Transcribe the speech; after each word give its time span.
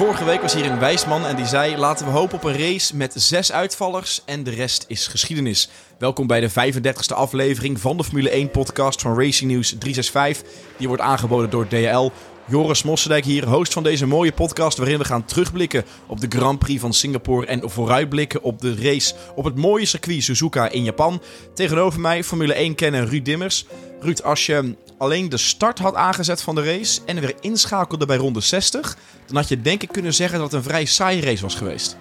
Vorige 0.00 0.24
week 0.24 0.40
was 0.40 0.54
hier 0.54 0.70
een 0.70 0.78
wijsman 0.78 1.26
en 1.26 1.36
die 1.36 1.46
zei: 1.46 1.76
laten 1.76 2.06
we 2.06 2.12
hopen 2.12 2.36
op 2.36 2.44
een 2.44 2.58
race 2.58 2.96
met 2.96 3.12
zes 3.16 3.52
uitvallers 3.52 4.22
en 4.24 4.42
de 4.42 4.50
rest 4.50 4.84
is 4.88 5.06
geschiedenis. 5.06 5.68
Welkom 5.98 6.26
bij 6.26 6.40
de 6.40 6.50
35e 6.50 7.14
aflevering 7.14 7.80
van 7.80 7.96
de 7.96 8.04
Formule 8.04 8.30
1 8.30 8.50
podcast 8.50 9.00
van 9.00 9.18
Racing 9.18 9.50
News 9.50 9.68
365. 9.78 10.48
Die 10.76 10.88
wordt 10.88 11.02
aangeboden 11.02 11.50
door 11.50 11.68
DHL. 11.68 12.10
Joris 12.50 12.82
Mossendijk 12.82 13.24
hier, 13.24 13.48
host 13.48 13.72
van 13.72 13.82
deze 13.82 14.06
mooie 14.06 14.32
podcast 14.32 14.78
waarin 14.78 14.98
we 14.98 15.04
gaan 15.04 15.24
terugblikken 15.24 15.84
op 16.06 16.20
de 16.20 16.26
Grand 16.28 16.58
Prix 16.58 16.80
van 16.80 16.92
Singapore 16.92 17.46
en 17.46 17.70
vooruitblikken 17.70 18.42
op 18.42 18.60
de 18.60 18.74
race 18.74 19.14
op 19.34 19.44
het 19.44 19.56
mooie 19.56 19.84
circuit 19.84 20.22
Suzuka 20.22 20.68
in 20.68 20.84
Japan. 20.84 21.22
Tegenover 21.54 22.00
mij 22.00 22.24
Formule 22.24 22.54
1 22.54 22.74
kennen 22.74 23.08
Ruud 23.08 23.24
Dimmers. 23.24 23.66
Ruud, 24.00 24.22
als 24.22 24.46
je 24.46 24.76
alleen 24.98 25.28
de 25.28 25.36
start 25.36 25.78
had 25.78 25.94
aangezet 25.94 26.42
van 26.42 26.54
de 26.54 26.64
race 26.64 27.00
en 27.06 27.20
weer 27.20 27.34
inschakelde 27.40 28.06
bij 28.06 28.16
ronde 28.16 28.40
60, 28.40 28.96
dan 29.26 29.36
had 29.36 29.48
je 29.48 29.60
denk 29.60 29.82
ik 29.82 29.88
kunnen 29.88 30.14
zeggen 30.14 30.38
dat 30.38 30.52
het 30.52 30.56
een 30.56 30.70
vrij 30.70 30.84
saaie 30.84 31.20
race 31.20 31.42
was 31.42 31.54
geweest. 31.54 31.96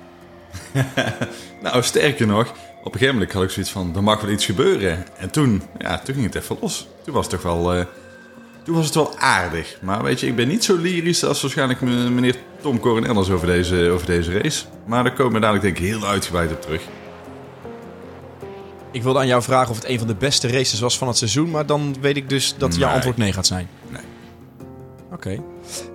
nou, 1.63 1.83
sterker 1.83 2.27
nog, 2.27 2.49
op 2.83 2.85
een 2.85 2.91
gegeven 2.91 3.13
moment 3.13 3.33
had 3.33 3.43
ik 3.43 3.49
zoiets 3.49 3.71
van, 3.71 3.95
er 3.95 4.03
mag 4.03 4.21
wel 4.21 4.31
iets 4.31 4.45
gebeuren. 4.45 5.17
En 5.17 5.29
toen, 5.29 5.63
ja, 5.79 5.99
toen 5.99 6.13
ging 6.13 6.25
het 6.25 6.35
even 6.35 6.57
los. 6.61 6.87
Toen 7.03 7.13
was 7.13 7.25
het 7.25 7.33
toch 7.33 7.43
wel, 7.43 7.77
uh, 7.77 7.85
toen 8.69 8.77
was 8.77 8.87
het 8.87 8.95
wel 8.95 9.17
aardig. 9.17 9.77
Maar 9.81 10.03
weet 10.03 10.19
je, 10.19 10.27
ik 10.27 10.35
ben 10.35 10.47
niet 10.47 10.63
zo 10.63 10.77
lyrisch 10.77 11.23
als 11.23 11.41
waarschijnlijk 11.41 11.81
meneer 11.81 12.35
Tom 12.61 12.79
Coronel 12.79 13.17
over 13.17 13.47
deze, 13.47 13.89
over 13.89 14.05
deze 14.05 14.39
race. 14.39 14.65
Maar 14.85 15.03
daar 15.03 15.13
komen 15.13 15.33
we 15.33 15.39
dadelijk 15.39 15.63
denk 15.63 15.77
ik 15.77 15.83
heel 15.83 16.05
uitgebreid 16.05 16.51
op 16.51 16.61
terug. 16.61 16.81
Ik 18.91 19.03
wilde 19.03 19.19
aan 19.19 19.27
jou 19.27 19.41
vragen 19.41 19.69
of 19.69 19.75
het 19.75 19.87
een 19.87 19.97
van 19.97 20.07
de 20.07 20.15
beste 20.15 20.47
races 20.47 20.79
was 20.79 20.97
van 20.97 21.07
het 21.07 21.17
seizoen, 21.17 21.49
maar 21.49 21.65
dan 21.65 21.95
weet 22.01 22.17
ik 22.17 22.29
dus 22.29 22.55
dat 22.57 22.75
jouw 22.75 22.93
antwoord 22.93 23.17
nee 23.17 23.33
gaat 23.33 23.47
zijn. 23.47 23.69
Nee. 23.89 24.01
Oké. 25.11 25.41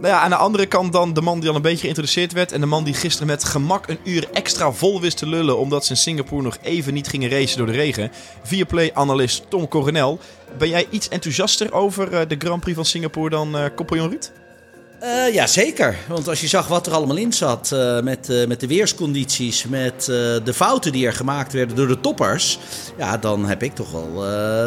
Nou 0.01 0.15
ja, 0.15 0.21
aan 0.21 0.31
de 0.31 0.37
andere 0.37 0.67
kant 0.67 0.93
dan 0.93 1.13
de 1.13 1.21
man 1.21 1.41
die 1.41 1.49
al 1.49 1.57
een 1.57 1.63
beetje 1.63 1.81
geïntroduceerd 1.81 2.33
werd. 2.33 2.53
En 2.53 2.61
de 2.61 2.67
man 2.67 2.85
die 2.85 2.95
gisteren 2.95 3.27
met 3.27 3.45
gemak 3.45 3.89
een 3.89 3.99
uur 4.05 4.29
extra 4.33 4.73
vol 4.73 5.01
wist 5.01 5.17
te 5.17 5.27
lullen. 5.27 5.59
omdat 5.59 5.85
ze 5.85 5.91
in 5.91 5.97
Singapore 5.97 6.43
nog 6.43 6.59
even 6.63 6.95
niet 6.95 7.09
gingen 7.09 7.31
racen 7.31 7.59
door 7.59 7.67
de 7.67 7.73
regen. 7.73 8.11
Viaplay-analyst 8.43 9.43
Tom 9.49 9.69
Coronel. 9.69 10.19
Ben 10.59 10.69
jij 10.69 10.87
iets 10.91 11.09
enthousiaster 11.09 11.73
over 11.73 12.13
eh, 12.13 12.29
de 12.29 12.37
Grand 12.39 12.61
Prix 12.61 12.77
van 12.77 12.85
Singapore 12.85 13.31
dan 13.31 13.57
uh, 13.57 13.65
Compagnon 13.77 14.09
Ruud? 14.09 14.31
Uh, 15.03 15.35
ja, 15.35 15.47
zeker. 15.47 15.97
Want 16.09 16.29
als 16.29 16.41
je 16.41 16.49
zag 16.49 16.69
wat 16.69 16.87
er 16.87 16.93
allemaal 16.93 17.17
in 17.17 17.33
zat 17.33 17.71
met, 18.03 18.47
met 18.49 18.61
de 18.61 18.67
weerscondities, 18.67 19.65
met 19.65 20.05
de 20.45 20.53
fouten 20.55 20.93
die 20.93 21.07
er 21.07 21.13
gemaakt 21.13 21.53
werden 21.53 21.77
door 21.77 21.89
de 21.89 22.01
toppers, 22.01 22.59
ja, 22.99 23.17
dan 23.17 23.47
heb 23.47 23.63
ik 23.63 23.75
toch 23.75 23.91
wel 23.91 24.15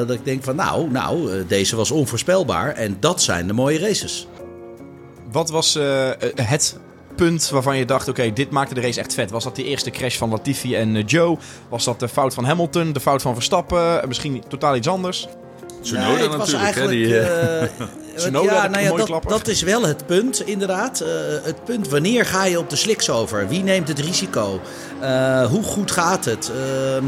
dat 0.08 0.16
ik 0.16 0.26
denk 0.26 0.44
van 0.44 0.56
nou, 0.56 0.92
nou, 0.92 1.46
deze 1.48 1.76
was 1.76 1.92
onvoorspelbaar 1.92 2.74
en 2.74 2.98
dat 3.00 3.22
zijn 3.22 3.48
de 3.48 3.54
mooie 3.54 3.80
races. 3.80 4.28
Wat 5.32 5.50
was 5.50 5.74
het 6.36 6.78
punt 7.16 7.50
waarvan 7.50 7.78
je 7.78 7.86
dacht, 7.86 8.08
oké, 8.08 8.34
dit 8.34 8.52
maakte 8.52 8.74
de 8.74 8.82
race 8.82 9.00
echt 9.00 9.14
vet? 9.14 9.32
Was 9.32 9.44
dat 9.44 9.56
de 9.56 9.64
eerste 9.64 9.90
crash 9.90 10.18
van 10.18 10.30
Latifi 10.30 10.76
en 10.76 11.02
Joe? 11.02 11.38
Was 11.70 11.84
dat 11.84 12.00
de 12.00 12.08
fout 12.08 12.34
van 12.34 12.46
Hamilton, 12.46 12.94
de 12.94 13.00
fout 13.00 13.22
van 13.22 13.34
Verstappen? 13.34 14.08
Misschien 14.08 14.44
totaal 14.48 14.76
iets 14.76 14.88
anders? 14.88 15.28
Tsunoda 15.82 16.08
nee, 16.08 16.28
het 16.28 16.36
was 16.36 16.54
eigenlijk, 16.54 16.92
hè, 16.92 17.68
die, 17.68 17.78
Tsunoda 18.16 18.54
ja, 18.54 18.68
nou 18.68 18.84
ja, 18.84 19.06
dat, 19.06 19.24
dat, 19.24 19.48
is 19.48 19.62
wel 19.62 19.86
het 19.86 20.06
punt, 20.06 20.48
inderdaad. 20.48 21.02
Uh, 21.02 21.08
het 21.44 21.64
punt, 21.64 21.88
wanneer 21.88 22.26
ga 22.26 22.46
je 22.46 22.60
op 22.60 22.70
de 22.70 22.76
sliks 22.76 23.10
over? 23.10 23.48
Wie 23.48 23.64
neemt 23.64 23.88
het 23.88 24.00
risico? 24.00 24.62
Uh, 25.02 25.46
hoe 25.46 25.64
goed 25.64 25.92
gaat 25.92 26.26
het? 26.26 26.52
Uh, 26.56 27.04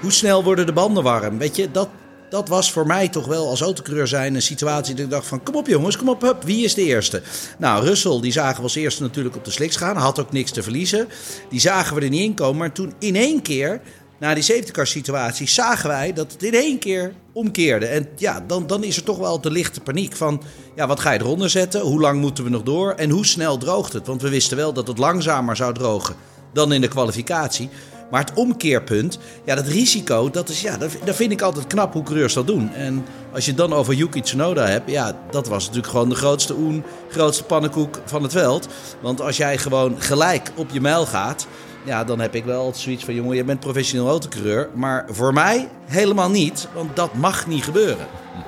hoe 0.00 0.12
snel 0.12 0.44
worden 0.44 0.66
de 0.66 0.72
banden 0.72 1.02
warm? 1.02 1.38
Weet 1.38 1.56
je, 1.56 1.70
dat, 1.70 1.88
dat 2.30 2.48
was 2.48 2.72
voor 2.72 2.86
mij 2.86 3.08
toch 3.08 3.26
wel 3.26 3.48
als 3.48 3.60
autocoureur 3.60 4.06
zijn 4.06 4.34
een 4.34 4.42
situatie 4.42 4.94
dat 4.94 5.04
ik 5.04 5.10
dacht 5.10 5.26
van... 5.26 5.42
kom 5.42 5.54
op 5.54 5.66
jongens, 5.66 5.96
kom 5.96 6.08
op, 6.08 6.20
hup, 6.20 6.42
wie 6.42 6.64
is 6.64 6.74
de 6.74 6.84
eerste? 6.84 7.22
Nou, 7.58 7.84
Russell, 7.84 8.20
die 8.20 8.32
zagen 8.32 8.56
we 8.56 8.62
als 8.62 8.74
eerste 8.74 9.02
natuurlijk 9.02 9.36
op 9.36 9.44
de 9.44 9.50
sliks 9.50 9.76
gaan. 9.76 9.96
Had 9.96 10.20
ook 10.20 10.32
niks 10.32 10.50
te 10.50 10.62
verliezen. 10.62 11.08
Die 11.48 11.60
zagen 11.60 11.96
we 11.96 12.00
er 12.00 12.08
niet 12.08 12.22
in 12.22 12.34
komen. 12.34 12.56
Maar 12.56 12.72
toen 12.72 12.92
in 12.98 13.16
één 13.16 13.42
keer 13.42 13.80
na 14.18 14.34
die 14.34 14.42
safety 14.42 14.70
car 14.70 14.86
situatie 14.86 15.48
zagen 15.48 15.88
wij 15.88 16.12
dat 16.12 16.32
het 16.32 16.42
in 16.42 16.54
één 16.54 16.78
keer 16.78 17.12
omkeerde. 17.32 17.86
En 17.86 18.08
ja, 18.16 18.44
dan, 18.46 18.66
dan 18.66 18.84
is 18.84 18.96
er 18.96 19.02
toch 19.02 19.18
wel 19.18 19.40
de 19.40 19.50
lichte 19.50 19.80
paniek 19.80 20.16
van... 20.16 20.42
ja, 20.74 20.86
wat 20.86 21.00
ga 21.00 21.12
je 21.12 21.20
eronder 21.20 21.50
zetten? 21.50 21.80
Hoe 21.80 22.00
lang 22.00 22.20
moeten 22.20 22.44
we 22.44 22.50
nog 22.50 22.62
door? 22.62 22.92
En 22.92 23.10
hoe 23.10 23.26
snel 23.26 23.58
droogt 23.58 23.92
het? 23.92 24.06
Want 24.06 24.22
we 24.22 24.28
wisten 24.28 24.56
wel 24.56 24.72
dat 24.72 24.86
het 24.86 24.98
langzamer 24.98 25.56
zou 25.56 25.74
drogen 25.74 26.14
dan 26.52 26.72
in 26.72 26.80
de 26.80 26.88
kwalificatie. 26.88 27.68
Maar 28.10 28.20
het 28.20 28.34
omkeerpunt, 28.34 29.18
ja, 29.44 29.54
dat 29.54 29.66
risico, 29.66 30.30
dat, 30.30 30.48
is, 30.48 30.60
ja, 30.60 30.76
dat, 30.76 31.16
vind 31.16 31.32
ik 31.32 31.42
altijd 31.42 31.66
knap 31.66 31.92
hoe 31.92 32.02
coureurs 32.02 32.34
dat 32.34 32.46
doen. 32.46 32.72
En 32.72 33.04
als 33.32 33.44
je 33.44 33.50
het 33.50 33.60
dan 33.60 33.72
over 33.72 33.94
Yuki 33.94 34.20
Tsunoda 34.20 34.66
hebt, 34.66 34.90
ja, 34.90 35.16
dat 35.30 35.48
was 35.48 35.60
natuurlijk 35.60 35.92
gewoon 35.92 36.08
de 36.08 36.14
grootste 36.14 36.54
oen, 36.54 36.84
grootste 37.08 37.44
pannenkoek 37.44 38.00
van 38.04 38.22
het 38.22 38.32
veld. 38.32 38.68
Want 39.00 39.20
als 39.20 39.36
jij 39.36 39.58
gewoon 39.58 40.00
gelijk 40.00 40.52
op 40.54 40.70
je 40.72 40.80
mijl 40.80 41.06
gaat, 41.06 41.46
ja, 41.84 42.04
dan 42.04 42.20
heb 42.20 42.34
ik 42.34 42.44
wel 42.44 42.72
zoiets 42.74 43.04
van: 43.04 43.14
jongen, 43.14 43.36
je 43.36 43.44
bent 43.44 43.60
professioneel 43.60 44.08
autocoureur. 44.08 44.68
Maar 44.74 45.06
voor 45.10 45.32
mij 45.32 45.68
helemaal 45.84 46.30
niet, 46.30 46.68
want 46.74 46.96
dat 46.96 47.14
mag 47.14 47.46
niet 47.46 47.64
gebeuren. 47.64 48.06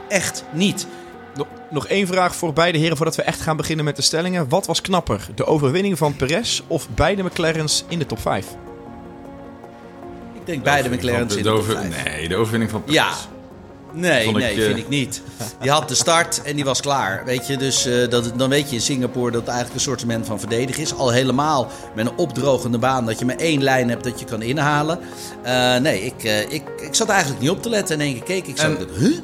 Echt 0.08 0.44
niet. 0.52 0.86
Nog, 1.34 1.46
nog 1.70 1.86
één 1.86 2.06
vraag 2.06 2.36
voor 2.36 2.52
beide 2.52 2.78
heren 2.78 2.96
voordat 2.96 3.16
we 3.16 3.22
echt 3.22 3.40
gaan 3.40 3.56
beginnen 3.56 3.84
met 3.84 3.96
de 3.96 4.02
stellingen. 4.02 4.48
Wat 4.48 4.66
was 4.66 4.80
knapper, 4.80 5.28
de 5.34 5.46
overwinning 5.46 5.98
van 5.98 6.16
Perez 6.16 6.62
of 6.66 6.88
beide 6.88 7.22
McLaren's 7.22 7.84
in 7.88 7.98
de 7.98 8.06
top 8.06 8.20
5? 8.20 8.46
Ik 10.46 10.52
denk 10.52 10.64
beide 10.64 10.88
McLaren's 10.88 11.36
in 11.36 11.42
de, 11.42 11.48
top 11.48 11.64
5. 11.64 12.04
Nee, 12.04 12.28
de 12.28 12.36
overwinning 12.36 12.70
van 12.70 12.84
Perez. 12.84 12.96
Ja, 12.96 13.12
Nee, 13.92 14.32
nee, 14.32 14.54
vind 14.54 14.72
eh, 14.72 14.76
ik 14.76 14.88
niet. 14.88 15.22
Die 15.60 15.70
had 15.70 15.88
de 15.88 15.94
start 15.94 16.42
en 16.42 16.54
die 16.54 16.64
was 16.64 16.80
klaar. 16.80 17.22
Weet 17.24 17.46
je, 17.46 17.56
dus 17.56 17.86
uh, 17.86 18.08
dat, 18.08 18.32
dan 18.36 18.48
weet 18.48 18.68
je 18.68 18.74
in 18.74 18.82
Singapore 18.82 19.30
dat 19.30 19.40
het 19.40 19.50
eigenlijk 19.50 19.74
een 19.74 19.96
soort 19.98 20.26
van 20.26 20.38
verdedigen 20.38 20.82
is. 20.82 20.94
Al 20.94 21.10
helemaal 21.10 21.70
met 21.94 22.06
een 22.06 22.16
opdrogende 22.16 22.78
baan 22.78 23.06
dat 23.06 23.18
je 23.18 23.24
maar 23.24 23.36
één 23.36 23.62
lijn 23.62 23.88
hebt 23.88 24.04
dat 24.04 24.20
je 24.20 24.24
kan 24.24 24.42
inhalen. 24.42 24.98
Uh, 25.44 25.76
nee, 25.76 26.04
ik, 26.04 26.22
ik, 26.48 26.62
ik 26.80 26.94
zat 26.94 27.08
eigenlijk 27.08 27.40
niet 27.40 27.50
op 27.50 27.62
te 27.62 27.68
letten. 27.68 28.00
En 28.00 28.06
één 28.06 28.14
keer 28.14 28.22
keek 28.22 28.46
ik 28.46 28.58
zo. 28.58 28.66
En, 28.66 28.88
huh? 28.98 29.18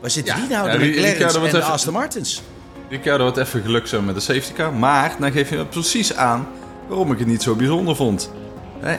Waar 0.00 0.10
zitten 0.10 0.34
ja, 0.34 0.40
die 0.40 0.48
nou? 0.48 0.78
De 0.78 0.84
ja, 0.84 0.90
McLaren's 0.90 1.34
en 1.34 1.40
de 1.40 1.46
even, 1.46 1.64
Aston 1.64 1.92
Martins. 1.92 2.42
Ik 2.88 3.04
had 3.04 3.18
wat 3.18 3.36
even 3.36 3.62
geluk 3.62 3.86
zo 3.86 4.02
met 4.02 4.14
de 4.14 4.20
safety 4.20 4.52
car. 4.52 4.72
Maar 4.72 5.16
dan 5.20 5.32
geef 5.32 5.50
je 5.50 5.66
precies 5.66 6.14
aan 6.16 6.48
waarom 6.88 7.12
ik 7.12 7.18
het 7.18 7.28
niet 7.28 7.42
zo 7.42 7.54
bijzonder 7.54 7.96
vond. 7.96 8.30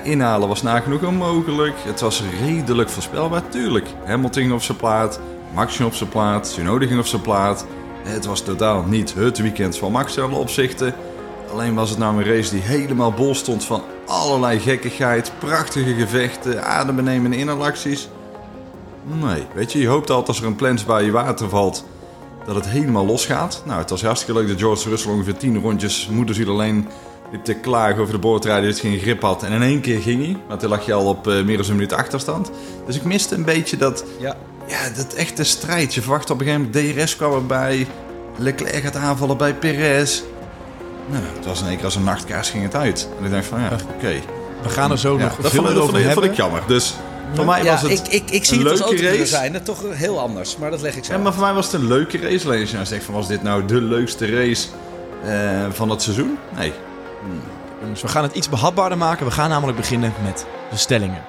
Inhalen 0.04 0.48
was 0.48 0.62
nagenoeg 0.62 1.04
onmogelijk. 1.04 1.76
Het 1.78 2.02
was 2.02 2.24
redelijk 2.42 2.90
voorspelbaar, 2.90 3.50
tuurlijk. 3.50 3.88
Hamilton 4.06 4.54
op 4.54 4.62
zijn 4.62 4.78
plaat, 4.78 5.20
Max 5.54 5.80
op 5.80 5.94
zijn 5.94 6.10
plaat, 6.10 6.44
Tsunoda 6.44 6.86
ging 6.86 7.00
op 7.00 7.06
zijn 7.06 7.22
plaat. 7.22 7.66
Het 8.04 8.26
was 8.26 8.42
totaal 8.42 8.84
niet 8.84 9.14
het 9.14 9.38
weekend 9.38 9.78
van 9.78 9.92
Max 9.92 10.18
in 10.18 10.24
alle 10.24 10.36
opzichten. 10.36 10.96
Alleen 11.52 11.74
was 11.74 11.90
het 11.90 12.00
nou 12.00 12.18
een 12.18 12.36
race 12.36 12.50
die 12.50 12.62
helemaal 12.62 13.12
bol 13.12 13.36
stond 13.36 13.66
van 13.66 13.84
allerlei 14.06 14.60
gekkigheid, 14.60 15.32
prachtige 15.40 15.94
gevechten, 15.94 16.66
adembenemende 16.66 17.38
inhalacties. 17.38 18.10
Nee, 19.04 19.44
weet 19.54 19.72
je, 19.72 19.80
je 19.80 19.88
hoopt 19.88 20.10
altijd 20.10 20.28
als 20.28 20.40
er 20.40 20.46
een 20.46 20.56
plans 20.56 20.86
bij 20.86 21.04
je 21.04 21.12
water 21.12 21.50
valt 21.50 21.86
dat 22.46 22.56
het 22.56 22.68
helemaal 22.68 23.06
losgaat. 23.06 23.62
Nou, 23.66 23.80
het 23.80 23.90
was 23.90 24.04
hartstikke 24.04 24.40
leuk 24.40 24.48
dat 24.48 24.60
George 24.60 24.90
Russell 24.90 25.12
ongeveer 25.12 25.38
10 25.38 25.62
rondjes 25.62 26.08
moederziel 26.08 26.50
alleen 26.50 26.88
liep 27.32 27.44
te 27.44 27.54
klagen 27.54 28.02
over 28.02 28.14
de 28.14 28.20
boordrijder 28.20 28.70
dat 28.70 28.82
hij 28.82 28.90
geen 28.90 29.00
grip 29.00 29.22
had. 29.22 29.44
En 29.44 29.52
in 29.52 29.62
één 29.62 29.82
keer 29.82 30.00
ging 30.00 30.26
hij, 30.26 30.38
want 30.48 30.60
toen 30.60 30.70
lag 30.70 30.86
je 30.86 30.94
al 30.94 31.06
op 31.06 31.28
uh, 31.28 31.44
meer 31.44 31.58
dan 31.58 31.66
een 31.66 31.76
minuut 31.76 31.94
achterstand. 31.94 32.52
Dus 32.86 32.96
ik 32.96 33.04
miste 33.04 33.36
een 33.36 33.46
beetje 33.46 33.78
dat, 33.78 34.06
ja. 34.20 34.36
Ja, 34.68 34.90
dat 34.96 35.14
echte 35.14 35.44
strijd. 35.44 35.94
Je 35.94 36.02
verwacht 36.02 36.30
op 36.30 36.40
een 36.40 36.46
gegeven 36.46 36.72
moment 36.74 36.98
DRS 36.98 37.16
kwam 37.16 37.34
erbij. 37.34 37.88
Leclerc 38.38 38.84
gaat 38.84 38.96
aanvallen 38.96 39.38
bij 39.38 39.54
Perez. 39.54 40.22
Nou, 41.10 41.24
het 41.36 41.46
was 41.46 41.62
in 41.62 41.68
één 41.68 41.76
keer 41.76 41.86
als 41.86 41.96
een 41.96 42.04
nachtkaars 42.04 42.50
ging 42.50 42.64
het 42.64 42.76
uit. 42.76 43.10
En 43.20 43.26
ik 43.26 43.32
dacht 43.32 43.46
van 43.46 43.60
ja, 43.60 43.72
oké. 43.96 44.14
We 44.62 44.70
gaan 44.70 44.92
er 44.92 45.00
zo 45.00 45.18
nog 45.18 45.36
dat 45.36 45.52
veel 45.52 45.66
vond, 45.66 45.78
over 45.78 46.04
dat 46.04 46.14
vond 46.14 46.26
ik 46.26 46.36
jammer. 46.36 46.62
Dus 46.68 46.96
voor 47.34 47.46
mij 47.46 47.64
was 47.64 47.82
het 47.82 47.92
ik, 47.92 48.08
ik, 48.08 48.32
ik 48.32 48.46
zie 48.46 48.60
het 48.60 48.82
als 48.82 49.02
race. 49.02 49.26
zijn, 49.26 49.54
het 49.54 49.66
toch 49.66 49.84
heel 49.90 50.20
anders, 50.20 50.58
maar 50.58 50.72
dat 50.72 50.82
leg 50.82 50.96
ik 50.96 51.06
zo. 51.06 51.14
Ja, 51.14 51.20
maar 51.20 51.34
voor 51.34 51.44
mij 51.44 51.54
was 51.54 51.66
het 51.66 51.82
een 51.82 51.88
leuke 51.88 52.18
race. 52.18 52.46
Alleen 52.46 52.60
als 52.60 52.70
je 52.70 52.76
nou 52.76 52.88
zegt 52.88 53.04
van 53.04 53.14
was 53.14 53.28
dit 53.28 53.44
nou 53.44 53.66
de 53.66 53.82
leukste 53.82 54.26
race 54.26 54.68
uh, 55.26 55.66
van 55.70 55.90
het 55.90 56.02
seizoen? 56.02 56.38
Nee, 56.58 56.74
dus 57.90 58.02
we 58.02 58.08
gaan 58.08 58.24
het 58.24 58.36
iets 58.36 58.50
behapbaarder 58.50 58.98
maken. 58.98 59.26
We 59.26 59.32
gaan 59.32 59.50
namelijk 59.50 59.78
beginnen 59.78 60.14
met 60.24 60.46
de 60.70 60.78
stellingen. 60.78 61.24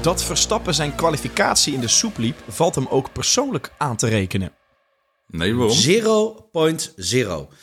Dat 0.00 0.24
Verstappen 0.24 0.74
zijn 0.74 0.94
kwalificatie 0.94 1.74
in 1.74 1.80
de 1.80 1.88
soep 1.88 2.18
liep, 2.18 2.36
valt 2.48 2.74
hem 2.74 2.86
ook 2.86 3.12
persoonlijk 3.12 3.70
aan 3.78 3.96
te 3.96 4.08
rekenen. 4.08 4.52
Nee, 5.26 5.54
waarom? 5.54 5.76
0.0. 5.76 7.54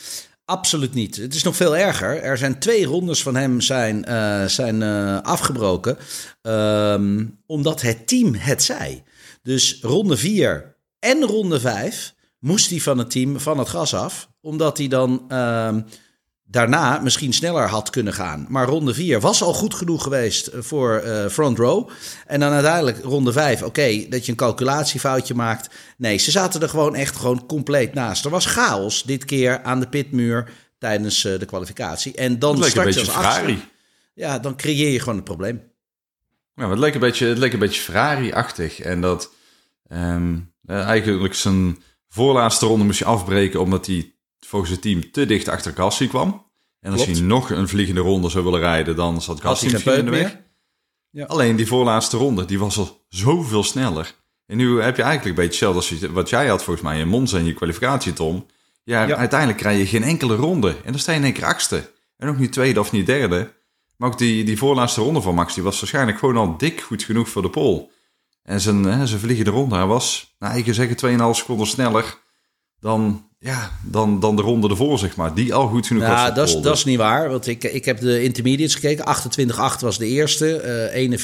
Absoluut 0.45 0.93
niet. 0.93 1.15
Het 1.15 1.33
is 1.33 1.43
nog 1.43 1.55
veel 1.55 1.77
erger. 1.77 2.21
Er 2.21 2.37
zijn 2.37 2.59
twee 2.59 2.85
rondes 2.85 3.23
van 3.23 3.35
hem 3.35 3.61
zijn, 3.61 4.05
uh, 4.09 4.45
zijn 4.45 4.81
uh, 4.81 5.21
afgebroken. 5.21 5.97
Um, 6.41 7.39
omdat 7.45 7.81
het 7.81 8.07
team 8.07 8.33
het 8.33 8.63
zei. 8.63 9.03
Dus 9.41 9.79
ronde 9.81 10.17
4 10.17 10.77
en 10.99 11.23
ronde 11.23 11.59
5 11.59 12.13
moest 12.39 12.69
hij 12.69 12.79
van 12.79 12.97
het 12.97 13.11
team 13.11 13.39
van 13.39 13.57
het 13.57 13.69
gas 13.69 13.93
af. 13.93 14.29
Omdat 14.41 14.77
hij 14.77 14.87
dan 14.87 15.37
um, 15.37 15.85
daarna 16.53 16.99
misschien 16.99 17.33
sneller 17.33 17.67
had 17.67 17.89
kunnen 17.89 18.13
gaan. 18.13 18.45
Maar 18.49 18.67
ronde 18.67 18.93
4 18.93 19.19
was 19.19 19.41
al 19.41 19.53
goed 19.53 19.73
genoeg 19.73 20.03
geweest 20.03 20.49
voor 20.53 21.03
uh, 21.05 21.27
front 21.27 21.57
row. 21.57 21.89
En 22.27 22.39
dan 22.39 22.51
uiteindelijk 22.51 23.03
ronde 23.03 23.31
5, 23.31 23.61
oké, 23.63 24.05
dat 24.09 24.25
je 24.25 24.31
een 24.31 24.37
calculatiefoutje 24.37 25.33
maakt. 25.33 25.69
Nee, 25.97 26.17
ze 26.17 26.31
zaten 26.31 26.61
er 26.61 26.69
gewoon 26.69 26.95
echt 26.95 27.15
gewoon 27.15 27.45
compleet 27.45 27.93
naast. 27.93 28.25
Er 28.25 28.31
was 28.31 28.45
chaos 28.45 29.03
dit 29.03 29.25
keer 29.25 29.63
aan 29.63 29.79
de 29.79 29.87
pitmuur 29.87 30.51
tijdens 30.77 31.25
uh, 31.25 31.39
de 31.39 31.45
kwalificatie. 31.45 32.15
En 32.15 32.39
dan 32.39 32.63
start 32.63 32.93
je 32.93 32.99
als 32.99 33.09
Ferrari. 33.09 33.63
Ja, 34.13 34.39
dan 34.39 34.55
creëer 34.55 34.91
je 34.91 34.99
gewoon 34.99 35.15
het 35.15 35.23
probleem. 35.23 35.61
Ja, 36.55 36.69
het 36.69 36.79
leek 36.79 36.93
een 36.93 36.99
beetje, 36.99 37.27
het 37.27 37.37
leek 37.37 37.53
een 37.53 37.59
beetje 37.59 37.81
Ferrari-achtig. 37.81 38.79
En 38.79 39.01
dat 39.01 39.33
um, 39.87 40.53
eigenlijk 40.67 41.35
zijn 41.35 41.83
voorlaatste 42.09 42.65
ronde 42.65 42.85
moest 42.85 42.99
je 42.99 43.05
afbreken 43.05 43.61
omdat 43.61 43.85
hij 43.85 44.12
volgens 44.45 44.71
het 44.71 44.81
team 44.81 45.11
te 45.11 45.25
dicht 45.25 45.47
achter 45.47 45.73
Gassi 45.73 46.07
kwam. 46.07 46.51
En 46.79 46.91
als 46.91 47.05
hij 47.05 47.19
nog 47.19 47.49
een 47.49 47.67
vliegende 47.67 48.01
ronde 48.01 48.29
zou 48.29 48.43
willen 48.43 48.59
rijden, 48.59 48.95
dan 48.95 49.21
zat 49.21 49.41
Gassi 49.41 49.71
misschien 49.71 49.97
in 49.97 50.05
de 50.05 50.11
weg. 50.11 50.37
Ja. 51.09 51.25
Alleen 51.25 51.55
die 51.55 51.67
voorlaatste 51.67 52.17
ronde, 52.17 52.45
die 52.45 52.59
was 52.59 52.77
al 52.77 53.05
zoveel 53.09 53.63
sneller. 53.63 54.15
En 54.45 54.57
nu 54.57 54.81
heb 54.81 54.95
je 54.95 55.01
eigenlijk 55.03 55.37
een 55.37 55.43
beetje 55.43 55.65
hetzelfde 55.67 55.95
als 55.95 56.11
wat 56.11 56.29
jij 56.29 56.47
had 56.47 56.63
volgens 56.63 56.85
mij 56.85 56.99
in 56.99 57.07
Monza 57.07 57.37
in 57.37 57.45
je 57.45 57.53
kwalificatie, 57.53 58.13
Tom. 58.13 58.45
Ja, 58.83 59.15
uiteindelijk 59.15 59.59
krijg 59.59 59.77
je 59.77 59.85
geen 59.85 60.03
enkele 60.03 60.35
ronde. 60.35 60.69
En 60.69 60.91
dan 60.91 60.99
sta 60.99 61.11
je 61.11 61.17
in 61.17 61.23
één 61.23 61.33
keer 61.33 61.45
achtste. 61.45 61.91
En 62.17 62.29
ook 62.29 62.37
niet 62.37 62.51
tweede 62.51 62.79
of 62.79 62.91
niet 62.91 63.05
derde. 63.05 63.53
Maar 63.97 64.09
ook 64.09 64.17
die, 64.17 64.43
die 64.43 64.57
voorlaatste 64.57 65.01
ronde 65.01 65.21
van 65.21 65.35
Max, 65.35 65.53
die 65.53 65.63
was 65.63 65.79
waarschijnlijk 65.79 66.17
gewoon 66.17 66.37
al 66.37 66.57
dik 66.57 66.81
goed 66.81 67.03
genoeg 67.03 67.29
voor 67.29 67.41
de 67.41 67.49
pole. 67.49 67.89
En 68.43 68.61
zijn, 68.61 68.83
hè, 68.83 69.07
zijn 69.07 69.19
vliegende 69.19 69.51
ronde, 69.51 69.75
hij 69.75 69.85
was, 69.85 70.35
nou, 70.39 70.57
ik 70.57 70.65
kan 70.65 70.73
zeggen, 70.73 71.19
2,5 71.33 71.37
seconden 71.37 71.67
sneller 71.67 72.17
dan, 72.83 73.25
ja, 73.39 73.71
dan, 73.83 74.19
dan 74.19 74.35
de 74.35 74.41
ronde 74.41 74.69
ervoor, 74.69 74.99
zeg 74.99 75.15
maar. 75.15 75.33
Die 75.33 75.53
al 75.53 75.67
goed 75.67 75.87
genoeg 75.87 76.03
ja, 76.03 76.09
was. 76.09 76.19
Ja, 76.19 76.31
dat, 76.31 76.47
is, 76.47 76.55
dat 76.55 76.77
is 76.77 76.83
niet 76.83 76.97
waar. 76.97 77.29
Want 77.29 77.47
ik, 77.47 77.63
ik 77.63 77.85
heb 77.85 77.99
de 77.99 78.23
intermediates 78.23 78.75
gekeken. 78.75 79.05
28-8 79.53 79.79
was 79.79 79.97
de 79.97 80.07
eerste. 80.07 80.91
Uh, 80.95 81.17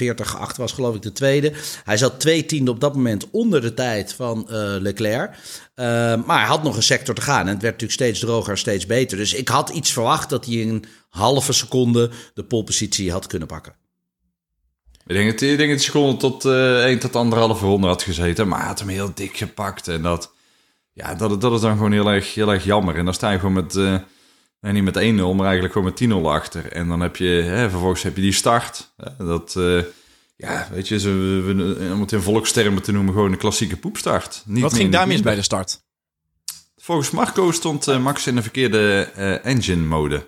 41-8 0.52 0.56
was 0.56 0.72
geloof 0.72 0.96
ik 0.96 1.02
de 1.02 1.12
tweede. 1.12 1.54
Hij 1.84 1.98
zat 1.98 2.20
twee 2.20 2.46
tiende 2.46 2.72
op 2.72 2.80
dat 2.80 2.96
moment 2.96 3.30
onder 3.32 3.62
de 3.62 3.74
tijd 3.74 4.14
van 4.14 4.48
uh, 4.50 4.56
Leclerc. 4.56 5.30
Uh, 5.30 5.86
maar 6.26 6.40
hij 6.40 6.48
had 6.48 6.64
nog 6.64 6.76
een 6.76 6.84
sector 6.84 7.16
te 7.16 7.22
gaan. 7.22 7.48
En 7.48 7.54
het 7.54 7.62
werd 7.62 7.74
natuurlijk 7.74 7.92
steeds 7.92 8.20
droger 8.20 8.58
steeds 8.58 8.86
beter. 8.86 9.18
Dus 9.18 9.34
ik 9.34 9.48
had 9.48 9.70
iets 9.70 9.92
verwacht 9.92 10.30
dat 10.30 10.46
hij 10.46 10.56
in 10.56 10.70
een 10.70 10.86
halve 11.10 11.54
seconde 11.54 12.10
de 12.34 12.44
polepositie 12.44 13.12
had 13.12 13.28
kunnen 13.28 13.48
pakken. 13.48 13.74
Ik 15.06 15.16
denk 15.16 15.32
dat 15.32 15.40
hij 15.40 15.56
denk 15.56 15.72
dat 15.72 15.82
seconde 15.82 16.18
tot 16.18 16.46
uh, 16.46 16.84
1 16.84 17.00
tot 17.00 17.12
1,5 17.56 17.62
ronde 17.62 17.88
had 17.88 18.04
gezeten. 18.04 18.48
Maar 18.48 18.60
hij 18.60 18.68
had 18.68 18.80
hem 18.80 18.88
heel 18.88 19.12
dik 19.14 19.38
gepakt. 19.38 19.88
En 19.88 20.02
dat 20.02 20.32
ja, 21.00 21.16
dat, 21.16 21.42
dat 21.42 21.54
is 21.54 21.62
dan 21.62 21.72
gewoon 21.72 21.92
heel 21.92 22.12
erg, 22.12 22.34
heel 22.34 22.54
erg 22.54 22.63
jammer. 22.63 22.96
En 22.96 23.06
dan 23.06 23.13
sta 23.13 23.31
je 23.31 23.40
gewoon 23.40 23.54
met, 23.54 23.75
uh, 23.75 23.96
niet 24.62 24.84
met 24.84 24.96
1-0, 24.96 25.00
maar 25.36 25.46
eigenlijk 25.46 25.74
gewoon 25.74 25.94
met 25.98 26.24
10-0 26.24 26.25
achter. 26.25 26.72
En 26.72 26.88
dan 26.88 27.00
heb 27.00 27.16
je, 27.16 27.28
hè, 27.28 27.69
vervolgens 27.69 28.04
heb 28.04 28.16
je 28.16 28.22
die 28.22 28.31
start. 28.31 28.94
Dat, 29.18 29.56
uh, 29.57 29.84
ja, 30.36 30.68
weet 30.72 30.88
je, 30.88 31.00
ze, 31.00 31.10
we, 31.46 31.92
om 31.94 32.01
het 32.01 32.12
in 32.12 32.22
volkstermen 32.22 32.81
te 32.81 32.92
noemen, 32.92 33.13
gewoon 33.13 33.31
een 33.31 33.38
klassieke 33.38 33.78
poepstart. 33.78 34.44
Niet 34.46 34.62
Wat 34.62 34.74
ging 34.74 34.92
daar 34.92 35.07
mis 35.07 35.22
bij 35.22 35.36
de 35.36 35.42
start? 35.42 35.81
Volgens 36.78 37.12
Marco 37.12 37.51
stond 37.51 37.88
uh, 37.88 38.00
Max 38.00 38.28
in 38.28 38.36
de 38.36 38.42
verkeerde 38.42 39.01
engine 39.44 39.86
mode. 39.86 40.28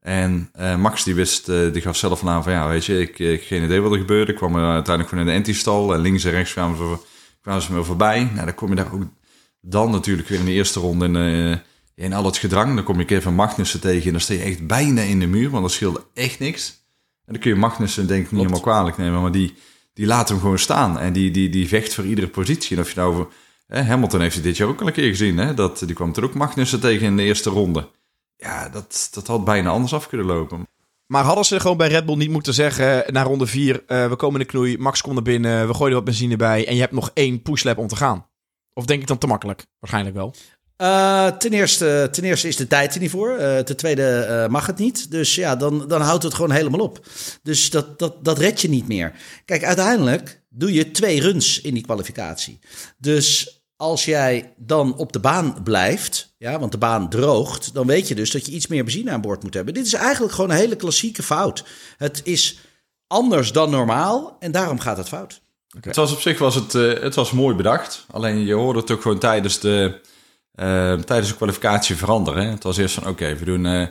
En 0.00 0.50
Max 0.78 1.04
die 1.04 1.14
wist, 1.14 1.46
die 1.46 1.80
gaf 1.80 1.96
zelf 1.96 2.26
aan 2.26 2.42
van 2.42 2.52
ja, 2.52 2.68
weet 2.68 2.84
je, 2.84 3.00
ik, 3.00 3.18
ik 3.18 3.42
geen 3.42 3.62
idee 3.64 3.80
wat 3.80 3.92
er 3.92 3.98
gebeurde. 3.98 4.32
Ik 4.32 4.38
kwam 4.38 4.56
uiteindelijk 4.56 5.08
gewoon 5.08 5.24
in 5.24 5.30
de 5.30 5.36
anti-stal 5.36 5.94
en 5.94 6.00
links 6.00 6.24
en 6.24 6.30
rechts 6.30 6.52
kwamen 6.52 6.76
ze, 6.76 6.96
kwamen 7.42 7.62
ze 7.62 7.72
me 7.72 7.84
voorbij. 7.84 8.24
Nou, 8.32 8.44
dan 8.44 8.54
kom 8.54 8.68
je 8.68 8.74
daar 8.74 8.92
ook 8.92 9.02
dan 9.64 9.90
natuurlijk 9.90 10.28
weer 10.28 10.38
in 10.38 10.44
de 10.44 10.52
eerste 10.52 10.80
ronde 10.80 11.04
in, 11.04 11.14
uh, 11.14 11.56
in 11.94 12.12
al 12.12 12.24
het 12.24 12.36
gedrang. 12.36 12.74
Dan 12.74 12.84
kom 12.84 12.98
je 12.98 13.04
Kevin 13.04 13.34
Magnussen 13.34 13.80
tegen 13.80 14.06
en 14.06 14.12
dan 14.12 14.20
sta 14.20 14.34
je 14.34 14.40
echt 14.40 14.66
bijna 14.66 15.00
in 15.00 15.20
de 15.20 15.26
muur, 15.26 15.50
want 15.50 15.62
dat 15.62 15.72
scheelde 15.72 16.04
echt 16.14 16.38
niks. 16.38 16.82
En 17.24 17.32
dan 17.32 17.42
kun 17.42 17.50
je 17.50 17.56
Magnussen 17.56 18.06
denk 18.06 18.24
ik 18.24 18.30
niet 18.30 18.40
helemaal 18.40 18.60
kwalijk 18.60 18.96
nemen, 18.96 19.22
maar 19.22 19.32
die, 19.32 19.54
die 19.94 20.06
laat 20.06 20.28
hem 20.28 20.40
gewoon 20.40 20.58
staan. 20.58 20.98
En 20.98 21.12
die, 21.12 21.30
die, 21.30 21.48
die 21.48 21.68
vecht 21.68 21.94
voor 21.94 22.04
iedere 22.04 22.28
positie. 22.28 22.76
En 22.76 22.82
of 22.82 22.92
je 22.92 23.00
nou... 23.00 23.26
Hè, 23.66 23.82
Hamilton 23.82 24.20
heeft 24.20 24.42
dit 24.42 24.56
jaar 24.56 24.68
ook 24.68 24.80
al 24.80 24.86
een 24.86 24.92
keer 24.92 25.08
gezien. 25.08 25.36
Hè? 25.36 25.54
Dat, 25.54 25.78
die 25.78 25.94
kwam 25.94 26.12
er 26.14 26.24
ook 26.24 26.34
Magnussen 26.34 26.80
tegen 26.80 27.06
in 27.06 27.16
de 27.16 27.22
eerste 27.22 27.50
ronde. 27.50 27.88
Ja, 28.36 28.68
dat, 28.68 29.08
dat 29.12 29.26
had 29.26 29.44
bijna 29.44 29.70
anders 29.70 29.94
af 29.94 30.08
kunnen 30.08 30.26
lopen. 30.26 30.66
Maar 31.06 31.24
hadden 31.24 31.44
ze 31.44 31.60
gewoon 31.60 31.76
bij 31.76 31.88
Red 31.88 32.06
Bull 32.06 32.16
niet 32.16 32.30
moeten 32.30 32.54
zeggen 32.54 33.04
na 33.12 33.22
ronde 33.22 33.46
4, 33.46 33.82
uh, 33.86 34.08
we 34.08 34.16
komen 34.16 34.40
in 34.40 34.46
de 34.46 34.52
knoei, 34.52 34.78
Max 34.78 35.00
komt 35.00 35.16
er 35.16 35.22
binnen, 35.22 35.66
we 35.66 35.74
gooien 35.74 35.88
er 35.88 35.94
wat 35.94 36.04
benzine 36.04 36.36
bij 36.36 36.66
en 36.66 36.74
je 36.74 36.80
hebt 36.80 36.92
nog 36.92 37.10
één 37.14 37.42
pushlap 37.42 37.78
om 37.78 37.86
te 37.86 37.96
gaan? 37.96 38.26
Of 38.74 38.84
denk 38.84 39.00
ik 39.00 39.06
dan 39.06 39.18
te 39.18 39.26
makkelijk? 39.26 39.66
Waarschijnlijk 39.78 40.16
wel. 40.16 40.34
Uh, 40.78 41.26
ten, 41.26 41.52
eerste, 41.52 42.08
ten 42.12 42.24
eerste 42.24 42.48
is 42.48 42.56
de 42.56 42.66
tijd 42.66 42.94
er 42.94 43.00
niet 43.00 43.10
voor. 43.10 43.38
Uh, 43.38 43.58
ten 43.58 43.76
tweede 43.76 44.26
uh, 44.28 44.52
mag 44.52 44.66
het 44.66 44.78
niet. 44.78 45.10
Dus 45.10 45.34
ja, 45.34 45.56
dan, 45.56 45.88
dan 45.88 46.00
houdt 46.00 46.22
het 46.22 46.34
gewoon 46.34 46.50
helemaal 46.50 46.80
op. 46.80 47.06
Dus 47.42 47.70
dat, 47.70 47.98
dat, 47.98 48.24
dat 48.24 48.38
red 48.38 48.60
je 48.60 48.68
niet 48.68 48.88
meer. 48.88 49.12
Kijk, 49.44 49.64
uiteindelijk 49.64 50.42
doe 50.48 50.72
je 50.72 50.90
twee 50.90 51.20
runs 51.20 51.60
in 51.60 51.74
die 51.74 51.82
kwalificatie. 51.82 52.58
Dus 52.98 53.58
als 53.76 54.04
jij 54.04 54.54
dan 54.56 54.96
op 54.96 55.12
de 55.12 55.20
baan 55.20 55.62
blijft, 55.62 56.34
ja, 56.38 56.58
want 56.58 56.72
de 56.72 56.78
baan 56.78 57.08
droogt, 57.08 57.74
dan 57.74 57.86
weet 57.86 58.08
je 58.08 58.14
dus 58.14 58.30
dat 58.30 58.46
je 58.46 58.52
iets 58.52 58.66
meer 58.66 58.84
benzine 58.84 59.10
aan 59.10 59.20
boord 59.20 59.42
moet 59.42 59.54
hebben. 59.54 59.74
Dit 59.74 59.86
is 59.86 59.94
eigenlijk 59.94 60.34
gewoon 60.34 60.50
een 60.50 60.56
hele 60.56 60.76
klassieke 60.76 61.22
fout. 61.22 61.64
Het 61.96 62.20
is 62.24 62.58
anders 63.06 63.52
dan 63.52 63.70
normaal 63.70 64.36
en 64.38 64.52
daarom 64.52 64.78
gaat 64.78 64.96
het 64.96 65.08
fout. 65.08 65.42
Het 65.80 65.96
was 65.96 66.12
op 66.12 66.20
zich 66.20 66.38
was 66.38 66.54
het, 66.54 66.74
uh, 66.74 67.00
het 67.00 67.14
was 67.14 67.30
mooi 67.30 67.56
bedacht. 67.56 68.06
Alleen 68.10 68.44
je 68.44 68.54
hoorde 68.54 68.80
het 68.80 68.90
ook 68.90 69.02
gewoon 69.02 69.18
tijdens 69.18 69.60
de, 69.60 70.00
uh, 70.54 70.92
tijdens 70.92 71.28
de 71.28 71.36
kwalificatie 71.36 71.96
veranderen. 71.96 72.46
Het 72.46 72.62
was 72.62 72.76
eerst 72.76 72.94
van 72.94 73.08
oké, 73.08 73.36
we 73.36 73.44
doen 73.44 73.90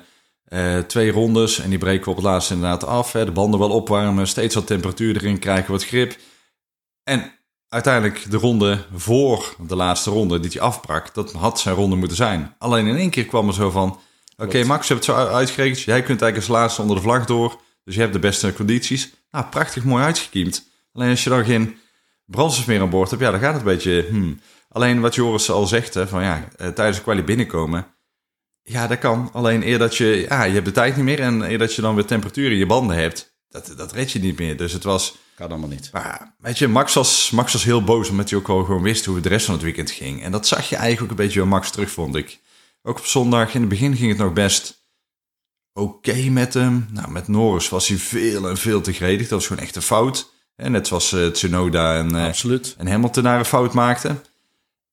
uh, 0.50 0.77
twee 0.77 1.12
rondes 1.12 1.59
en 1.59 1.69
die 1.69 1.77
breken 1.77 2.03
we 2.03 2.09
op 2.09 2.15
het 2.15 2.25
laatst 2.25 2.51
inderdaad 2.51 2.85
af. 2.85 3.12
Hè. 3.12 3.25
De 3.25 3.31
banden 3.31 3.59
wel 3.59 3.69
opwarmen, 3.69 4.27
steeds 4.27 4.56
wat 4.56 4.68
temperatuur 4.68 5.15
erin, 5.15 5.39
krijgen 5.39 5.71
wat 5.71 5.85
grip. 5.85 6.18
En 7.03 7.31
uiteindelijk 7.68 8.31
de 8.31 8.38
ronde 8.38 8.85
voor 8.95 9.56
de 9.68 9.75
laatste 9.75 10.09
ronde 10.09 10.39
die 10.39 10.51
hij 10.51 10.62
afbrak, 10.62 11.13
dat 11.13 11.31
had 11.31 11.59
zijn 11.59 11.75
ronde 11.75 11.95
moeten 11.95 12.18
zijn. 12.18 12.56
Alleen 12.57 12.88
in 12.88 12.95
één 12.95 13.09
keer 13.09 13.25
kwam 13.25 13.47
er 13.47 13.53
zo 13.53 13.69
van, 13.69 14.00
oké 14.38 14.63
Max, 14.63 14.88
je 14.88 14.94
hebt 14.94 15.06
het 15.06 15.15
zo 15.15 15.25
uitgerekend. 15.25 15.81
Jij 15.81 16.03
kunt 16.03 16.21
eigenlijk 16.21 16.35
als 16.35 16.59
laatste 16.59 16.81
onder 16.81 16.95
de 16.95 17.01
vlag 17.01 17.25
door, 17.25 17.62
dus 17.83 17.95
je 17.95 18.01
hebt 18.01 18.13
de 18.13 18.19
beste 18.19 18.53
condities. 18.53 19.13
Nou, 19.31 19.45
prachtig 19.45 19.83
mooi 19.83 20.03
uitgekiemd. 20.03 20.71
Alleen 20.94 21.10
als 21.10 21.24
je 21.24 21.30
dan 21.30 21.45
geen 21.45 21.78
brandstof 22.25 22.68
meer 22.68 22.81
aan 22.81 22.90
boord 22.90 23.10
hebt, 23.10 23.22
ja, 23.22 23.31
dan 23.31 23.40
gaat 23.40 23.54
het 23.54 23.62
een 23.62 23.68
beetje... 23.68 24.07
Hmm. 24.10 24.40
Alleen 24.69 25.01
wat 25.01 25.16
Joris 25.16 25.50
al 25.50 25.68
zegt, 25.68 25.94
hè, 25.94 26.07
van 26.07 26.24
ja, 26.24 26.48
eh, 26.57 26.68
tijdens 26.68 26.98
de 26.98 27.04
kwalie 27.04 27.24
binnenkomen... 27.24 27.88
Ja, 28.64 28.88
dat 28.88 29.00
kan. 29.00 29.30
Alleen 29.33 29.68
eer 29.68 29.78
dat 29.78 29.97
je... 29.97 30.26
Ja, 30.30 30.44
je 30.44 30.54
hebt 30.54 30.66
de 30.66 30.71
tijd 30.71 30.95
niet 30.95 31.06
meer 31.06 31.19
en 31.19 31.42
eer 31.42 31.57
dat 31.57 31.76
je 31.76 31.81
dan 31.81 31.95
weer 31.95 32.06
temperatuur 32.06 32.52
in 32.52 32.57
je 32.57 32.66
banden 32.66 32.97
hebt... 32.97 33.38
Dat, 33.50 33.73
dat 33.78 33.92
red 33.92 34.12
je 34.12 34.19
niet 34.19 34.40
meer. 34.40 34.57
Dus 34.57 34.73
het 34.73 34.83
was... 34.83 35.18
Kan 35.35 35.50
allemaal 35.50 35.69
niet. 35.69 35.90
Maar 35.92 36.35
weet 36.38 36.57
je, 36.57 36.68
Max 36.68 36.94
was, 36.94 37.31
Max 37.31 37.54
was 37.54 37.64
heel 37.64 37.83
boos 37.83 38.09
omdat 38.09 38.30
hij 38.30 38.40
ook 38.40 38.47
wel 38.47 38.64
gewoon 38.64 38.81
wist 38.81 39.06
hoe 39.06 39.16
het 39.16 39.23
de 39.23 39.30
rest 39.30 39.45
van 39.45 39.54
het 39.54 39.64
weekend 39.64 39.92
ging. 39.92 40.23
En 40.23 40.31
dat 40.31 40.47
zag 40.47 40.69
je 40.69 40.76
eigenlijk 40.76 41.04
ook 41.04 41.18
een 41.18 41.26
beetje 41.26 41.40
bij 41.40 41.50
Max 41.50 41.71
terug, 41.71 41.92
vond 41.92 42.16
ik. 42.16 42.40
Ook 42.81 42.97
op 42.97 43.06
zondag, 43.06 43.54
in 43.54 43.59
het 43.59 43.69
begin 43.69 43.95
ging 43.95 44.09
het 44.09 44.18
nog 44.18 44.33
best 44.33 44.88
oké 45.73 46.30
met 46.30 46.54
hem. 46.54 46.88
Nou, 46.92 47.12
met 47.12 47.28
Norris 47.28 47.69
was 47.69 47.88
hij 47.88 47.97
veel 47.97 48.50
en 48.50 48.57
veel 48.57 48.81
te 48.81 48.94
gredig. 48.94 49.28
Dat 49.28 49.40
was 49.40 49.47
gewoon 49.47 49.64
echt 49.64 49.76
een 49.76 49.81
fout. 49.81 50.32
En 50.56 50.72
net 50.72 50.88
zoals 50.88 51.12
uh, 51.12 51.28
Tsunoda 51.28 51.98
en, 51.98 52.16
Absoluut. 52.16 52.76
en 52.78 52.88
Hamilton 52.88 53.24
daar 53.24 53.40
een 53.40 53.45
fout 53.45 53.74
maakten. 53.74 54.24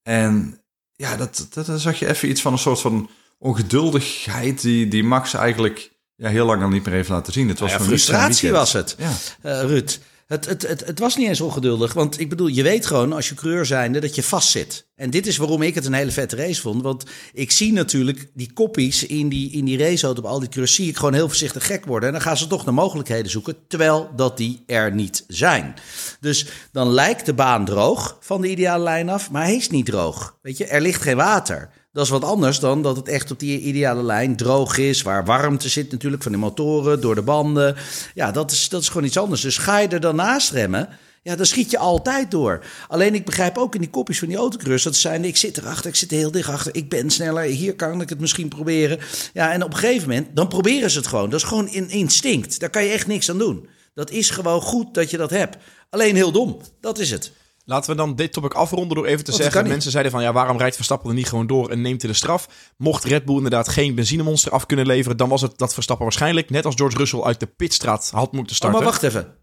En 0.03 0.61
ja, 0.93 1.17
dat, 1.17 1.47
dat, 1.51 1.67
dat, 1.67 1.81
zag 1.81 1.99
je 1.99 2.09
even 2.09 2.29
iets 2.29 2.41
van 2.41 2.53
een 2.53 2.59
soort 2.59 2.81
van 2.81 3.11
ongeduldigheid 3.39 4.61
die, 4.61 4.89
die 4.89 5.05
Max 5.05 5.35
eigenlijk 5.35 5.91
ja, 6.17 6.29
heel 6.29 6.47
lang 6.47 6.63
al 6.63 6.69
niet 6.69 6.85
meer 6.85 6.95
heeft 6.95 7.09
laten 7.09 7.33
zien. 7.33 7.49
Het 7.49 7.59
was 7.59 7.71
ja, 7.71 7.81
frustratie 7.81 8.51
was 8.51 8.73
het, 8.73 8.97
ja. 8.99 9.11
Uh, 9.43 9.63
Ruud. 9.63 9.99
Het, 10.31 10.47
het, 10.47 10.69
het, 10.69 10.87
het, 10.87 10.99
was 10.99 11.17
niet 11.17 11.29
eens 11.29 11.41
ongeduldig. 11.41 11.93
Want 11.93 12.21
ik 12.21 12.29
bedoel, 12.29 12.47
je 12.47 12.63
weet 12.63 12.87
gewoon 12.87 13.13
als 13.13 13.29
je 13.29 13.35
coureur 13.35 13.67
zijnde 13.67 14.01
dat 14.01 14.15
je 14.15 14.23
vastzit. 14.23 14.89
En 14.95 15.11
dit 15.11 15.27
is 15.27 15.37
waarom 15.37 15.63
ik 15.63 15.75
het 15.75 15.87
een 15.87 15.93
hele 15.93 16.11
vette 16.11 16.37
race 16.37 16.61
vond. 16.61 16.83
Want 16.83 17.05
ik 17.33 17.51
zie 17.51 17.73
natuurlijk 17.73 18.31
die 18.35 18.53
koppies 18.53 19.07
in 19.07 19.29
die, 19.29 19.51
in 19.51 19.65
die 19.65 19.79
raceauto 19.79 20.21
op 20.21 20.27
al 20.27 20.39
die 20.39 20.49
coureurs... 20.49 20.75
zie 20.75 20.89
ik 20.89 20.97
gewoon 20.97 21.15
heel 21.15 21.29
voorzichtig 21.29 21.67
gek 21.67 21.85
worden. 21.85 22.09
En 22.09 22.15
dan 22.15 22.23
gaan 22.23 22.37
ze 22.37 22.47
toch 22.47 22.65
naar 22.65 22.75
mogelijkheden 22.75 23.31
zoeken, 23.31 23.57
terwijl 23.69 24.11
dat 24.17 24.37
die 24.37 24.63
er 24.67 24.95
niet 24.95 25.25
zijn. 25.29 25.75
Dus 26.21 26.47
dan 26.73 26.89
lijkt 26.89 27.27
de 27.27 27.35
baan 27.35 27.65
droog 27.65 28.17
van 28.21 28.41
de 28.41 28.51
ideale 28.51 28.85
lijn 28.85 29.09
af, 29.09 29.31
maar 29.31 29.43
hij 29.43 29.57
is 29.57 29.71
niet 29.71 29.87
droog. 29.87 30.39
Weet 30.43 30.57
je, 30.57 30.67
er 30.67 30.81
ligt 30.81 31.03
geen 31.03 31.17
water. 31.17 31.71
Dat 31.93 32.05
is 32.05 32.11
wat 32.11 32.25
anders 32.25 32.59
dan 32.59 32.83
dat 32.83 32.97
het 32.97 33.09
echt 33.09 33.31
op 33.31 33.39
die 33.39 33.61
ideale 33.61 34.03
lijn 34.03 34.37
droog 34.37 34.79
is, 34.79 35.03
waar 35.03 35.25
warmte 35.25 35.69
zit 35.69 35.91
natuurlijk 35.91 36.23
van 36.23 36.33
de 36.33 36.39
motoren, 36.39 37.01
door 37.01 37.15
de 37.15 37.23
banden. 37.23 37.77
Ja, 38.15 38.31
dat 38.31 38.51
is, 38.51 38.69
dat 38.69 38.83
is 38.83 38.89
gewoon 38.89 39.07
iets 39.07 39.19
anders. 39.19 39.41
Dus 39.41 39.59
ga 39.59 39.79
je 39.79 39.89
er 39.89 40.01
dan 40.01 40.17
naast 40.17 40.51
remmen, 40.51 40.89
ja, 41.23 41.37
dan 41.37 41.47
schiet 41.47 41.71
je 41.71 41.79
altijd 41.79 42.31
door. 42.31 42.65
Alleen 42.89 43.15
ik 43.15 43.25
begrijp 43.25 43.59
ook 43.59 43.75
in 43.75 43.81
die 43.81 43.91
kopjes 43.91 44.19
van 44.19 44.29
die 44.29 44.37
autocross 44.37 44.85
dat 44.85 44.97
zijn, 44.97 45.25
ik 45.25 45.37
zit 45.37 45.59
erachter, 45.59 45.87
ik 45.87 45.97
zit 45.97 46.11
heel 46.11 46.31
dicht 46.31 46.49
achter, 46.49 46.75
ik 46.75 46.89
ben 46.89 47.11
sneller, 47.11 47.43
hier 47.43 47.75
kan 47.75 48.01
ik 48.01 48.09
het 48.09 48.21
misschien 48.21 48.49
proberen. 48.49 48.99
Ja, 49.33 49.53
en 49.53 49.63
op 49.63 49.73
een 49.73 49.79
gegeven 49.79 50.09
moment, 50.09 50.37
dan 50.37 50.49
proberen 50.49 50.91
ze 50.91 50.99
het 50.99 51.07
gewoon. 51.07 51.31
Dat 51.31 51.41
is 51.41 51.47
gewoon 51.47 51.69
in 51.69 51.89
instinct. 51.89 52.61
Daar 52.61 52.71
kan 52.71 52.85
je 52.85 52.93
echt 52.93 53.07
niks 53.07 53.31
aan 53.31 53.39
doen. 53.39 53.69
Dat 53.95 54.11
is 54.11 54.31
gewoon 54.31 54.61
goed 54.61 54.95
dat 54.95 55.11
je 55.11 55.17
dat 55.17 55.31
hebt. 55.31 55.57
Alleen 55.91 56.15
heel 56.15 56.33
dom, 56.33 56.61
dat 56.81 56.99
is 56.99 57.11
het. 57.11 57.33
Laten 57.71 57.91
we 57.91 57.97
dan 57.97 58.15
dit 58.15 58.33
topic 58.33 58.55
afronden 58.55 58.97
door 58.97 59.07
even 59.07 59.25
te 59.25 59.33
zeggen... 59.33 59.69
mensen 59.69 59.91
zeiden 59.91 60.13
van 60.13 60.23
ja, 60.23 60.33
waarom 60.33 60.59
rijdt 60.59 60.75
Verstappen 60.75 61.09
er 61.09 61.15
niet 61.15 61.29
gewoon 61.29 61.47
door 61.47 61.71
en 61.71 61.81
neemt 61.81 62.03
hij 62.03 62.11
de 62.11 62.17
straf? 62.17 62.49
Mocht 62.77 63.05
Red 63.05 63.25
Bull 63.25 63.37
inderdaad 63.37 63.69
geen 63.69 63.95
benzinemonster 63.95 64.53
af 64.53 64.67
kunnen 64.67 64.87
leveren... 64.87 65.17
dan 65.17 65.29
was 65.29 65.43
het 65.43 65.59
dat 65.59 65.75
Verstappen 65.75 66.05
waarschijnlijk, 66.05 66.51
net 66.51 66.65
als 66.65 66.75
George 66.75 66.97
Russell... 66.97 67.23
uit 67.23 67.41
de 67.41 67.47
pitstraat 67.47 68.11
had 68.15 68.33
moeten 68.33 68.57
starten. 68.57 68.79
Oh, 68.79 68.85
maar 68.85 68.93
wacht 68.93 69.05
even. 69.05 69.35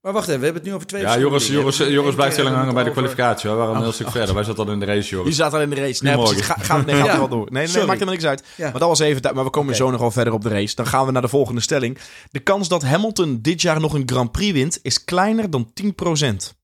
Maar 0.00 0.12
wacht 0.12 0.28
even, 0.28 0.38
we 0.40 0.44
hebben 0.44 0.62
het 0.62 0.70
nu 0.70 0.76
over 0.76 0.86
twee 0.86 1.02
Ja, 1.02 1.18
Joris, 1.18 1.46
Joris, 1.46 1.76
Joris 1.76 2.14
blijft 2.14 2.36
heel 2.36 2.44
lang 2.44 2.56
hangen 2.56 2.74
bij 2.74 2.84
de 2.84 2.90
kwalificatie. 2.90 3.50
We 3.50 3.56
waren 3.56 3.74
een 3.74 3.82
heel 3.82 3.92
stuk 3.92 4.10
verder. 4.10 4.34
Wij 4.34 4.44
zaten 4.44 4.66
al 4.66 4.72
in 4.72 4.80
de 4.80 4.86
race, 4.86 5.08
Joris. 5.08 5.28
Je 5.28 5.34
zat 5.42 5.54
al 5.54 5.60
in 5.60 5.70
de 5.70 5.76
race. 5.76 6.04
Nee, 6.04 6.16
precies. 6.16 6.40
Ga, 6.40 6.56
gaan 6.60 6.84
we 6.84 6.92
nee, 6.92 7.02
wel 7.18 7.28
door. 7.28 7.46
Nee, 7.50 7.66
nee, 7.66 7.76
maakt 7.76 7.92
helemaal 7.92 8.14
niks 8.14 8.24
uit. 8.24 8.44
Maar 8.58 8.72
dat 8.72 8.88
was 8.88 8.98
even... 8.98 9.34
Maar 9.34 9.44
we 9.44 9.50
komen 9.50 9.74
zo 9.74 9.90
nog 9.90 10.00
wel 10.00 10.10
verder 10.10 10.32
op 10.32 10.42
de 10.42 10.48
race. 10.48 10.74
Dan 10.74 10.86
gaan 10.86 11.06
we 11.06 11.12
naar 11.12 11.22
de 11.22 11.28
volgende 11.28 11.60
stelling. 11.60 11.98
De 12.30 12.40
kans 12.40 12.68
dat 12.68 12.82
Hamilton 12.82 13.38
dit 13.42 13.62
jaar 13.62 13.80
nog 13.80 13.94
een 13.94 14.02
Grand 14.06 14.32
Prix 14.32 14.52
wint... 14.52 14.78
is 14.82 15.04
kleiner 15.04 15.50
dan 15.50 15.72
10%. 15.82 16.63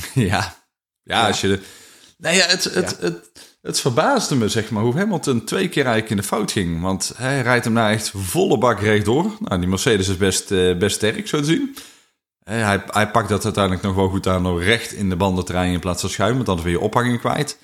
ja. 0.14 0.54
Ja, 1.02 1.26
als 1.26 1.40
je... 1.40 1.48
De... 1.48 1.60
Nee, 2.18 2.36
ja, 2.36 2.46
het, 2.46 2.64
het, 2.64 2.98
het, 3.00 3.30
het, 3.62 3.80
verbaasde 3.80 4.34
me, 4.34 4.48
zeg 4.48 4.70
maar, 4.70 4.82
hoe 4.82 4.96
Hamilton 4.96 5.44
twee 5.44 5.68
keer 5.68 5.84
eigenlijk 5.84 6.10
in 6.10 6.16
de 6.16 6.22
fout 6.22 6.52
ging. 6.52 6.80
Want 6.80 7.12
hij 7.16 7.42
rijdt 7.42 7.64
hem 7.64 7.74
nou 7.74 7.92
echt 7.92 8.12
volle 8.14 8.58
bak 8.58 8.80
rechtdoor. 8.80 9.36
Nou, 9.38 9.60
die 9.60 9.68
Mercedes 9.68 10.08
is 10.08 10.16
best, 10.16 10.50
uh, 10.50 10.78
best 10.78 10.96
sterk, 10.96 11.28
zo 11.28 11.38
te 11.38 11.44
zien. 11.44 11.76
Hij, 12.44 12.82
hij 12.86 13.10
pakt 13.10 13.28
dat 13.28 13.44
uiteindelijk 13.44 13.84
nog 13.84 13.94
wel 13.94 14.08
goed 14.08 14.26
aan 14.26 14.42
door 14.42 14.62
recht 14.62 14.92
in 14.92 15.08
de 15.08 15.16
banden 15.16 15.44
te 15.44 15.52
rijden 15.52 15.72
in 15.72 15.80
plaats 15.80 16.00
van 16.00 16.10
schuim, 16.10 16.34
want 16.34 16.46
dan 16.46 16.62
weer 16.62 16.72
je 16.72 16.80
ophanging 16.80 17.18
kwijt. 17.18 17.58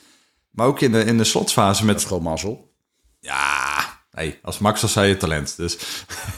Maar 0.51 0.67
ook 0.67 0.81
in 0.81 0.93
de, 0.93 1.05
in 1.05 1.19
de 1.19 1.25
slotfase 1.25 1.85
met... 1.85 2.05
gewoon 2.05 2.23
mazzel. 2.23 2.73
Ja, 3.21 3.98
hey, 4.19 4.39
als 4.43 4.59
Max 4.59 4.81
was 4.81 4.95
hij 4.95 5.09
je 5.09 5.17
talent, 5.17 5.57
dus... 5.57 5.79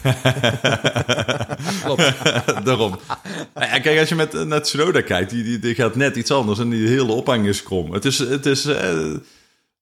Klopt. 1.84 2.12
Daarom. 2.64 2.98
Nou 3.54 3.80
kijk, 3.80 3.98
als 3.98 4.08
je 4.08 4.14
met, 4.14 4.32
naar 4.32 4.62
Tsunoda 4.62 5.00
kijkt, 5.00 5.30
die, 5.30 5.42
die, 5.42 5.58
die, 5.58 5.74
gaat 5.74 5.94
net 5.94 6.16
iets 6.16 6.30
anders 6.30 6.58
en 6.58 6.70
die 6.70 6.88
hele 6.88 7.12
ophanging 7.12 7.46
is 7.46 7.62
krom. 7.62 7.92
Het 7.92 8.04
is... 8.04 8.18
Het 8.18 8.46
is 8.46 8.66
uh, 8.66 9.14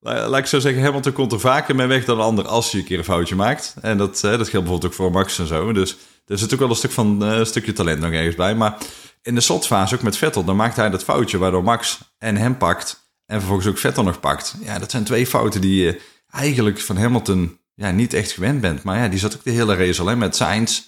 laat 0.01 0.39
ik 0.39 0.47
zo 0.47 0.59
zeggen, 0.59 0.83
Hamilton 0.83 1.13
komt 1.13 1.33
er 1.33 1.41
vaker 1.41 1.75
mee 1.75 1.87
weg 1.87 2.05
dan 2.05 2.19
een 2.19 2.25
ander 2.25 2.47
als 2.47 2.71
je 2.71 2.79
een 2.79 2.85
keer 2.85 2.99
een 2.99 3.05
foutje 3.05 3.35
maakt. 3.35 3.75
En 3.81 3.99
dat, 3.99 4.21
dat 4.21 4.31
geldt 4.31 4.51
bijvoorbeeld 4.51 4.85
ook 4.85 4.93
voor 4.93 5.11
Max 5.11 5.39
en 5.39 5.47
zo. 5.47 5.73
Dus 5.73 5.97
er 6.27 6.39
zit 6.39 6.53
ook 6.53 6.59
wel 6.59 6.71
een 6.71 6.77
stuk 6.77 6.91
van 6.91 7.23
uh, 7.23 7.39
een 7.39 7.47
stukje 7.47 7.73
talent 7.73 8.01
nog 8.01 8.13
ergens 8.13 8.35
bij. 8.35 8.55
Maar 8.55 8.77
in 9.23 9.35
de 9.35 9.41
slotfase, 9.41 9.95
ook 9.95 10.03
met 10.03 10.17
Vettel, 10.17 10.45
dan 10.45 10.57
maakt 10.57 10.77
hij 10.77 10.91
dat 10.91 11.05
foutje 11.05 11.39
waardoor 11.39 11.65
Max 11.65 11.99
en 12.19 12.37
hem 12.37 12.57
pakt. 12.57 13.11
En 13.27 13.39
vervolgens 13.39 13.69
ook 13.69 13.79
Vettel 13.79 14.03
nog 14.03 14.21
pakt. 14.21 14.55
Ja, 14.61 14.79
dat 14.79 14.91
zijn 14.91 15.05
twee 15.05 15.27
fouten 15.27 15.61
die 15.61 15.85
je 15.85 16.01
eigenlijk 16.31 16.81
van 16.81 16.97
Hamilton 16.97 17.59
ja, 17.79 17.91
niet 17.91 18.15
echt 18.15 18.31
gewend 18.31 18.61
bent. 18.61 18.83
Maar 18.83 18.99
ja, 18.99 19.09
die 19.09 19.19
zat 19.19 19.35
ook 19.35 19.45
de 19.45 19.51
hele 19.51 19.75
race 19.75 20.01
alleen 20.01 20.19
met 20.19 20.37
Sainz. 20.37 20.83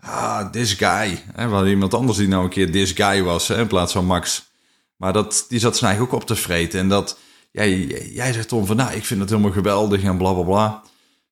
Ah, 0.00 0.50
this 0.50 0.72
guy. 0.72 1.22
Hè, 1.32 1.48
wel 1.48 1.66
iemand 1.66 1.94
anders 1.94 2.18
die 2.18 2.28
nou 2.28 2.44
een 2.44 2.50
keer 2.50 2.70
this 2.70 2.90
guy 2.90 3.22
was 3.22 3.48
hè, 3.48 3.60
in 3.60 3.66
plaats 3.66 3.92
van 3.92 4.04
Max. 4.04 4.50
Maar 4.96 5.12
dat, 5.12 5.44
die 5.48 5.58
zat 5.58 5.76
zijn 5.76 5.90
eigen 5.90 6.06
ook 6.06 6.20
op 6.20 6.26
te 6.26 6.36
vreten. 6.36 6.80
En 6.80 6.88
dat, 6.88 7.18
jij, 7.50 7.86
jij 8.12 8.32
zegt 8.32 8.48
Tom 8.48 8.66
van, 8.66 8.76
nou, 8.76 8.94
ik 8.94 9.04
vind 9.04 9.20
het 9.20 9.30
helemaal 9.30 9.50
geweldig 9.50 10.02
en 10.02 10.18
bla 10.18 10.32
bla 10.32 10.42
bla. 10.42 10.82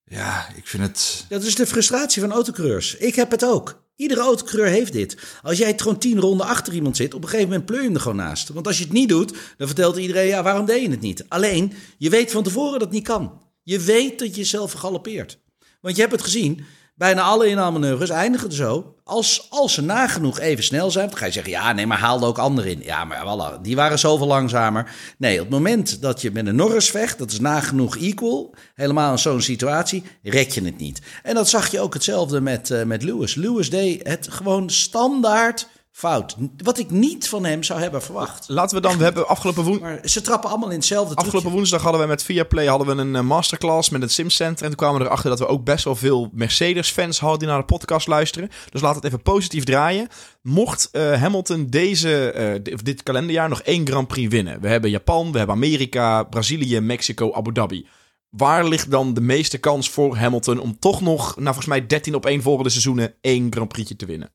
Ja, 0.04 0.48
ik 0.56 0.66
vind 0.66 0.82
het. 0.82 1.24
Dat 1.28 1.42
is 1.42 1.54
de 1.54 1.66
frustratie 1.66 2.22
van 2.22 2.32
autocoureurs. 2.32 2.96
Ik 2.96 3.14
heb 3.14 3.30
het 3.30 3.44
ook. 3.44 3.82
Iedere 3.96 4.20
autocoureur 4.20 4.66
heeft 4.66 4.92
dit. 4.92 5.16
Als 5.42 5.58
jij 5.58 5.74
gewoon 5.76 5.98
tien 5.98 6.20
ronden 6.20 6.46
achter 6.46 6.74
iemand 6.74 6.96
zit, 6.96 7.14
op 7.14 7.22
een 7.22 7.28
gegeven 7.28 7.48
moment 7.48 7.66
pleur 7.66 7.80
je 7.80 7.86
hem 7.86 7.94
er 7.94 8.00
gewoon 8.00 8.16
naast. 8.16 8.48
Want 8.48 8.66
als 8.66 8.78
je 8.78 8.84
het 8.84 8.92
niet 8.92 9.08
doet, 9.08 9.34
dan 9.56 9.66
vertelt 9.66 9.96
iedereen, 9.96 10.26
ja, 10.26 10.42
waarom 10.42 10.66
deed 10.66 10.82
je 10.82 10.90
het 10.90 11.00
niet? 11.00 11.24
Alleen, 11.28 11.72
je 11.98 12.10
weet 12.10 12.30
van 12.30 12.42
tevoren 12.42 12.72
dat 12.72 12.80
het 12.80 12.90
niet 12.90 13.06
kan. 13.06 13.42
Je 13.64 13.80
weet 13.80 14.18
dat 14.18 14.28
je 14.28 14.40
jezelf 14.40 14.70
vergalopeert. 14.70 15.38
Want 15.80 15.94
je 15.94 16.00
hebt 16.00 16.14
het 16.14 16.22
gezien, 16.22 16.66
Bijna 16.96 17.22
alle 17.22 17.46
inhaalmanoeuvres 17.46 18.10
eindigen 18.10 18.52
zo. 18.52 18.94
Als, 19.04 19.46
als 19.50 19.74
ze 19.74 19.82
nagenoeg 19.82 20.38
even 20.38 20.64
snel 20.64 20.90
zijn, 20.90 21.08
dan 21.08 21.16
ga 21.16 21.26
je 21.26 21.32
zeggen: 21.32 21.52
ja, 21.52 21.72
nee, 21.72 21.86
maar 21.86 21.98
haalde 21.98 22.26
ook 22.26 22.38
anderen 22.38 22.70
in. 22.70 22.82
Ja, 22.82 23.04
maar 23.04 23.58
die 23.62 23.76
waren 23.76 23.98
zoveel 23.98 24.26
langzamer. 24.26 24.94
Nee, 25.18 25.34
op 25.34 25.44
het 25.44 25.54
moment 25.54 26.02
dat 26.02 26.20
je 26.20 26.30
met 26.30 26.46
een 26.46 26.56
Norris 26.56 26.90
vecht, 26.90 27.18
dat 27.18 27.30
is 27.30 27.40
nagenoeg 27.40 27.96
equal. 27.96 28.54
Helemaal 28.74 29.12
in 29.12 29.18
zo'n 29.18 29.40
situatie, 29.40 30.02
red 30.22 30.54
je 30.54 30.64
het 30.64 30.78
niet. 30.78 31.00
En 31.22 31.34
dat 31.34 31.48
zag 31.48 31.70
je 31.70 31.80
ook 31.80 31.94
hetzelfde 31.94 32.40
met, 32.40 32.70
uh, 32.70 32.82
met 32.82 33.02
Lewis. 33.02 33.34
Lewis 33.34 33.70
deed 33.70 34.06
het 34.08 34.28
gewoon 34.30 34.70
standaard 34.70 35.68
fout. 35.94 36.36
Wat 36.56 36.78
ik 36.78 36.90
niet 36.90 37.28
van 37.28 37.44
hem 37.44 37.62
zou 37.62 37.80
hebben 37.80 38.02
verwacht. 38.02 38.48
Laten 38.48 38.76
we 38.76 38.82
dan, 38.82 38.98
we 38.98 39.04
hebben 39.04 39.28
afgelopen 39.28 39.64
woensdag... 39.64 39.98
Ze 40.04 40.20
trappen 40.20 40.50
allemaal 40.50 40.70
in 40.70 40.76
hetzelfde 40.76 41.14
Afgelopen 41.14 41.50
woensdag 41.50 41.82
hadden 41.82 42.00
we 42.00 42.06
met 42.06 42.22
Viaplay 42.22 42.66
hadden 42.66 42.96
we 42.96 43.02
een 43.02 43.16
eh, 43.16 43.22
masterclass 43.22 43.90
met 43.90 44.02
het 44.02 44.12
Simcenter. 44.12 44.62
En 44.62 44.68
toen 44.68 44.78
kwamen 44.78 45.00
we 45.00 45.06
erachter 45.06 45.30
dat 45.30 45.38
we 45.38 45.46
ook 45.46 45.64
best 45.64 45.84
wel 45.84 45.94
veel 45.94 46.30
Mercedes-fans 46.32 47.20
hadden 47.20 47.38
die 47.38 47.48
naar 47.48 47.58
de 47.58 47.64
podcast 47.64 48.06
luisteren. 48.06 48.48
Dus 48.70 48.80
laat 48.80 48.94
het 48.94 49.04
even 49.04 49.22
positief 49.22 49.64
draaien. 49.64 50.08
Mocht 50.42 50.88
uh, 50.92 51.20
Hamilton 51.20 51.66
deze, 51.66 52.34
uh, 52.64 52.74
dit 52.82 53.02
kalenderjaar 53.02 53.48
nog 53.48 53.62
één 53.62 53.86
Grand 53.86 54.08
Prix 54.08 54.30
winnen. 54.30 54.60
We 54.60 54.68
hebben 54.68 54.90
Japan, 54.90 55.32
we 55.32 55.38
hebben 55.38 55.56
Amerika, 55.56 56.22
Brazilië, 56.22 56.80
Mexico, 56.80 57.32
Abu 57.32 57.52
Dhabi. 57.52 57.86
Waar 58.30 58.68
ligt 58.68 58.90
dan 58.90 59.14
de 59.14 59.20
meeste 59.20 59.58
kans 59.58 59.90
voor 59.90 60.16
Hamilton 60.16 60.58
om 60.58 60.78
toch 60.78 61.00
nog, 61.00 61.34
nou 61.34 61.44
volgens 61.44 61.66
mij 61.66 61.86
13 61.86 62.14
op 62.14 62.26
één 62.26 62.42
volgende 62.42 62.70
seizoenen, 62.70 63.14
één 63.20 63.52
Grand 63.52 63.68
Prixje 63.68 63.96
te 63.96 64.06
winnen? 64.06 64.32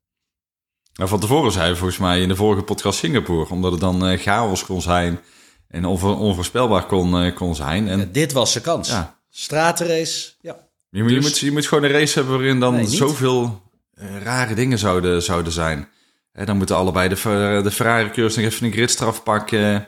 Nou, 0.99 1.11
van 1.11 1.19
tevoren 1.19 1.51
zei 1.51 1.65
hij 1.65 1.75
volgens 1.75 1.99
mij 1.99 2.21
in 2.21 2.27
de 2.27 2.35
vorige 2.35 2.61
podcast 2.61 2.99
Singapore, 2.99 3.49
omdat 3.49 3.71
het 3.71 3.81
dan 3.81 4.11
uh, 4.11 4.19
chaos 4.19 4.65
kon 4.65 4.81
zijn 4.81 5.19
en 5.67 5.85
onvoorspelbaar 5.85 6.85
kon, 6.85 7.25
uh, 7.25 7.35
kon 7.35 7.55
zijn. 7.55 7.87
En, 7.87 8.11
dit 8.11 8.31
was 8.31 8.51
zijn 8.51 8.63
kans. 8.63 8.89
Ja. 8.89 9.17
Stratenrace, 9.29 10.29
ja. 10.41 10.55
Je, 10.89 11.03
je, 11.03 11.09
dus- 11.09 11.23
moet, 11.23 11.39
je 11.39 11.51
moet 11.51 11.67
gewoon 11.67 11.83
een 11.83 11.91
race 11.91 12.13
hebben 12.13 12.37
waarin 12.37 12.59
dan 12.59 12.87
zoveel 12.87 13.61
uh, 13.93 14.21
rare 14.23 14.53
dingen 14.53 14.77
zouden, 14.77 15.23
zouden 15.23 15.51
zijn. 15.51 15.87
dan 16.31 16.57
moeten 16.57 16.75
allebei 16.75 17.09
de, 17.09 17.15
de 17.63 17.71
Ferrari-coureurs 17.71 18.35
nog 18.35 18.45
even 18.45 18.65
een 18.65 18.71
gridstraf 18.71 19.23
pakken. 19.23 19.87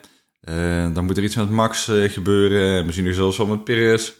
dan 0.92 1.04
moet 1.04 1.16
er 1.16 1.22
iets 1.24 1.36
met 1.36 1.50
Max 1.50 1.90
gebeuren. 2.06 2.84
Misschien 2.84 3.06
nog 3.06 3.14
zelfs 3.14 3.36
wel 3.36 3.46
met 3.46 3.64
Perez. 3.64 4.12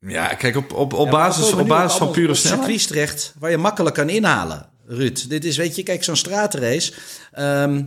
Ja, 0.00 0.26
kijk, 0.26 0.56
op, 0.56 0.72
op, 0.72 0.92
op 0.92 1.10
basis, 1.10 1.52
op 1.52 1.68
basis 1.68 1.98
van 1.98 2.10
pure 2.10 2.34
snelheid. 2.34 2.86
terecht 2.86 3.34
waar 3.38 3.50
je 3.50 3.58
makkelijk 3.58 3.94
kan 3.94 4.08
inhalen. 4.08 4.76
Ruud. 4.88 5.28
Dit 5.28 5.44
is, 5.44 5.56
weet 5.56 5.76
je, 5.76 5.82
kijk, 5.82 6.04
zo'n 6.04 6.16
straatrace. 6.16 6.92
Ehm, 7.32 7.84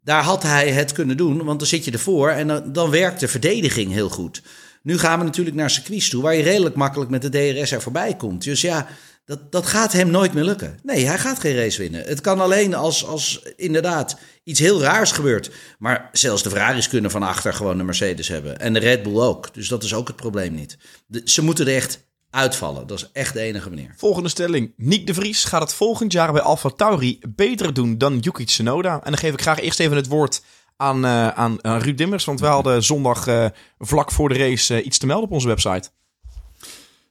daar 0.00 0.22
had 0.22 0.42
hij 0.42 0.70
het 0.70 0.92
kunnen 0.92 1.16
doen, 1.16 1.44
want 1.44 1.58
dan 1.58 1.68
zit 1.68 1.84
je 1.84 1.90
ervoor 1.90 2.30
en 2.30 2.46
dan, 2.46 2.72
dan 2.72 2.90
werkt 2.90 3.20
de 3.20 3.28
verdediging 3.28 3.92
heel 3.92 4.08
goed. 4.08 4.42
Nu 4.82 4.98
gaan 4.98 5.18
we 5.18 5.24
natuurlijk 5.24 5.56
naar 5.56 5.70
circuits 5.70 6.08
toe, 6.08 6.22
waar 6.22 6.34
je 6.34 6.42
redelijk 6.42 6.74
makkelijk 6.74 7.10
met 7.10 7.22
de 7.22 7.28
DRS 7.28 7.70
er 7.70 7.82
voorbij 7.82 8.16
komt. 8.16 8.44
Dus 8.44 8.60
ja, 8.60 8.86
dat, 9.24 9.52
dat 9.52 9.66
gaat 9.66 9.92
hem 9.92 10.10
nooit 10.10 10.32
meer 10.32 10.44
lukken. 10.44 10.78
Nee, 10.82 11.06
hij 11.06 11.18
gaat 11.18 11.40
geen 11.40 11.56
race 11.56 11.78
winnen. 11.78 12.04
Het 12.06 12.20
kan 12.20 12.40
alleen 12.40 12.74
als, 12.74 13.06
als 13.06 13.42
inderdaad 13.56 14.16
iets 14.42 14.60
heel 14.60 14.80
raars 14.82 15.12
gebeurt. 15.12 15.50
Maar 15.78 16.08
zelfs 16.12 16.42
de 16.42 16.50
Ferraris 16.50 16.88
kunnen 16.88 17.10
van 17.10 17.22
achter 17.22 17.54
gewoon 17.54 17.78
de 17.78 17.84
Mercedes 17.84 18.28
hebben. 18.28 18.58
En 18.58 18.72
de 18.72 18.78
Red 18.78 19.02
Bull 19.02 19.20
ook. 19.20 19.54
Dus 19.54 19.68
dat 19.68 19.82
is 19.82 19.94
ook 19.94 20.06
het 20.06 20.16
probleem 20.16 20.54
niet. 20.54 20.76
ze 21.24 21.42
moeten 21.42 21.66
er 21.66 21.74
echt 21.74 22.04
uitvallen. 22.34 22.86
Dat 22.86 22.98
is 22.98 23.10
echt 23.12 23.32
de 23.32 23.40
enige 23.40 23.68
manier. 23.68 23.94
Volgende 23.96 24.28
stelling. 24.28 24.72
Nick 24.76 25.06
de 25.06 25.14
Vries 25.14 25.44
gaat 25.44 25.60
het 25.60 25.74
volgend 25.74 26.12
jaar 26.12 26.32
bij 26.32 26.40
Alfa 26.40 26.68
Tauri 26.68 27.18
beter 27.28 27.74
doen 27.74 27.98
dan 27.98 28.18
Yuki 28.18 28.44
Tsunoda. 28.44 28.94
En 28.94 29.10
dan 29.10 29.16
geef 29.16 29.32
ik 29.32 29.40
graag 29.40 29.60
eerst 29.60 29.80
even 29.80 29.96
het 29.96 30.06
woord 30.06 30.42
aan, 30.76 31.04
uh, 31.04 31.28
aan, 31.28 31.64
aan 31.64 31.80
Ruud 31.80 31.96
Dimmers. 31.96 32.24
Want 32.24 32.40
wij 32.40 32.50
hadden 32.50 32.82
zondag 32.82 33.26
uh, 33.26 33.46
vlak 33.78 34.10
voor 34.10 34.28
de 34.28 34.38
race 34.38 34.78
uh, 34.78 34.86
iets 34.86 34.98
te 34.98 35.06
melden 35.06 35.24
op 35.24 35.32
onze 35.32 35.46
website. 35.46 35.90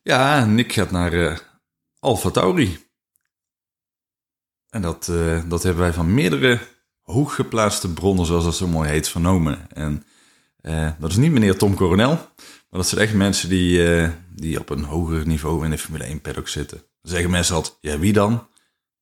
Ja, 0.01 0.45
Nick 0.45 0.73
gaat 0.73 0.91
naar 0.91 1.13
uh, 1.13 1.37
Alfa 1.99 2.29
Tauri. 2.29 2.77
En 4.69 4.81
dat, 4.81 5.11
dat 5.47 5.63
hebben 5.63 5.83
wij 5.83 5.93
van 5.93 6.13
meerdere 6.13 6.59
hooggeplaatste 7.01 7.93
bronnen, 7.93 8.25
zoals 8.25 8.43
dat 8.43 8.55
zo 8.55 8.67
mooi 8.67 8.89
heet, 8.89 9.09
vernomen. 9.09 9.67
En 9.71 10.05
dat 10.99 11.09
is 11.09 11.15
niet 11.15 11.31
meneer 11.31 11.57
Tom 11.57 11.75
Coronel, 11.75 12.15
maar 12.69 12.81
dat 12.81 12.87
zijn 12.87 13.01
echt 13.01 13.13
mensen 13.13 13.49
die, 13.49 13.77
uh, 13.77 14.09
die 14.35 14.59
op 14.59 14.69
een 14.69 14.83
hoger 14.83 15.27
niveau 15.27 15.63
in 15.63 15.69
de 15.69 15.77
Formule 15.77 16.03
1 16.03 16.21
paddock 16.21 16.47
zitten. 16.47 16.83
Zeggen 17.01 17.29
mensen 17.29 17.55
altijd, 17.55 17.77
ja 17.79 17.99
wie 17.99 18.13
dan? 18.13 18.31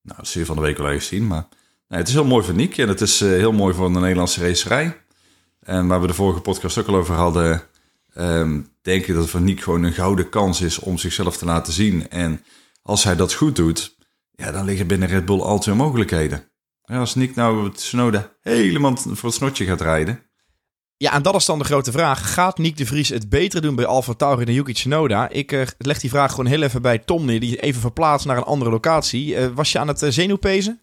Nou, 0.01 0.17
dat 0.17 0.27
zul 0.27 0.41
je 0.41 0.47
van 0.47 0.55
de 0.55 0.61
week 0.61 0.77
wel 0.77 0.89
eens 0.89 1.07
zien. 1.07 1.27
Maar 1.27 1.47
het 1.87 2.07
is 2.07 2.13
heel 2.13 2.25
mooi 2.25 2.45
voor 2.45 2.53
Nick 2.53 2.77
en 2.77 2.87
het 2.87 3.01
is 3.01 3.21
uh, 3.21 3.29
heel 3.29 3.51
mooi 3.51 3.73
voor 3.73 3.93
de 3.93 3.99
Nederlandse 3.99 4.47
racerij. 4.47 5.01
En 5.59 5.87
waar 5.87 6.01
we 6.01 6.07
de 6.07 6.13
vorige 6.13 6.41
podcast 6.41 6.77
ook 6.77 6.87
al 6.87 6.95
over 6.95 7.15
hadden, 7.15 7.61
um, 8.17 8.67
denk 8.81 9.01
ik 9.01 9.13
dat 9.13 9.21
het 9.21 9.29
voor 9.29 9.41
Nick 9.41 9.61
gewoon 9.61 9.83
een 9.83 9.93
gouden 9.93 10.29
kans 10.29 10.61
is 10.61 10.79
om 10.79 10.97
zichzelf 10.97 11.37
te 11.37 11.45
laten 11.45 11.73
zien. 11.73 12.09
En 12.09 12.43
als 12.81 13.03
hij 13.03 13.15
dat 13.15 13.33
goed 13.33 13.55
doet, 13.55 13.95
ja, 14.31 14.51
dan 14.51 14.65
liggen 14.65 14.87
binnen 14.87 15.07
Red 15.07 15.25
Bull 15.25 15.39
altijd 15.39 15.75
mogelijkheden. 15.75 16.49
Als 16.81 17.15
Nick 17.15 17.35
nou 17.35 17.63
het 17.63 17.79
Snowden 17.79 18.31
helemaal 18.41 18.97
voor 18.97 19.29
het 19.29 19.33
snotje 19.33 19.65
gaat 19.65 19.81
rijden, 19.81 20.19
ja, 21.01 21.13
en 21.13 21.21
dat 21.21 21.35
is 21.35 21.45
dan 21.45 21.59
de 21.59 21.65
grote 21.65 21.91
vraag. 21.91 22.33
Gaat 22.33 22.57
Nick 22.57 22.77
de 22.77 22.85
Vries 22.85 23.09
het 23.09 23.29
beter 23.29 23.61
doen 23.61 23.75
bij 23.75 23.85
Alfa 23.85 24.13
Tauri 24.13 24.45
dan 24.45 24.53
Yuki 24.53 24.73
Tsunoda? 24.73 25.29
Ik 25.29 25.51
uh, 25.51 25.67
leg 25.77 25.99
die 25.99 26.09
vraag 26.09 26.29
gewoon 26.29 26.45
heel 26.45 26.61
even 26.61 26.81
bij 26.81 26.97
Tom 26.97 27.25
neer, 27.25 27.39
die 27.39 27.61
even 27.61 27.81
verplaatst 27.81 28.25
naar 28.25 28.37
een 28.37 28.43
andere 28.43 28.71
locatie. 28.71 29.35
Uh, 29.35 29.47
was 29.53 29.71
je 29.71 29.79
aan 29.79 29.87
het 29.87 30.01
uh, 30.01 30.09
zenuwpezen? 30.09 30.81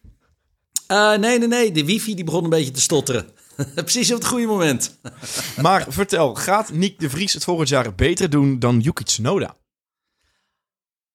nee, 0.88 1.18
nee, 1.18 1.46
nee. 1.46 1.72
De 1.72 1.84
wifi 1.84 2.14
die 2.14 2.24
begon 2.24 2.44
een 2.44 2.50
beetje 2.50 2.70
te 2.70 2.80
stotteren. 2.80 3.26
Precies 3.74 4.10
op 4.12 4.18
het 4.18 4.26
goede 4.26 4.46
moment. 4.46 4.98
maar 5.62 5.86
vertel, 5.88 6.34
gaat 6.34 6.72
Nick 6.72 6.98
de 6.98 7.10
Vries 7.10 7.32
het 7.32 7.44
volgend 7.44 7.68
jaar 7.68 7.94
beter 7.94 8.30
doen 8.30 8.58
dan 8.58 8.80
Yuki 8.80 9.04
Tsunoda? 9.04 9.56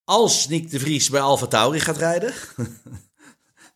Als 0.04 0.48
Nick 0.48 0.70
de 0.70 0.78
Vries 0.78 1.10
bij 1.10 1.20
Alfa 1.20 1.46
Tauri 1.46 1.80
gaat 1.80 1.96
rijden, 1.96 2.34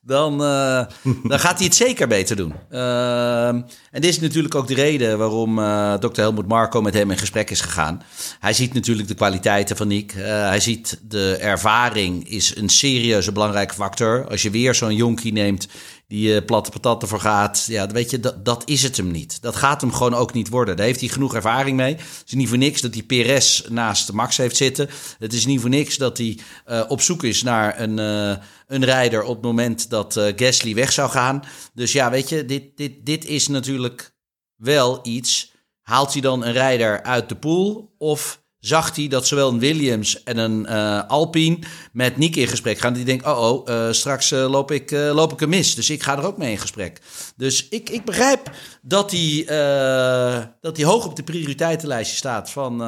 dan, 0.08 0.32
uh, 0.42 0.82
dan 1.30 1.38
gaat 1.38 1.56
hij 1.56 1.66
het 1.66 1.74
zeker 1.74 2.08
beter 2.08 2.36
doen. 2.36 2.54
Uh, 2.70 3.48
en 3.48 3.66
dit 3.90 4.04
is 4.04 4.20
natuurlijk 4.20 4.54
ook 4.54 4.66
de 4.66 4.74
reden 4.74 5.18
waarom 5.18 5.58
uh, 5.58 5.94
Dr. 5.94 6.20
Helmut 6.20 6.48
Marco 6.48 6.82
met 6.82 6.94
hem 6.94 7.10
in 7.10 7.18
gesprek 7.18 7.50
is 7.50 7.60
gegaan. 7.60 8.02
Hij 8.40 8.52
ziet 8.52 8.74
natuurlijk 8.74 9.08
de 9.08 9.14
kwaliteiten 9.14 9.76
van 9.76 9.88
Nick. 9.88 10.12
hij 10.22 10.60
ziet 10.60 11.00
de 11.02 11.36
ervaring 11.36 12.28
is 12.28 12.56
een 12.56 12.68
serieuze 12.68 13.32
belangrijke 13.32 13.74
factor. 13.74 14.26
Als 14.28 14.42
je 14.42 14.50
weer 14.50 14.74
zo'n 14.74 14.94
jonkie 14.94 15.32
neemt 15.32 15.68
die 16.08 16.34
uh, 16.34 16.44
platte 16.44 16.70
patat 16.70 17.02
ervoor 17.02 17.20
gaat. 17.20 17.64
Ja, 17.66 17.86
weet 17.86 18.10
je, 18.10 18.20
dat, 18.20 18.44
dat 18.44 18.62
is 18.64 18.82
het 18.82 18.96
hem 18.96 19.10
niet. 19.10 19.42
Dat 19.42 19.56
gaat 19.56 19.80
hem 19.80 19.92
gewoon 19.92 20.14
ook 20.14 20.32
niet 20.32 20.48
worden. 20.48 20.76
Daar 20.76 20.86
heeft 20.86 21.00
hij 21.00 21.08
genoeg 21.08 21.34
ervaring 21.34 21.76
mee. 21.76 21.94
Het 21.94 22.22
is 22.26 22.32
niet 22.32 22.48
voor 22.48 22.58
niks 22.58 22.80
dat 22.80 22.94
hij 22.94 23.02
Perez 23.02 23.62
naast 23.68 24.12
Max 24.12 24.36
heeft 24.36 24.56
zitten. 24.56 24.88
Het 25.18 25.32
is 25.32 25.46
niet 25.46 25.60
voor 25.60 25.70
niks 25.70 25.96
dat 25.96 26.18
hij 26.18 26.38
uh, 26.66 26.84
op 26.88 27.00
zoek 27.00 27.24
is 27.24 27.42
naar 27.42 27.80
een, 27.80 27.98
uh, 27.98 28.36
een 28.66 28.84
rijder 28.84 29.22
op 29.22 29.34
het 29.34 29.44
moment 29.44 29.90
dat 29.90 30.20
Gasly 30.36 30.74
weg 30.74 30.92
zou 30.92 31.10
gaan. 31.10 31.42
Dus 31.74 31.92
ja, 31.92 32.10
weet 32.10 32.28
je, 32.28 32.44
dit, 32.44 32.76
dit, 32.76 33.06
dit 33.06 33.24
is 33.24 33.48
natuurlijk 33.48 34.14
wel 34.56 35.00
iets. 35.02 35.52
Haalt 35.82 36.12
hij 36.12 36.22
dan 36.22 36.44
een 36.44 36.52
rijder 36.52 37.02
uit 37.02 37.28
de 37.28 37.36
pool 37.36 37.94
of 37.98 38.42
zag 38.68 38.96
hij 38.96 39.08
dat 39.08 39.26
zowel 39.26 39.48
een 39.48 39.58
Williams 39.58 40.22
en 40.22 40.38
een 40.38 40.66
uh, 40.68 41.02
Alpine 41.08 41.58
met 41.92 42.16
Nick 42.16 42.36
in 42.36 42.46
gesprek 42.46 42.78
gaan. 42.78 42.92
Die 42.92 43.04
denkt, 43.04 43.26
oh 43.26 43.42
oh, 43.42 43.68
uh, 43.68 43.92
straks 43.92 44.32
uh, 44.32 44.50
loop, 44.50 44.70
ik, 44.70 44.90
loop 44.90 45.32
ik 45.32 45.40
hem 45.40 45.48
mis. 45.48 45.74
Dus 45.74 45.90
ik 45.90 46.02
ga 46.02 46.18
er 46.18 46.24
ook 46.24 46.36
mee 46.36 46.50
in 46.50 46.58
gesprek. 46.58 47.00
Dus 47.36 47.68
ik, 47.68 47.90
ik 47.90 48.04
begrijp 48.04 48.50
dat 48.82 49.10
hij, 49.10 49.44
dat 50.60 50.76
hij 50.76 50.86
hoog 50.86 51.06
op 51.06 51.16
de 51.16 51.22
prioriteitenlijstje 51.22 52.16
staat 52.16 52.50
van, 52.50 52.78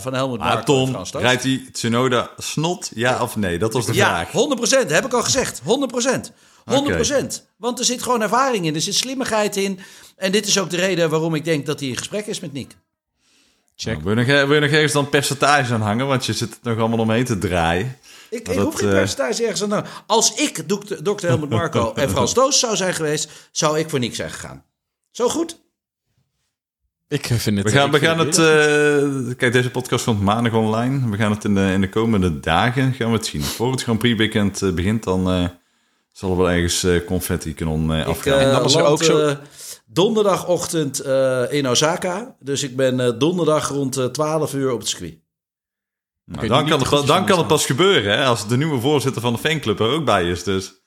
van 0.00 0.14
Helmut 0.14 0.38
maar 0.38 0.54
Marko. 0.54 0.84
Tom, 0.84 1.20
rijdt 1.20 1.42
hij 1.42 1.68
Tsunoda 1.72 2.30
snot, 2.36 2.90
ja 2.94 3.22
of 3.22 3.36
nee? 3.36 3.58
Dat 3.58 3.72
was 3.72 3.86
de 3.86 3.94
vraag. 3.94 4.32
Ja, 4.32 4.84
100%, 4.86 4.86
heb 4.88 5.04
ik 5.04 5.12
al 5.12 5.22
gezegd. 5.22 5.60
100%. 5.60 5.64
100%. 5.64 6.74
Okay. 6.74 7.30
Want 7.56 7.78
er 7.78 7.84
zit 7.84 8.02
gewoon 8.02 8.22
ervaring 8.22 8.66
in, 8.66 8.74
er 8.74 8.80
zit 8.80 8.94
slimmigheid 8.94 9.56
in. 9.56 9.78
En 10.16 10.32
dit 10.32 10.46
is 10.46 10.58
ook 10.58 10.70
de 10.70 10.76
reden 10.76 11.10
waarom 11.10 11.34
ik 11.34 11.44
denk 11.44 11.66
dat 11.66 11.80
hij 11.80 11.88
in 11.88 11.96
gesprek 11.96 12.26
is 12.26 12.40
met 12.40 12.52
Nick. 12.52 12.76
Check. 13.76 13.92
Nou, 13.92 14.04
wil, 14.04 14.24
je 14.24 14.32
nog, 14.32 14.46
wil 14.46 14.54
je 14.54 14.60
nog 14.60 14.70
ergens 14.70 14.92
dan 14.92 15.08
percentage 15.08 15.74
aan 15.74 15.80
hangen? 15.80 16.06
Want 16.06 16.26
je 16.26 16.32
zit 16.32 16.50
er 16.50 16.70
nog 16.70 16.78
allemaal 16.78 16.98
omheen 16.98 17.24
te 17.24 17.38
draaien. 17.38 17.98
Ik, 18.30 18.48
ik 18.48 18.58
hoef 18.58 18.74
geen 18.74 18.88
uh... 18.88 18.94
percentage 18.94 19.42
ergens 19.42 19.62
aan 19.62 19.70
hangen. 19.70 19.86
Als 20.06 20.34
ik 20.34 20.68
dokter 21.02 21.28
Helmut 21.28 21.48
Marco 21.48 21.92
en 21.94 22.10
Frans 22.10 22.34
Doos 22.34 22.58
zou 22.58 22.76
zijn 22.76 22.94
geweest... 22.94 23.30
zou 23.50 23.78
ik 23.78 23.90
voor 23.90 23.98
niks 23.98 24.16
zijn 24.16 24.30
gegaan. 24.30 24.64
Zo 25.10 25.28
goed? 25.28 25.58
Ik 27.08 27.26
vind 27.26 27.56
het... 27.56 27.66
We 27.66 27.72
gaan, 27.72 27.90
we 27.90 27.98
gaan 27.98 28.18
het... 28.18 28.38
Uh, 28.38 29.34
kijk, 29.36 29.52
deze 29.52 29.70
podcast 29.70 30.04
komt 30.04 30.20
maandag 30.20 30.52
online. 30.52 31.10
We 31.10 31.16
gaan 31.16 31.30
het 31.30 31.44
in 31.44 31.54
de, 31.54 31.70
in 31.72 31.80
de 31.80 31.88
komende 31.88 32.40
dagen 32.40 32.92
gaan 32.92 33.10
we 33.10 33.16
het 33.16 33.26
zien. 33.26 33.42
Voor 33.42 33.70
het 33.70 33.82
Grand 33.82 33.98
Prix 33.98 34.18
weekend 34.18 34.62
uh, 34.62 34.72
begint, 34.72 35.04
dan 35.04 35.42
uh, 35.42 35.48
zal 36.12 36.30
er 36.30 36.36
wel 36.36 36.50
ergens 36.50 36.86
confetti 37.06 37.54
kanon 37.54 37.90
afgaan. 37.90 38.38
en 38.38 38.50
dan 38.50 38.64
is 38.64 38.74
er 38.74 38.84
ook 38.84 39.02
zo 39.02 39.36
donderdagochtend 39.86 41.06
uh, 41.06 41.52
in 41.52 41.68
Osaka. 41.68 42.36
Dus 42.40 42.62
ik 42.62 42.76
ben 42.76 43.00
uh, 43.00 43.18
donderdag 43.18 43.68
rond 43.68 43.98
uh, 43.98 44.04
eh, 44.04 44.10
12 44.10 44.54
uur 44.54 44.72
op 44.72 44.78
het 44.78 44.88
circuit. 44.88 45.18
Nou, 46.24 46.48
dan 46.48 46.66
kan, 46.68 46.80
het, 46.80 47.06
dan 47.06 47.26
kan 47.26 47.38
het 47.38 47.46
pas 47.46 47.66
gebeuren, 47.66 48.18
hè, 48.18 48.24
als 48.24 48.48
de 48.48 48.56
nieuwe 48.56 48.80
voorzitter 48.80 49.22
van 49.22 49.32
de 49.32 49.38
fanclub 49.38 49.80
er 49.80 49.90
ook 49.90 50.04
bij 50.04 50.30
is. 50.30 50.42
Dus 50.42 50.80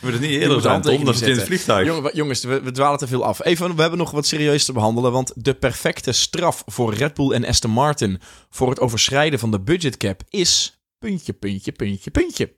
we 0.00 0.10
het 0.10 0.20
niet 0.20 0.30
eerder 0.30 0.60
zijn, 0.60 0.82
Tom, 0.82 1.04
dat 1.04 1.14
het 1.14 1.28
in 1.28 1.36
het 1.36 1.44
vliegtuig. 1.44 2.12
jongens, 2.12 2.44
we, 2.44 2.60
we, 2.60 2.70
dwalen 2.70 2.98
te 2.98 3.06
veel 3.06 3.24
af. 3.24 3.44
Even, 3.44 3.74
we 3.74 3.80
hebben 3.80 3.98
nog 3.98 4.10
wat 4.10 4.26
serieus 4.26 4.64
te 4.64 4.72
behandelen, 4.72 5.12
want 5.12 5.32
de 5.36 5.54
perfecte 5.54 6.12
straf 6.12 6.62
voor 6.66 6.94
Red 6.94 7.14
Bull 7.14 7.32
en 7.32 7.46
Aston 7.46 7.70
Martin 7.70 8.20
voor 8.50 8.68
het 8.68 8.80
overschrijden 8.80 9.38
van 9.38 9.50
de 9.50 9.60
budgetcap 9.60 10.22
is 10.28 10.82
puntje, 10.98 11.32
puntje, 11.32 11.72
puntje, 11.72 12.10
puntje. 12.10 12.56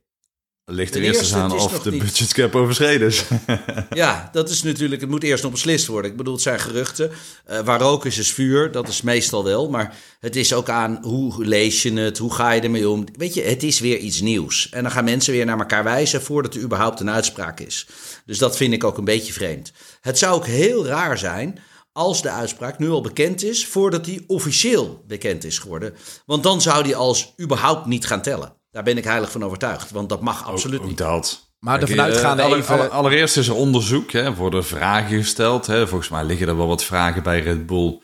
Ligt 0.66 0.94
er 0.94 1.02
eerst 1.02 1.20
eens 1.20 1.34
aan 1.34 1.52
of 1.52 1.82
de 1.82 1.90
budgetcap 1.90 2.54
overschreden 2.54 3.06
is. 3.06 3.24
ja, 3.90 4.28
dat 4.32 4.50
is 4.50 4.62
natuurlijk, 4.62 5.00
het 5.00 5.10
moet 5.10 5.22
eerst 5.22 5.42
nog 5.42 5.52
beslist 5.52 5.86
worden. 5.86 6.10
Ik 6.10 6.16
bedoel, 6.16 6.32
het 6.32 6.42
zijn 6.42 6.60
geruchten. 6.60 7.10
Uh, 7.50 7.60
waar 7.60 7.80
rook 7.80 8.04
is, 8.04 8.18
is 8.18 8.32
vuur. 8.32 8.72
Dat 8.72 8.88
is 8.88 9.02
meestal 9.02 9.44
wel. 9.44 9.70
Maar 9.70 9.96
het 10.20 10.36
is 10.36 10.52
ook 10.52 10.68
aan 10.68 10.98
hoe 11.02 11.44
lees 11.44 11.82
je 11.82 11.92
het, 11.92 12.18
hoe 12.18 12.34
ga 12.34 12.52
je 12.52 12.60
ermee 12.60 12.88
om. 12.88 13.04
Weet 13.16 13.34
je, 13.34 13.42
het 13.42 13.62
is 13.62 13.80
weer 13.80 13.98
iets 13.98 14.20
nieuws. 14.20 14.68
En 14.70 14.82
dan 14.82 14.92
gaan 14.92 15.04
mensen 15.04 15.32
weer 15.32 15.44
naar 15.44 15.58
elkaar 15.58 15.84
wijzen 15.84 16.22
voordat 16.22 16.54
er 16.54 16.60
überhaupt 16.60 17.00
een 17.00 17.10
uitspraak 17.10 17.60
is. 17.60 17.86
Dus 18.26 18.38
dat 18.38 18.56
vind 18.56 18.72
ik 18.72 18.84
ook 18.84 18.98
een 18.98 19.04
beetje 19.04 19.32
vreemd. 19.32 19.72
Het 20.00 20.18
zou 20.18 20.34
ook 20.34 20.46
heel 20.46 20.86
raar 20.86 21.18
zijn 21.18 21.58
als 21.94 22.22
de 22.22 22.30
uitspraak 22.30 22.78
nu 22.78 22.90
al 22.90 23.00
bekend 23.00 23.42
is, 23.42 23.66
voordat 23.66 24.04
die 24.04 24.24
officieel 24.26 25.04
bekend 25.06 25.44
is 25.44 25.58
geworden. 25.58 25.94
Want 26.26 26.42
dan 26.42 26.60
zou 26.60 26.82
die 26.82 26.96
als 26.96 27.34
überhaupt 27.40 27.86
niet 27.86 28.06
gaan 28.06 28.22
tellen. 28.22 28.52
Daar 28.70 28.82
ben 28.82 28.96
ik 28.96 29.04
heilig 29.04 29.30
van 29.30 29.44
overtuigd, 29.44 29.90
want 29.90 30.08
dat 30.08 30.20
mag 30.20 30.46
absoluut 30.46 30.80
ook, 30.80 30.86
niet. 30.86 30.98
Dat. 30.98 31.52
Maar 31.58 31.80
de 31.80 31.86
vanuitgaande 31.86 32.42
uh, 32.42 32.56
even... 32.56 32.90
Allereerst 32.90 33.36
is 33.36 33.48
er 33.48 33.54
onderzoek, 33.54 34.12
hè, 34.12 34.34
worden 34.34 34.64
vragen 34.64 35.18
gesteld. 35.18 35.66
Hè. 35.66 35.86
Volgens 35.88 36.10
mij 36.10 36.24
liggen 36.24 36.48
er 36.48 36.56
wel 36.56 36.66
wat 36.66 36.84
vragen 36.84 37.22
bij 37.22 37.40
Red 37.40 37.66
Bull. 37.66 38.00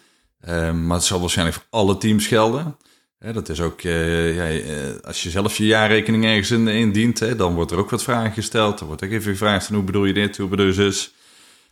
Uh, 0.48 0.72
maar 0.72 0.96
het 0.96 1.06
zal 1.06 1.20
waarschijnlijk 1.20 1.56
voor 1.56 1.66
alle 1.70 1.96
teams 1.96 2.26
gelden. 2.26 2.76
Hè, 3.18 3.32
dat 3.32 3.48
is 3.48 3.60
ook, 3.60 3.82
uh, 3.82 4.36
ja, 4.36 4.60
eh, 4.60 5.00
als 5.02 5.22
je 5.22 5.30
zelf 5.30 5.56
je 5.56 5.66
jaarrekening 5.66 6.24
ergens 6.24 6.50
in, 6.50 6.68
indient, 6.68 7.18
hè, 7.18 7.36
dan 7.36 7.54
wordt 7.54 7.70
er 7.70 7.78
ook 7.78 7.90
wat 7.90 8.02
vragen 8.02 8.32
gesteld. 8.32 8.78
Dan 8.78 8.86
wordt 8.88 9.04
ook 9.04 9.10
even 9.10 9.32
gevraagd, 9.32 9.68
hoe 9.68 9.82
bedoel 9.82 10.04
je 10.04 10.12
dit, 10.12 10.36
hoe 10.36 10.48
bedoel 10.48 10.66
je 10.66 10.72
zus? 10.72 11.14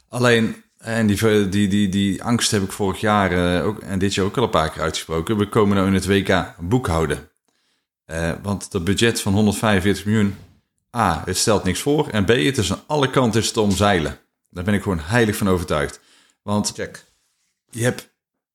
Alleen, 0.09 0.65
en 0.79 1.07
die, 1.07 1.49
die, 1.49 1.69
die, 1.69 1.89
die 1.89 2.23
angst 2.23 2.51
heb 2.51 2.63
ik 2.63 2.73
vorig 2.73 3.01
jaar 3.01 3.63
ook, 3.63 3.79
en 3.79 3.99
dit 3.99 4.15
jaar 4.15 4.25
ook 4.25 4.37
al 4.37 4.43
een 4.43 4.51
paar 4.51 4.71
keer 4.71 4.83
uitgesproken. 4.83 5.37
We 5.37 5.49
komen 5.49 5.77
nou 5.77 5.89
in 5.89 5.95
het 5.95 6.07
WK 6.07 6.55
boekhouden. 6.61 7.29
Uh, 8.11 8.33
want 8.43 8.71
dat 8.71 8.85
budget 8.85 9.21
van 9.21 9.33
145 9.33 10.05
miljoen, 10.05 10.37
A, 10.97 11.23
het 11.25 11.37
stelt 11.37 11.65
niks 11.65 11.81
voor. 11.81 12.09
En 12.09 12.25
B, 12.25 12.29
het 12.29 12.59
is 12.59 12.73
aan 12.73 12.83
alle 12.87 13.11
kanten 13.11 13.41
is 13.41 13.53
te 13.53 13.61
omzeilen. 13.61 14.19
Daar 14.51 14.65
ben 14.65 14.75
ik 14.75 14.83
gewoon 14.83 15.01
heilig 15.01 15.37
van 15.37 15.49
overtuigd. 15.49 16.01
Want 16.43 16.73
Check. 16.75 17.05
je 17.71 17.83
hebt 17.83 18.09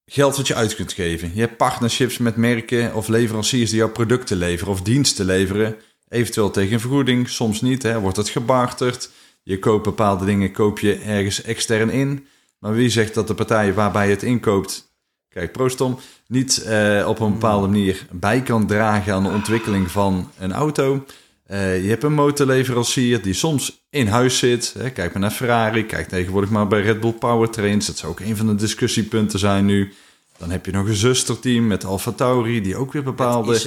geld 0.06 0.38
wat 0.38 0.48
je 0.48 0.56
uit 0.56 0.76
kunt 0.76 0.94
geven. 0.94 1.32
Je 1.34 1.42
hebt 1.42 1.58
partnerships 1.58 2.18
met 2.18 2.36
merken 2.36 2.94
of 2.94 3.08
leveranciers 3.08 3.70
die 3.70 3.80
jouw 3.80 3.92
producten 3.92 4.38
leveren 4.38 4.74
of 4.74 4.82
diensten 4.82 5.26
leveren. 5.26 5.76
Eventueel 6.10 6.52
tegen 6.52 6.74
een 6.74 6.80
vergoeding, 6.80 7.30
soms 7.30 7.62
niet. 7.62 7.84
Hè, 7.84 8.00
wordt 8.00 8.18
het 8.18 8.30
gebarterd. 8.30 9.10
Je 9.44 9.60
koopt 9.60 9.84
bepaalde 9.84 10.26
dingen, 10.26 10.52
koop 10.52 10.80
je 10.80 10.96
ergens 10.96 11.42
extern 11.42 11.90
in. 11.90 12.28
Maar 12.60 12.74
wie 12.74 12.90
zegt 12.90 13.14
dat 13.14 13.28
de 13.28 13.34
partij 13.34 13.74
waarbij 13.74 14.06
je 14.06 14.14
het 14.14 14.24
inkoopt 14.24 14.94
kijk, 15.30 15.52
Prostom 15.52 16.00
niet 16.28 16.64
uh, 16.68 17.06
op 17.08 17.20
een 17.20 17.32
bepaalde 17.32 17.68
manier 17.68 18.08
bij 18.12 18.42
kan 18.42 18.68
dragen 18.68 19.14
aan 19.14 19.24
de 19.24 19.30
ontwikkeling 19.30 19.92
van 19.92 20.32
een 20.40 20.54
auto. 20.54 21.06
Uh, 21.48 21.84
je 21.84 21.90
hebt 21.90 22.04
een 22.04 22.14
motorleverancier 22.14 23.22
die 23.22 23.34
soms 23.34 23.86
in 23.90 24.08
huis 24.08 24.38
zit. 24.38 24.74
Hè, 24.78 24.90
kijk 24.90 25.14
maar 25.14 25.22
naar 25.22 25.32
Ferrari, 25.32 25.86
kijk 25.86 26.08
tegenwoordig 26.08 26.50
maar 26.50 26.68
bij 26.68 26.82
Red 26.82 27.00
Bull 27.00 27.12
Powertrains. 27.12 27.86
Dat 27.86 27.98
zou 27.98 28.12
ook 28.12 28.20
een 28.20 28.38
van 28.38 28.48
de 28.48 28.56
discussiepunten 28.56 29.40
zijn 29.40 29.66
nu. 29.66 29.94
Dan 30.38 30.52
heb 30.52 30.66
je 30.66 30.72
nog 30.72 30.88
een 30.88 30.96
zusterteam 30.96 31.68
met 31.68 31.86
Alfa 31.86 32.12
Tauri, 32.12 32.62
die 32.62 32.76
ook 32.76 32.94
weer 32.94 33.04
bepaalde 33.04 33.62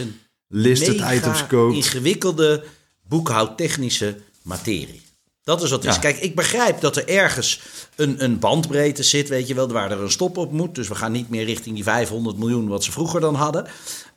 listed 0.48 1.00
items 1.12 1.46
koopt. 1.46 1.74
ingewikkelde 1.74 2.64
boekhoudtechnische 3.08 4.16
materie. 4.42 5.05
Dat 5.46 5.62
is 5.62 5.70
wat 5.70 5.82
het 5.82 5.92
is. 5.92 5.98
Kijk, 5.98 6.18
ik 6.18 6.34
begrijp 6.34 6.80
dat 6.80 6.96
er 6.96 7.08
ergens 7.08 7.60
een, 7.96 8.24
een 8.24 8.38
bandbreedte 8.38 9.02
zit, 9.02 9.28
weet 9.28 9.48
je 9.48 9.54
wel, 9.54 9.68
waar 9.68 9.90
er 9.90 10.02
een 10.02 10.10
stop 10.10 10.36
op 10.36 10.52
moet. 10.52 10.74
Dus 10.74 10.88
we 10.88 10.94
gaan 10.94 11.12
niet 11.12 11.28
meer 11.28 11.44
richting 11.44 11.74
die 11.74 11.84
500 11.84 12.36
miljoen 12.36 12.68
wat 12.68 12.84
ze 12.84 12.92
vroeger 12.92 13.20
dan 13.20 13.34
hadden. 13.34 13.66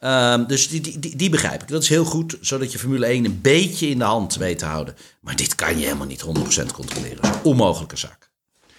Um, 0.02 0.48
dus 0.48 0.70
die, 0.70 1.00
die, 1.00 1.16
die 1.16 1.30
begrijp 1.30 1.62
ik. 1.62 1.68
Dat 1.68 1.84
is 1.84 1.90
heel 1.90 2.06
goed, 2.06 2.38
zodat 2.42 2.72
je 2.72 2.80
Formule 2.80 3.06
1 3.06 3.26
een 3.26 3.42
beetje 3.42 3.88
in 3.88 3.98
de 3.98 4.04
hand 4.04 4.36
weet 4.36 4.60
te 4.60 4.66
houden. 4.66 4.96
Maar 5.20 5.36
dit 5.36 5.56
kan 5.56 5.78
je 5.78 5.86
helemaal 5.86 6.08
niet 6.08 6.24
100% 6.24 6.26
controleren. 6.74 7.22
Dat 7.22 7.26
is 7.26 7.36
een 7.36 7.44
onmogelijke 7.44 7.98
zaak. 7.98 8.30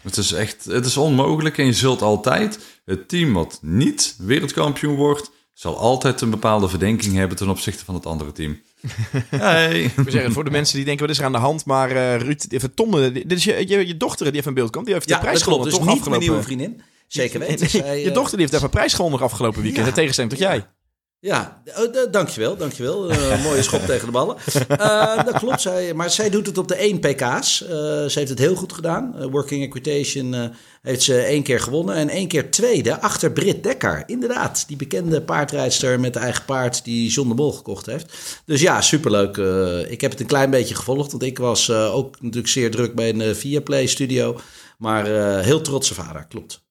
Het 0.02 0.16
is 0.16 0.32
echt, 0.32 0.64
het 0.64 0.86
is 0.86 0.96
onmogelijk 0.96 1.58
en 1.58 1.66
je 1.66 1.72
zult 1.72 2.02
altijd, 2.02 2.58
het 2.84 3.08
team 3.08 3.32
wat 3.32 3.58
niet 3.62 4.14
wereldkampioen 4.18 4.96
wordt, 4.96 5.30
zal 5.60 5.78
altijd 5.78 6.20
een 6.20 6.30
bepaalde 6.30 6.68
verdenking 6.68 7.14
hebben 7.14 7.36
ten 7.36 7.48
opzichte 7.48 7.84
van 7.84 7.94
het 7.94 8.06
andere 8.06 8.32
team. 8.32 8.60
Hey. 9.30 9.90
We 9.96 10.10
zeggen 10.10 10.32
voor 10.32 10.44
de 10.44 10.50
mensen 10.50 10.76
die 10.76 10.84
denken, 10.84 11.06
wat 11.06 11.14
is 11.14 11.20
er 11.20 11.26
aan 11.26 11.32
de 11.32 11.38
hand? 11.38 11.64
Maar 11.64 11.90
uh, 11.90 12.16
Ruud, 12.16 12.46
even 12.48 12.74
Tom, 12.74 12.90
dit 13.12 13.32
is 13.32 13.44
je, 13.44 13.68
je, 13.68 13.86
je, 13.86 13.96
dochter 13.96 14.26
die 14.26 14.34
even 14.34 14.48
in 14.48 14.54
beeld 14.54 14.70
komt. 14.70 14.84
Die 14.84 14.94
heeft 14.94 15.08
ja, 15.08 15.14
de 15.14 15.22
prijs 15.22 15.42
gewonnen. 15.42 15.68
Dus 15.68 15.74
toch 15.76 15.86
niet 15.86 15.96
afgelopen... 15.96 16.18
mijn 16.18 16.30
nieuwe 16.30 16.46
vriendin. 16.46 16.82
Zeker 17.06 17.40
weten. 17.40 17.68
Zij, 17.70 18.02
je 18.02 18.10
dochter 18.10 18.30
die 18.30 18.40
heeft 18.40 18.52
even 18.52 18.64
een 18.64 18.70
prijs 18.70 18.94
gewonnen 18.94 19.20
afgelopen 19.20 19.62
weekend. 19.62 19.82
Ja. 19.82 19.88
In 19.88 19.94
tegenstelling 19.94 20.32
tot 20.32 20.40
jij. 20.40 20.66
Ja, 21.22 21.62
oh, 21.76 22.12
dankjewel, 22.12 22.56
dankjewel. 22.56 23.10
Uh, 23.10 23.42
mooie 23.44 23.62
schop 23.62 23.80
tegen 23.80 24.06
de 24.06 24.12
ballen. 24.12 24.36
Uh, 24.70 25.24
dat 25.24 25.38
klopt, 25.38 25.60
zij, 25.60 25.94
maar 25.94 26.10
zij 26.10 26.30
doet 26.30 26.46
het 26.46 26.58
op 26.58 26.68
de 26.68 26.74
1 26.74 26.98
pk's. 26.98 27.62
Uh, 27.62 27.68
ze 27.68 28.12
heeft 28.14 28.28
het 28.28 28.38
heel 28.38 28.54
goed 28.54 28.72
gedaan. 28.72 29.30
Working 29.30 29.64
Equitation 29.64 30.52
heeft 30.82 31.02
ze 31.02 31.20
één 31.20 31.42
keer 31.42 31.60
gewonnen 31.60 31.94
en 31.94 32.08
één 32.08 32.28
keer 32.28 32.50
tweede 32.50 33.00
achter 33.00 33.32
Britt 33.32 33.62
Dekker. 33.62 34.02
Inderdaad, 34.06 34.64
die 34.68 34.76
bekende 34.76 35.22
paardrijdster 35.22 36.00
met 36.00 36.16
eigen 36.16 36.44
paard 36.44 36.84
die 36.84 37.10
John 37.10 37.28
de 37.28 37.34
Mol 37.34 37.52
gekocht 37.52 37.86
heeft. 37.86 38.12
Dus 38.44 38.60
ja, 38.60 38.80
superleuk. 38.80 39.36
ik 39.88 40.00
heb 40.00 40.10
het 40.10 40.20
een 40.20 40.26
klein 40.26 40.50
beetje 40.50 40.74
gevolgd, 40.74 41.10
want 41.10 41.22
ik 41.22 41.38
was 41.38 41.70
ook 41.70 42.20
natuurlijk 42.20 42.52
zeer 42.52 42.70
druk 42.70 42.94
bij 42.94 43.08
een 43.08 43.36
Viaplay 43.36 43.86
studio. 43.86 44.40
Maar 44.78 45.06
heel 45.42 45.60
trotse 45.60 45.94
vader, 45.94 46.26
klopt. 46.28 46.68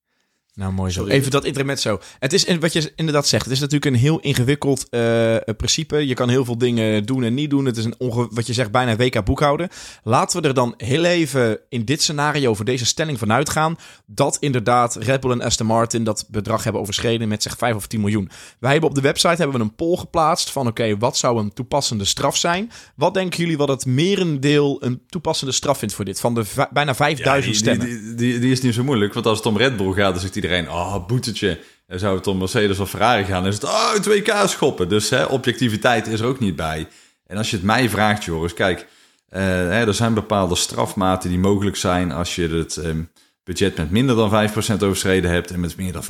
Nou, 0.59 0.73
mooi 0.73 0.91
zo. 0.91 1.05
Even 1.05 1.31
dat 1.31 1.45
intermezzo. 1.45 1.99
Het 2.19 2.33
is 2.33 2.57
wat 2.57 2.73
je 2.73 2.91
inderdaad 2.95 3.27
zegt. 3.27 3.43
Het 3.43 3.53
is 3.53 3.59
natuurlijk 3.59 3.95
een 3.95 4.01
heel 4.01 4.19
ingewikkeld 4.19 4.87
uh, 4.91 5.35
principe. 5.57 6.07
Je 6.07 6.13
kan 6.13 6.29
heel 6.29 6.45
veel 6.45 6.57
dingen 6.57 7.05
doen 7.05 7.23
en 7.23 7.33
niet 7.33 7.49
doen. 7.49 7.65
Het 7.65 7.77
is 7.77 7.85
een 7.85 7.95
onge 7.97 8.27
wat 8.31 8.47
je 8.47 8.53
zegt 8.53 8.71
bijna 8.71 8.95
WK 8.95 9.25
boekhouden. 9.25 9.69
Laten 10.03 10.41
we 10.41 10.47
er 10.47 10.53
dan 10.53 10.73
heel 10.77 11.03
even 11.03 11.59
in 11.69 11.85
dit 11.85 12.01
scenario 12.01 12.53
voor 12.53 12.65
deze 12.65 12.85
stelling 12.85 13.19
vanuit 13.19 13.49
gaan 13.49 13.77
dat 14.05 14.37
inderdaad 14.39 14.95
Red 14.95 15.19
Bull 15.19 15.31
en 15.31 15.41
Aston 15.41 15.67
Martin 15.67 16.03
dat 16.03 16.25
bedrag 16.29 16.63
hebben 16.63 16.81
overschreden 16.81 17.27
met 17.27 17.43
zeg 17.43 17.57
5 17.57 17.75
of 17.75 17.87
10 17.87 17.99
miljoen. 17.99 18.29
Wij 18.59 18.71
hebben 18.71 18.89
op 18.89 18.95
de 18.95 19.01
website 19.01 19.35
hebben 19.35 19.57
we 19.57 19.63
een 19.63 19.75
poll 19.75 19.97
geplaatst 19.97 20.51
van 20.51 20.67
oké, 20.67 20.97
wat 20.97 21.17
zou 21.17 21.39
een 21.39 21.53
toepassende 21.53 22.05
straf 22.05 22.37
zijn? 22.37 22.71
Wat 22.95 23.13
denken 23.13 23.39
jullie 23.39 23.57
wat 23.57 23.67
het 23.67 23.85
merendeel 23.85 24.83
een 24.83 25.01
toepassende 25.07 25.53
straf 25.53 25.77
vindt 25.77 25.93
voor 25.93 26.05
dit? 26.05 26.19
Van 26.19 26.33
de 26.33 26.43
bijna 26.71 26.95
5000 26.95 27.55
stemmen. 27.55 27.85
Die, 27.85 28.15
die, 28.15 28.39
die, 28.39 28.51
is 28.51 28.61
niet 28.61 28.73
zo 28.73 28.83
moeilijk, 28.83 29.13
want 29.13 29.25
als 29.25 29.37
het 29.37 29.47
om 29.47 29.57
Red 29.57 29.77
Bull 29.77 29.93
gaat, 29.93 30.11
dan 30.11 30.21
zegt 30.21 30.35
iedereen, 30.35 30.48
oh, 30.69 31.07
boetetje. 31.07 31.59
En 31.87 31.99
zou 31.99 32.17
het 32.17 32.27
om 32.27 32.37
Mercedes 32.37 32.79
of 32.79 32.89
Ferrari 32.89 33.23
gaan, 33.23 33.47
is 33.47 33.55
het, 33.55 33.63
oh, 33.63 33.93
2K 33.93 34.49
schoppen. 34.49 34.89
Dus 34.89 35.09
hè, 35.09 35.23
objectiviteit 35.23 36.07
is 36.07 36.19
er 36.19 36.25
ook 36.25 36.39
niet 36.39 36.55
bij. 36.55 36.87
En 37.25 37.37
als 37.37 37.49
je 37.49 37.55
het 37.55 37.65
mij 37.65 37.89
vraagt, 37.89 38.23
Joris, 38.23 38.53
kijk, 38.53 38.79
uh, 38.79 39.39
hè, 39.39 39.87
er 39.87 39.93
zijn 39.93 40.13
bepaalde 40.13 40.55
strafmaten 40.55 41.29
die 41.29 41.39
mogelijk 41.39 41.75
zijn 41.75 42.11
als 42.11 42.35
je 42.35 42.47
het 42.47 42.75
um, 42.75 43.09
budget 43.43 43.77
met 43.77 43.91
minder 43.91 44.15
dan 44.15 44.49
5% 44.49 44.83
overschreden 44.83 45.31
hebt 45.31 45.51
en 45.51 45.59
met 45.59 45.77
meer 45.77 45.91
dan 45.91 46.03
5%. 46.03 46.07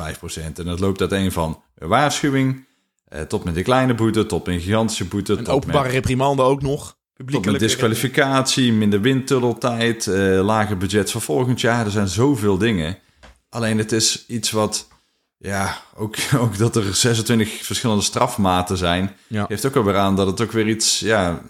En 0.56 0.66
dat 0.66 0.80
loopt 0.80 1.02
uiteen 1.02 1.32
van 1.32 1.62
een 1.76 1.88
waarschuwing, 1.88 2.66
uh, 3.14 3.22
tot 3.22 3.44
met 3.44 3.56
een 3.56 3.64
kleine 3.64 3.96
boete, 3.96 4.26
tot 4.26 4.48
een 4.48 4.60
gigantische 4.60 5.06
boete. 5.06 5.34
Een 5.34 5.48
openbare 5.48 5.84
met, 5.84 5.94
reprimande 5.94 6.42
ook 6.42 6.62
nog. 6.62 6.98
Tot 7.26 7.46
met 7.46 7.60
disqualificatie, 7.60 8.74
minder 8.74 9.02
windtunneltijd, 9.02 10.06
uh, 10.06 10.16
lager 10.46 10.78
budget 10.78 11.12
voor 11.12 11.22
volgend 11.22 11.62
jaar. 11.62 11.86
Er 11.86 11.92
zijn 11.92 12.08
zoveel 12.08 12.58
dingen. 12.58 12.98
Alleen 13.50 13.78
het 13.78 13.92
is 13.92 14.26
iets 14.28 14.52
wat, 14.52 14.88
ja, 15.38 15.82
ook, 15.96 16.16
ook 16.42 16.58
dat 16.58 16.76
er 16.76 16.96
26 16.96 17.66
verschillende 17.66 18.04
strafmaten 18.04 18.78
zijn, 18.78 19.16
ja. 19.28 19.46
heeft 19.48 19.66
ook 19.66 19.76
alweer 19.76 19.98
aan 19.98 20.16
dat 20.16 20.28
het 20.28 20.42
ook 20.42 20.52
weer 20.52 20.68
iets, 20.68 21.00
ja, 21.00 21.42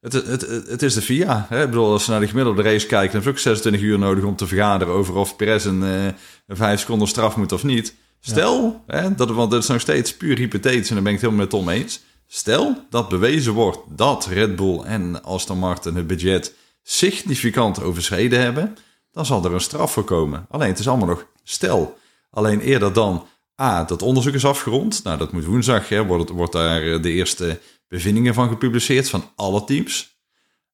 het, 0.00 0.12
het, 0.12 0.26
het, 0.26 0.68
het 0.68 0.82
is 0.82 0.94
de 0.94 1.02
FIA. 1.02 1.46
Hè? 1.48 1.62
Ik 1.62 1.70
bedoel, 1.70 1.92
als 1.92 2.06
we 2.06 2.12
naar 2.12 2.20
de 2.20 2.28
gemiddelde 2.28 2.62
race 2.62 2.86
kijken, 2.86 3.06
dan 3.06 3.14
heb 3.14 3.24
je 3.24 3.30
ook 3.30 3.38
26 3.38 3.80
uur 3.80 3.98
nodig 3.98 4.24
om 4.24 4.36
te 4.36 4.46
vergaderen 4.46 4.94
over 4.94 5.14
of 5.14 5.36
Perez 5.36 5.64
een, 5.64 5.82
uh, 5.82 6.04
een 6.46 6.56
5 6.56 6.80
seconden 6.80 7.08
straf 7.08 7.36
moet 7.36 7.52
of 7.52 7.64
niet. 7.64 7.94
Stel, 8.20 8.82
hè, 8.86 9.14
dat, 9.14 9.30
want 9.30 9.50
dat 9.50 9.62
is 9.62 9.68
nog 9.68 9.80
steeds 9.80 10.16
puur 10.16 10.36
hypothetisch 10.36 10.88
en 10.88 10.94
daar 10.94 11.04
ben 11.04 11.12
ik 11.12 11.20
het 11.20 11.30
helemaal 11.30 11.46
met 11.46 11.50
Tom 11.50 11.68
eens. 11.68 12.00
Stel 12.26 12.86
dat 12.90 13.08
bewezen 13.08 13.52
wordt 13.52 13.78
dat 13.88 14.26
Red 14.26 14.56
Bull 14.56 14.80
en 14.80 15.22
Aston 15.22 15.58
Martin 15.58 15.94
het 15.94 16.06
budget 16.06 16.54
significant 16.82 17.82
overschreden 17.82 18.40
hebben, 18.40 18.76
dan 19.16 19.26
zal 19.26 19.44
er 19.44 19.52
een 19.52 19.60
straf 19.60 19.92
voor 19.92 20.04
komen. 20.04 20.46
Alleen 20.50 20.68
het 20.68 20.78
is 20.78 20.88
allemaal 20.88 21.06
nog 21.06 21.26
stel. 21.42 21.98
Alleen 22.30 22.60
eerder 22.60 22.92
dan 22.92 23.26
A, 23.60 23.84
dat 23.84 24.02
onderzoek 24.02 24.34
is 24.34 24.44
afgerond. 24.44 25.04
Nou, 25.04 25.18
dat 25.18 25.32
moet 25.32 25.44
woensdag, 25.44 25.88
hè, 25.88 26.04
wordt, 26.06 26.30
wordt 26.30 26.52
daar 26.52 26.82
eh, 26.82 27.02
de 27.02 27.10
eerste 27.10 27.60
bevindingen 27.88 28.34
van 28.34 28.48
gepubliceerd 28.48 29.10
van 29.10 29.30
alle 29.36 29.64
teams. 29.64 30.18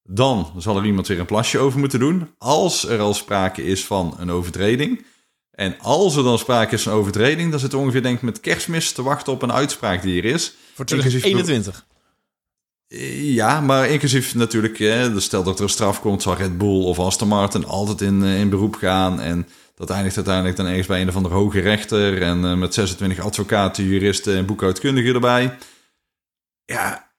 Dan 0.03 0.53
zal 0.57 0.77
er 0.77 0.85
iemand 0.85 1.07
weer 1.07 1.19
een 1.19 1.27
plasje 1.27 1.59
over 1.59 1.79
moeten 1.79 1.99
doen. 1.99 2.31
Als 2.39 2.89
er 2.89 3.01
al 3.01 3.15
sprake 3.15 3.65
is 3.65 3.85
van 3.85 4.15
een 4.19 4.31
overtreding. 4.31 5.05
En 5.51 5.79
als 5.79 6.17
er 6.17 6.23
dan 6.23 6.39
sprake 6.39 6.75
is 6.75 6.83
van 6.83 6.93
overtreding, 6.93 7.51
dan 7.51 7.61
zit 7.61 7.75
ongeveer 7.75 8.03
denk 8.03 8.17
ik 8.17 8.23
met 8.23 8.41
kerstmis 8.41 8.93
te 8.93 9.03
wachten 9.03 9.33
op 9.33 9.43
een 9.43 9.53
uitspraak 9.53 10.03
die 10.03 10.23
er 10.23 10.29
is. 10.29 10.55
Voor 10.75 10.85
2021. 10.85 11.87
Ja, 13.19 13.61
maar 13.61 13.89
inclusief 13.89 14.35
natuurlijk, 14.35 14.79
hè, 14.79 15.21
stel 15.21 15.43
dat 15.43 15.59
er 15.59 15.65
een 15.65 15.71
straf 15.71 16.01
komt, 16.01 16.23
zal 16.23 16.35
Red 16.35 16.59
Bull 16.59 16.85
of 16.85 16.99
Aston 16.99 17.29
Martin 17.29 17.67
altijd 17.67 18.01
in, 18.01 18.23
eh, 18.23 18.41
in 18.41 18.49
beroep 18.49 18.75
gaan. 18.75 19.21
En 19.21 19.49
dat 19.75 19.91
eindigt 19.91 20.17
uiteindelijk 20.17 20.57
dan 20.57 20.67
ergens 20.67 20.87
bij 20.87 21.01
een 21.01 21.13
van 21.13 21.23
de 21.23 21.29
hoge 21.29 21.61
rechter 21.61 22.23
en 22.23 22.45
uh, 22.45 22.55
met 22.55 22.75
26 22.75 23.25
advocaten, 23.25 23.85
juristen 23.85 24.37
en 24.37 24.47
boekhoudkundigen 24.47 25.15
erbij. 25.15 25.59
Ja, 26.65 27.11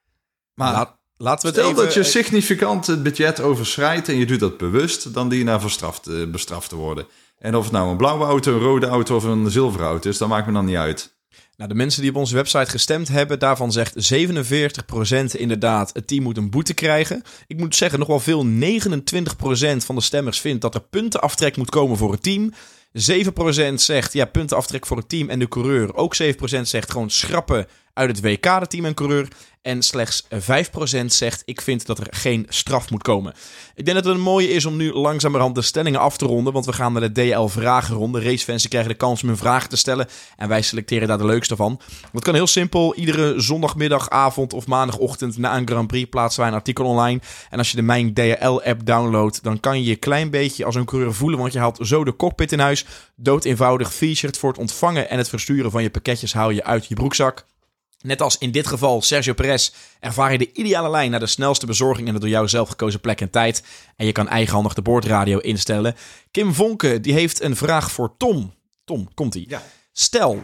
maar 0.54 0.74
Laat, 0.74 0.98
laten 1.18 1.54
we 1.54 1.60
het 1.60 1.68
stel 1.68 1.84
dat 1.84 1.94
je 1.94 2.04
significant 2.04 2.88
het 2.88 3.04
budget 3.04 3.42
overschrijdt 3.42 4.08
en 4.08 4.18
je 4.18 4.26
doet 4.26 4.40
dat 4.40 4.58
bewust, 4.58 5.14
dan 5.14 5.30
die 5.30 5.38
je 5.38 5.46
naar 5.46 5.60
bestraft, 5.60 6.08
uh, 6.08 6.28
bestraft 6.28 6.70
te 6.70 6.76
worden. 6.76 7.08
En 7.38 7.56
of 7.56 7.64
het 7.64 7.74
nou 7.74 7.90
een 7.90 7.98
blauwe 7.98 8.26
auto, 8.26 8.54
een 8.54 8.60
rode 8.60 8.88
auto 8.88 9.16
of 9.16 9.24
een 9.24 9.52
zilveren 9.52 9.88
auto 9.88 10.10
is, 10.10 10.18
dat 10.18 10.28
maakt 10.28 10.48
me 10.48 10.54
dan 10.54 10.66
niet 10.66 10.76
uit. 10.76 11.16
Nou, 11.58 11.70
de 11.70 11.76
mensen 11.76 12.02
die 12.02 12.12
op 12.12 12.18
onze 12.18 12.36
website 12.36 12.72
gestemd 12.72 13.08
hebben, 13.08 13.39
daarvan 13.39 13.72
zegt 13.72 14.13
47% 14.13 15.39
inderdaad, 15.39 15.94
het 15.94 16.08
team 16.08 16.24
moet 16.24 16.38
een 16.38 16.50
boete 16.50 16.74
krijgen. 16.74 17.22
Ik 17.48 17.58
moet 17.58 17.76
zeggen, 17.76 18.00
nog 18.00 18.08
wel 18.08 18.20
veel, 18.20 18.46
29% 18.46 18.50
van 19.78 19.96
de 19.96 20.02
stemmers 20.02 20.39
vindt 20.39 20.62
dat 20.62 20.76
er 20.76 20.82
puntenaftrek 20.82 21.58
moet 21.58 21.70
komen 21.70 21.98
voor 21.98 22.12
het 22.12 22.24
team. 22.24 22.54
7% 23.72 23.74
zegt, 23.74 24.13
ja, 24.13 24.26
puntenaftrek 24.26 24.86
voor 24.86 24.98
het 24.98 25.10
team 25.10 25.30
en 25.30 25.39
de 25.39 25.48
coureur. 25.48 25.96
Ook 25.96 26.16
7% 26.22 26.28
zegt 26.62 26.92
gewoon 26.92 27.10
schrappen 27.10 27.68
uit 27.94 28.10
het 28.10 28.22
WK, 28.22 28.60
de 28.60 28.68
team 28.68 28.86
en 28.86 28.94
coureur. 28.94 29.28
En 29.64 29.82
slechts 29.82 30.24
5% 30.24 31.06
zegt: 31.06 31.42
Ik 31.46 31.62
vind 31.62 31.86
dat 31.86 32.00
er 32.00 32.08
geen 32.10 32.46
straf 32.50 32.90
moet 32.90 33.02
komen. 33.02 33.34
Ik 33.76 33.86
denk 33.86 33.98
dat 33.98 34.06
het 34.06 34.16
een 34.16 34.22
mooie 34.22 34.50
is 34.50 34.66
om 34.66 34.78
nu 34.78 34.94
langzamerhand 34.94 35.56
de 35.56 35.62
stellingen 35.62 36.00
af 36.00 36.18
te 36.18 36.26
ronden. 36.26 36.54
Want 36.54 36.66
we 36.66 36.74
gaan 36.74 36.94
naar 36.94 37.14
de 37.14 37.30
DL-vragenronde. 37.30 38.22
Racefans 38.22 38.68
krijgen 38.68 38.92
de 38.92 38.98
kans 38.98 39.22
om 39.22 39.28
hun 39.28 39.38
vragen 39.38 39.70
te 39.70 39.78
stellen. 39.78 40.08
En 40.38 40.48
wij 40.48 40.62
selecteren 40.62 41.08
daar 41.08 41.18
de 41.18 41.26
leukste 41.26 41.56
van. 41.56 41.80
Het 42.12 42.24
kan 42.24 42.34
heel 42.34 42.48
simpel. 42.48 42.96
Iedere 42.96 43.40
zondagmiddag, 43.40 44.10
avond 44.10 44.54
of 44.54 44.68
maandagochtend 44.68 45.38
na 45.38 45.58
een 45.58 45.68
Grand 45.68 45.88
Prix 45.88 46.10
plaatsen 46.10 46.40
wij 46.40 46.50
een 46.50 46.56
artikel 46.56 46.86
online. 46.86 47.20
En 47.50 47.58
als 47.58 47.70
je 47.70 47.76
de 47.76 47.82
Mijn 47.82 48.14
DL-app 48.14 48.86
downloadt, 48.86 49.44
dan 49.44 49.60
kan 49.60 49.78
je 49.78 49.90
je 49.90 49.96
klein 49.96 50.30
beetje 50.30 50.66
als 50.66 50.76
een 50.76 50.86
coureur 50.86 51.14
voelen. 51.14 51.40
Want 51.40 51.54
je 51.54 51.60
haalt 51.60 51.80
zo 51.82 52.04
de 52.04 52.16
cockpit 52.16 52.52
in 52.52 52.60
huis. 52.60 52.86
Dood 53.16 53.46
eenvoudig 53.46 53.94
featured 53.94 54.38
voor 54.38 54.50
het 54.50 54.60
ontvangen 54.60 55.10
en 55.10 55.18
het 55.18 55.30
versturen 55.30 55.72
van 55.72 55.84
je 55.84 55.90
pakketjes 55.90 56.34
haal 56.34 56.50
je 56.50 56.64
uit 56.64 56.88
je 56.88 56.96
broekzak. 56.96 57.46
Net 58.04 58.22
als 58.22 58.38
in 58.38 58.52
dit 58.52 58.68
geval 58.68 59.02
Sergio 59.02 59.34
Perez 59.34 59.72
ervaar 60.00 60.32
je 60.32 60.38
de 60.38 60.54
ideale 60.54 60.89
lijn 60.89 61.12
naar 61.12 61.20
de 61.20 61.28
snelste 61.28 61.66
bezorging 61.66 62.08
en 62.08 62.13
de 62.13 62.20
door 62.20 62.30
jou 62.30 62.48
zelf 62.48 62.70
gekozen 62.70 63.00
plek 63.00 63.22
en 63.22 63.30
tijd. 63.30 63.63
En 63.96 64.06
je 64.06 64.12
kan 64.12 64.28
eigenhandig 64.28 64.74
de 64.74 64.82
boordradio 64.82 65.38
instellen. 65.38 65.96
Kim 66.32 66.54
Vonke 66.54 67.00
die 67.00 67.13
heeft 67.13 67.42
een 67.42 67.56
vraag 67.56 67.92
voor 67.92 68.13
Tom. 68.18 68.54
Tom, 68.84 69.08
komt-ie. 69.13 69.50
Ja. 69.50 69.63
Stel, 69.92 70.44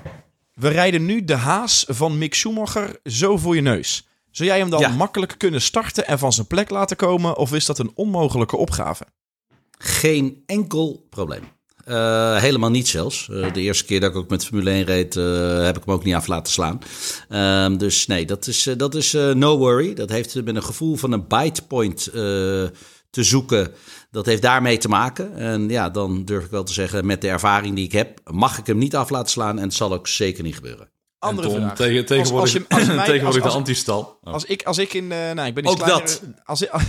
we 0.54 0.67
rijden 0.67 1.06
nu 1.06 1.24
de 1.24 1.36
haas 1.36 1.86
van 1.88 2.17
Mick 2.17 2.34
Schumacher 2.34 3.00
zo 3.04 3.38
voor 3.38 3.56
je 3.56 3.62
neus. 3.62 4.08
Zou 4.32 4.50
jij 4.50 4.60
hem 4.60 4.69
dan 4.69 4.95
makkelijk 4.95 5.36
kunnen 5.38 5.62
starten 5.62 6.08
en 6.08 6.19
van 6.19 6.34
zijn 6.34 6.48
plek 6.48 6.69
laten 6.69 6.98
komen? 6.98 7.38
Of 7.38 7.54
is 7.54 7.65
dat 7.65 7.80
een 7.80 7.91
onmogelijke 7.95 8.58
opgave? 8.58 9.06
Geen 9.78 10.43
enkel 10.45 11.08
probleem. 11.10 11.43
Uh, 11.89 12.38
helemaal 12.38 12.69
niet 12.69 12.88
zelfs. 12.88 13.28
Uh, 13.32 13.54
de 13.54 13.62
eerste 13.62 13.86
keer 13.86 13.99
dat 13.99 14.10
ik 14.10 14.17
ook 14.17 14.30
met 14.30 14.45
Formule 14.45 14.69
1 14.69 14.84
reed, 14.84 15.15
uh, 15.15 15.63
heb 15.63 15.78
ik 15.78 15.84
hem 15.86 15.93
ook 15.93 16.04
niet 16.04 16.15
af 16.15 16.28
laten 16.28 16.54
slaan. 16.54 16.80
Ehm, 17.30 17.78
dus 17.78 18.08
nee, 18.08 18.25
dat 18.25 18.47
is, 18.47 18.69
dat 18.78 18.95
is 18.95 19.12
no 19.12 19.58
worry. 19.58 19.93
Dat 19.93 20.10
heeft 20.10 20.43
met 20.43 20.56
een 20.56 20.63
gevoel 20.63 20.95
van 20.95 21.12
een 21.12 21.28
bite 21.28 21.65
point 21.67 22.04
te 23.10 23.23
zoeken. 23.23 23.71
Dat 24.12 24.25
heeft 24.25 24.41
daarmee 24.41 24.78
te 24.78 24.88
maken. 24.88 25.36
En 25.36 25.69
ja, 25.69 25.89
dan 25.89 26.25
durf 26.25 26.43
ik 26.43 26.52
wel 26.52 26.63
te 26.63 26.73
zeggen, 26.73 27.06
met 27.06 27.21
de 27.21 27.28
ervaring 27.28 27.75
die 27.75 27.86
ik 27.86 27.91
heb, 27.91 28.19
mag 28.32 28.58
ik 28.58 28.65
hem 28.65 28.78
niet 28.78 28.95
af 28.95 29.10
laten 29.10 29.32
slaan. 29.32 29.58
En 29.58 29.63
het 29.63 29.73
zal 29.73 29.93
ook 29.93 30.08
zeker 30.08 30.43
niet 30.43 30.56
gebeuren. 30.56 30.89
Andere 31.19 31.47
Tom, 31.47 31.58
vraag. 31.58 31.75
Tegen, 31.75 32.05
tegenwoordig, 32.05 32.55
als, 32.55 32.69
als, 32.69 32.86
je, 32.86 32.95
als 32.95 33.05
tegenwoordig 33.10 33.43
de 33.43 33.49
antistal. 33.49 34.19
Oh. 34.23 34.34
Als 34.34 34.45
ik, 34.45 34.63
als 34.63 34.77
ik 34.77 34.93
in, 34.93 35.03
uh, 35.03 35.32
nou, 35.32 35.47
ik 35.47 35.53
ben 35.53 35.65
ook 35.65 35.86
dat. 35.86 36.21
Als 36.43 36.62
ik, 36.62 36.69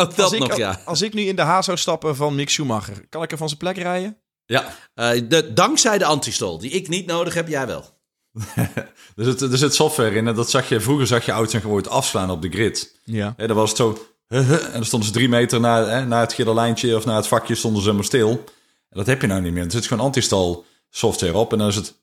ook 0.00 0.16
dat 0.16 0.38
nog, 0.38 0.56
ja. 0.56 0.80
Als 0.84 1.02
ik 1.02 1.14
nu 1.14 1.22
in 1.22 1.36
de 1.36 1.42
Haas 1.42 1.64
zou 1.64 1.78
stappen 1.78 2.16
van 2.16 2.34
Mick 2.34 2.50
Schumacher, 2.50 3.06
kan 3.08 3.22
ik 3.22 3.32
er 3.32 3.38
van 3.38 3.48
zijn 3.48 3.60
plek 3.60 3.76
rijden? 3.76 4.16
Ja. 4.44 4.74
Uh, 4.94 5.10
de, 5.28 5.52
dankzij 5.52 5.98
de 5.98 6.04
antistol, 6.04 6.58
die 6.58 6.70
ik 6.70 6.88
niet 6.88 7.06
nodig 7.06 7.34
heb, 7.34 7.48
jij 7.48 7.66
wel. 7.66 7.84
er, 9.16 9.24
zit, 9.24 9.40
er 9.40 9.58
zit 9.58 9.74
software 9.74 10.16
in 10.16 10.28
en 10.28 10.34
dat 10.34 10.50
zag 10.50 10.68
je, 10.68 10.80
vroeger 10.80 11.06
zag 11.06 11.24
je 11.24 11.32
auto's 11.32 11.54
en 11.54 11.60
gewoon 11.60 11.88
afslaan 11.88 12.30
op 12.30 12.42
de 12.42 12.48
grid. 12.48 13.00
Ja. 13.04 13.34
En 13.36 13.46
dan 13.46 13.56
was 13.56 13.68
het 13.68 13.78
zo, 13.78 14.06
en 14.28 14.72
dan 14.72 14.84
stonden 14.84 15.08
ze 15.08 15.14
drie 15.14 15.28
meter 15.28 15.60
naar, 15.60 15.88
hè, 15.88 16.04
naar 16.04 16.20
het 16.20 16.32
gele 16.32 16.54
lijntje 16.54 16.96
of 16.96 17.04
naar 17.04 17.16
het 17.16 17.26
vakje 17.26 17.54
stonden 17.54 17.82
ze 17.82 17.92
maar 17.92 18.04
stil. 18.04 18.30
En 18.88 18.98
dat 18.98 19.06
heb 19.06 19.20
je 19.20 19.26
nou 19.26 19.40
niet 19.40 19.52
meer. 19.52 19.64
Er 19.64 19.70
zit 19.70 19.86
gewoon 19.86 20.04
antistal 20.04 20.64
software 20.90 21.36
op 21.36 21.52
en 21.52 21.58
dan 21.58 21.68
is 21.68 21.76
het... 21.76 21.94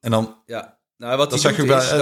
En 0.00 0.10
dan... 0.10 0.36
Ja. 0.46 0.80
Nou, 0.96 1.16
wat 1.16 1.32
is, 1.32 1.42
dan 1.42 1.54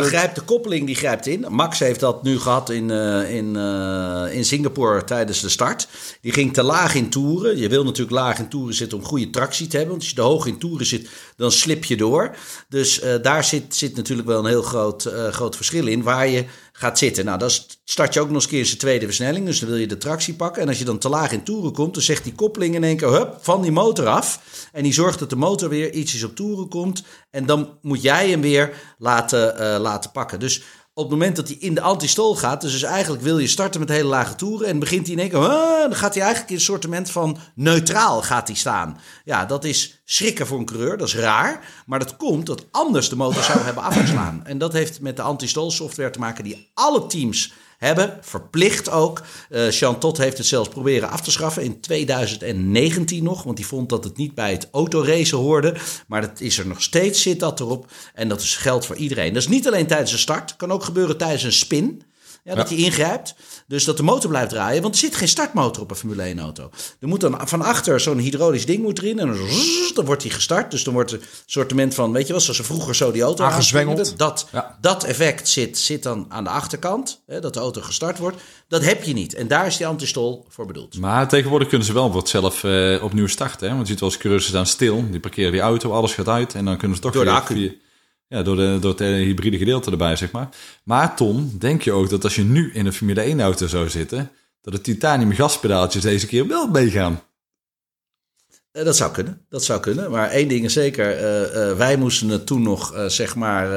grijpt 0.04 0.34
de 0.34 0.40
koppeling 0.40 0.86
die 0.86 0.94
grijpt 0.94 1.26
in. 1.26 1.46
Max 1.48 1.78
heeft 1.78 2.00
dat 2.00 2.22
nu 2.22 2.38
gehad 2.38 2.70
in, 2.70 2.88
uh, 2.88 3.34
in, 3.34 3.54
uh, 3.56 4.34
in 4.34 4.44
Singapore 4.44 5.04
tijdens 5.04 5.40
de 5.40 5.48
start. 5.48 5.88
Die 6.20 6.32
ging 6.32 6.52
te 6.52 6.62
laag 6.62 6.94
in 6.94 7.10
toeren. 7.10 7.58
Je 7.58 7.68
wil 7.68 7.84
natuurlijk 7.84 8.16
laag 8.16 8.38
in 8.38 8.48
toeren 8.48 8.74
zitten 8.74 8.98
om 8.98 9.04
goede 9.04 9.30
tractie 9.30 9.66
te 9.66 9.76
hebben. 9.76 9.96
Want 9.96 10.00
als 10.00 10.10
je 10.10 10.16
te 10.16 10.28
hoog 10.28 10.46
in 10.46 10.58
toeren 10.58 10.86
zit, 10.86 11.08
dan 11.36 11.52
slip 11.52 11.84
je 11.84 11.96
door. 11.96 12.36
Dus 12.68 13.02
uh, 13.02 13.14
daar 13.22 13.44
zit, 13.44 13.76
zit 13.76 13.96
natuurlijk 13.96 14.28
wel 14.28 14.38
een 14.38 14.50
heel 14.50 14.62
groot, 14.62 15.12
groot 15.30 15.56
verschil 15.56 15.86
in. 15.86 16.02
Waar 16.02 16.28
je 16.28 16.44
gaat 16.80 16.98
zitten. 16.98 17.24
Nou, 17.24 17.38
dan 17.38 17.50
start 17.84 18.14
je 18.14 18.20
ook 18.20 18.26
nog 18.26 18.36
eens 18.36 18.46
keer 18.46 18.66
zijn 18.66 18.78
tweede 18.78 19.04
versnelling. 19.04 19.46
Dus 19.46 19.58
dan 19.60 19.68
wil 19.68 19.78
je 19.78 19.86
de 19.86 19.98
tractie 19.98 20.34
pakken. 20.34 20.62
En 20.62 20.68
als 20.68 20.78
je 20.78 20.84
dan 20.84 20.98
te 20.98 21.08
laag 21.08 21.32
in 21.32 21.42
toeren 21.42 21.72
komt, 21.72 21.94
dan 21.94 22.02
zegt 22.02 22.24
die 22.24 22.32
koppeling 22.32 22.74
in 22.74 22.84
één 22.84 22.96
keer 22.96 23.08
hup, 23.08 23.36
van 23.40 23.62
die 23.62 23.72
motor 23.72 24.06
af. 24.06 24.40
En 24.72 24.82
die 24.82 24.92
zorgt 24.92 25.18
dat 25.18 25.30
de 25.30 25.36
motor 25.36 25.68
weer 25.68 25.92
ietsjes 25.92 26.22
op 26.22 26.36
toeren 26.36 26.68
komt. 26.68 27.02
En 27.30 27.46
dan 27.46 27.78
moet 27.82 28.02
jij 28.02 28.30
hem 28.30 28.40
weer 28.40 28.94
laten, 28.98 29.54
uh, 29.60 29.80
laten 29.80 30.10
pakken. 30.10 30.40
Dus 30.40 30.62
op 31.00 31.10
het 31.10 31.18
moment 31.18 31.36
dat 31.36 31.48
hij 31.48 31.56
in 31.56 31.74
de 31.74 31.80
antistol 31.80 32.36
gaat, 32.36 32.60
dus, 32.60 32.72
dus 32.72 32.82
eigenlijk 32.82 33.22
wil 33.22 33.38
je 33.38 33.46
starten 33.46 33.80
met 33.80 33.88
hele 33.88 34.08
lage 34.08 34.34
toeren 34.34 34.66
en 34.66 34.78
begint 34.78 35.06
hij 35.06 35.14
in 35.14 35.20
één 35.20 35.30
keer, 35.30 35.40
dan 35.88 35.94
gaat 35.94 36.14
hij 36.14 36.22
eigenlijk 36.22 36.50
in 36.50 36.56
een 36.56 36.62
sortiment 36.62 37.10
van 37.10 37.38
neutraal 37.54 38.22
gaat 38.22 38.46
hij 38.46 38.56
staan. 38.56 39.00
Ja, 39.24 39.44
dat 39.44 39.64
is 39.64 40.00
schrikken 40.04 40.46
voor 40.46 40.58
een 40.58 40.64
coureur, 40.64 40.96
dat 40.96 41.08
is 41.08 41.14
raar, 41.14 41.82
maar 41.86 41.98
dat 41.98 42.16
komt 42.16 42.46
dat 42.46 42.66
anders 42.70 43.08
de 43.08 43.16
motor 43.16 43.42
zou 43.42 43.58
hebben 43.58 43.82
afgeslaan. 43.82 44.46
En 44.46 44.58
dat 44.58 44.72
heeft 44.72 45.00
met 45.00 45.16
de 45.16 45.22
antistol 45.22 45.70
software 45.70 46.10
te 46.10 46.18
maken 46.18 46.44
die 46.44 46.70
alle 46.74 47.06
teams 47.06 47.52
hebben. 47.80 48.18
Verplicht 48.20 48.90
ook. 48.90 49.22
Uh, 49.50 49.70
Jean 49.70 49.98
Tot 49.98 50.18
heeft 50.18 50.38
het 50.38 50.46
zelfs 50.46 50.68
proberen 50.68 51.10
af 51.10 51.20
te 51.20 51.30
schaffen 51.30 51.62
in 51.62 51.80
2019 51.80 53.24
nog. 53.24 53.42
Want 53.42 53.56
die 53.56 53.66
vond 53.66 53.88
dat 53.88 54.04
het 54.04 54.16
niet 54.16 54.34
bij 54.34 54.50
het 54.50 54.68
autoracen 54.72 55.38
hoorde. 55.38 55.74
Maar 56.06 56.20
dat 56.20 56.40
is 56.40 56.58
er 56.58 56.66
nog 56.66 56.82
steeds, 56.82 57.22
zit 57.22 57.40
dat 57.40 57.60
erop. 57.60 57.90
En 58.14 58.28
dat 58.28 58.40
is 58.40 58.56
geld 58.56 58.86
voor 58.86 58.96
iedereen. 58.96 59.32
Dat 59.32 59.42
is 59.42 59.48
niet 59.48 59.66
alleen 59.66 59.86
tijdens 59.86 60.12
een 60.12 60.18
start. 60.18 60.56
Kan 60.56 60.72
ook 60.72 60.84
gebeuren 60.84 61.16
tijdens 61.16 61.42
een 61.42 61.52
spin. 61.52 62.02
Ja, 62.44 62.54
dat 62.54 62.68
hij 62.68 62.78
ingrijpt. 62.78 63.34
Dus 63.70 63.85
dat 63.85 63.96
de 63.96 64.02
motor 64.02 64.30
blijft 64.30 64.50
draaien. 64.50 64.83
Want 64.83 64.94
er 64.94 65.00
zit 65.00 65.16
geen 65.16 65.28
startmotor 65.28 65.83
op 65.83 65.90
een 65.90 65.96
Formule 65.96 66.22
1 66.22 66.38
auto. 66.38 66.70
Er 67.00 67.09
moet 67.09 67.20
dan 67.20 67.40
van 67.48 67.62
achter 67.62 68.00
zo'n 68.00 68.18
hydraulisch 68.18 68.66
ding 68.66 68.83
moet 68.83 68.98
erin. 68.98 69.18
En 69.18 69.26
dan, 69.26 69.37
dan 69.94 70.04
wordt 70.04 70.22
hij 70.22 70.30
gestart. 70.30 70.70
Dus 70.70 70.85
dan 70.85 70.94
wordt 70.94 71.11
het 71.11 71.24
sortiment 71.46 71.94
van, 71.94 72.12
weet 72.12 72.26
je 72.26 72.33
wel, 72.33 72.40
zoals 72.40 72.56
ze 72.56 72.64
vroeger 72.64 72.94
zo 72.94 73.12
die 73.12 73.22
auto 73.22 73.44
aangezwengeld. 73.44 74.18
Dat, 74.18 74.46
dat 74.80 75.04
effect 75.04 75.48
zit, 75.48 75.78
zit 75.78 76.02
dan 76.02 76.26
aan 76.28 76.44
de 76.44 76.50
achterkant. 76.50 77.22
Hè, 77.26 77.40
dat 77.40 77.54
de 77.54 77.61
auto 77.61 77.80
gestart 77.80 78.18
wordt. 78.18 78.37
Dat 78.68 78.85
heb 78.85 79.02
je 79.02 79.12
niet. 79.12 79.35
En 79.35 79.48
daar 79.48 79.66
is 79.66 79.76
die 79.76 79.87
antistol 79.87 80.46
voor 80.48 80.66
bedoeld. 80.66 80.98
Maar 80.98 81.28
tegenwoordig 81.28 81.68
kunnen 81.68 81.87
ze 81.87 81.92
wel 81.92 82.12
wat 82.12 82.28
zelf 82.28 82.62
uh, 82.62 83.02
opnieuw 83.02 83.26
starten. 83.26 83.68
Hè? 83.68 83.74
Want 83.74 83.87
je 83.87 83.92
ziet 83.92 84.00
wel 84.00 84.11
eens 84.11 84.18
coureurs 84.18 84.46
staan 84.46 84.66
stil. 84.66 85.04
Die 85.11 85.20
parkeren 85.20 85.52
die 85.52 85.61
auto, 85.61 85.92
alles 85.92 86.14
gaat 86.14 86.28
uit. 86.28 86.54
En 86.54 86.64
dan 86.64 86.76
kunnen 86.76 86.96
ze 86.96 87.02
toch 87.02 87.12
Door 87.12 87.24
weer... 87.24 87.33
De 87.33 87.38
accu. 87.38 87.80
Ja, 88.30 88.42
door, 88.42 88.56
de, 88.56 88.76
door 88.80 88.90
het 88.90 89.00
hybride 89.00 89.58
gedeelte 89.58 89.90
erbij, 89.90 90.16
zeg 90.16 90.30
maar. 90.30 90.48
Maar 90.82 91.16
Tom, 91.16 91.52
denk 91.58 91.82
je 91.82 91.92
ook 91.92 92.10
dat 92.10 92.24
als 92.24 92.34
je 92.34 92.42
nu 92.42 92.72
in 92.72 92.86
een 92.86 92.92
Formule 92.92 93.34
1-auto 93.34 93.66
zou 93.66 93.88
zitten... 93.88 94.30
dat 94.62 94.72
de 94.72 94.80
titanium 94.80 95.32
gaspedaaltjes 95.32 96.02
deze 96.02 96.26
keer 96.26 96.46
wel 96.46 96.68
meegaan? 96.68 97.22
Uh, 98.72 98.84
dat 98.84 98.96
zou 98.96 99.12
kunnen, 99.12 99.44
dat 99.48 99.64
zou 99.64 99.80
kunnen. 99.80 100.10
Maar 100.10 100.28
één 100.28 100.48
ding 100.48 100.64
is 100.64 100.72
zeker, 100.72 101.20
uh, 101.20 101.68
uh, 101.70 101.76
wij 101.76 101.96
moesten 101.96 102.28
het 102.28 102.46
toen 102.46 102.62
nog, 102.62 103.04
zeg 103.06 103.34
maar, 103.34 103.68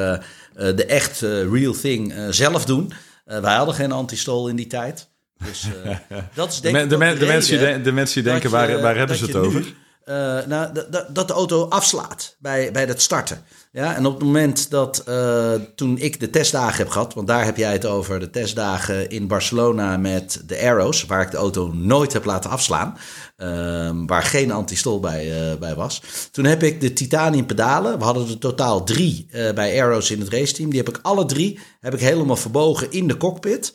de 0.55 0.85
echt 0.85 1.19
real 1.51 1.73
thing 1.73 2.13
zelf 2.29 2.65
doen. 2.65 2.93
wij 3.25 3.55
hadden 3.55 3.75
geen 3.75 3.91
antistol 3.91 4.47
in 4.47 4.55
die 4.55 4.67
tijd. 4.67 5.09
Dus 5.45 5.67
dat 6.35 6.51
is 6.51 6.61
denk 6.61 6.75
de, 6.75 6.87
de, 6.87 6.97
de, 6.97 7.17
de 7.17 7.25
mensen 7.25 7.59
die, 7.59 7.81
de 7.81 7.91
mensen 7.91 8.23
die 8.23 8.31
denken, 8.31 8.49
waar, 8.49 8.81
waar 8.81 8.97
hebben 8.97 9.17
ze 9.17 9.25
het 9.25 9.35
over? 9.35 9.73
Nou, 10.47 10.69
dat 11.09 11.27
de 11.27 11.33
auto 11.33 11.67
afslaat 11.67 12.35
bij, 12.39 12.71
bij 12.71 12.85
het 12.85 13.01
starten. 13.01 13.45
Ja, 13.71 13.95
en 13.95 14.05
op 14.05 14.13
het 14.13 14.23
moment 14.23 14.69
dat 14.69 15.03
uh, 15.09 15.53
toen 15.75 15.97
ik 15.97 16.19
de 16.19 16.29
testdagen 16.29 16.77
heb 16.77 16.89
gehad, 16.89 17.13
want 17.13 17.27
daar 17.27 17.45
heb 17.45 17.57
jij 17.57 17.71
het 17.71 17.85
over, 17.85 18.19
de 18.19 18.29
testdagen 18.29 19.09
in 19.09 19.27
Barcelona 19.27 19.97
met 19.97 20.41
de 20.45 20.61
Arrows, 20.61 21.05
waar 21.05 21.21
ik 21.21 21.31
de 21.31 21.37
auto 21.37 21.71
nooit 21.71 22.13
heb 22.13 22.25
laten 22.25 22.49
afslaan, 22.49 22.97
uh, 23.37 23.89
waar 24.05 24.23
geen 24.23 24.51
antistol 24.51 24.99
bij, 24.99 25.51
uh, 25.51 25.57
bij 25.59 25.75
was. 25.75 26.01
Toen 26.31 26.45
heb 26.45 26.63
ik 26.63 26.81
de 26.81 26.93
titanium 26.93 27.45
pedalen, 27.45 27.97
we 27.97 28.03
hadden 28.03 28.27
er 28.27 28.37
totaal 28.37 28.83
drie 28.83 29.27
bij 29.55 29.81
Arrows 29.83 30.11
in 30.11 30.19
het 30.19 30.29
raceteam, 30.29 30.69
die 30.69 30.79
heb 30.79 30.89
ik 30.89 30.99
alle 31.01 31.25
drie 31.25 31.59
heb 31.83 31.93
ik 31.93 31.99
helemaal 31.99 32.35
verbogen 32.35 32.91
in 32.91 33.07
de 33.07 33.17
cockpit. 33.17 33.73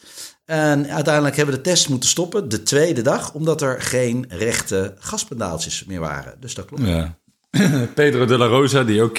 En 0.48 0.90
uiteindelijk 0.90 1.37
hebben 1.37 1.54
we 1.54 1.61
de 1.62 1.70
test 1.70 1.88
moeten 1.88 2.08
stoppen, 2.08 2.48
de 2.48 2.62
tweede 2.62 3.02
dag, 3.02 3.32
omdat 3.32 3.62
er 3.62 3.82
geen 3.82 4.24
rechte 4.28 4.94
gaspedaaltjes 4.98 5.84
meer 5.84 6.00
waren. 6.00 6.40
Dus 6.40 6.54
dat 6.54 6.64
klopt. 6.64 6.82
Ja. 6.82 7.18
Pedro 7.94 8.24
de 8.24 8.38
la 8.38 8.46
Rosa, 8.46 8.84
die 8.84 9.02
ook 9.02 9.16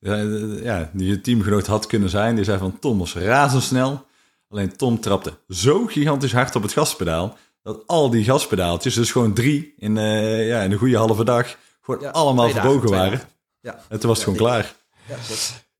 ja, 0.00 0.90
die 0.92 1.08
je 1.08 1.20
teamgenoot 1.20 1.66
had 1.66 1.86
kunnen 1.86 2.08
zijn. 2.08 2.34
Die 2.34 2.44
zei 2.44 2.58
van 2.58 2.78
Tom 2.78 2.98
was 2.98 3.14
razendsnel. 3.14 4.06
Alleen 4.48 4.76
Tom 4.76 5.00
trapte 5.00 5.32
zo 5.48 5.86
gigantisch 5.86 6.32
hard 6.32 6.56
op 6.56 6.62
het 6.62 6.72
gaspedaal. 6.72 7.36
Dat 7.62 7.82
al 7.86 8.10
die 8.10 8.24
gaspedaaltjes, 8.24 8.94
dus 8.94 9.12
gewoon 9.12 9.34
drie 9.34 9.74
in, 9.78 9.96
uh, 9.96 10.48
ja, 10.48 10.62
in 10.62 10.72
een 10.72 10.78
goede 10.78 10.96
halve 10.96 11.24
dag, 11.24 11.56
gewoon 11.80 12.12
allemaal 12.12 12.50
verbogen 12.50 12.90
waren. 12.90 13.20
Ja. 13.60 13.80
En 13.88 13.98
toen 14.00 14.08
was 14.08 14.18
het 14.18 14.26
gewoon 14.26 14.38
klaar. 14.38 14.74
Ja, 15.08 15.16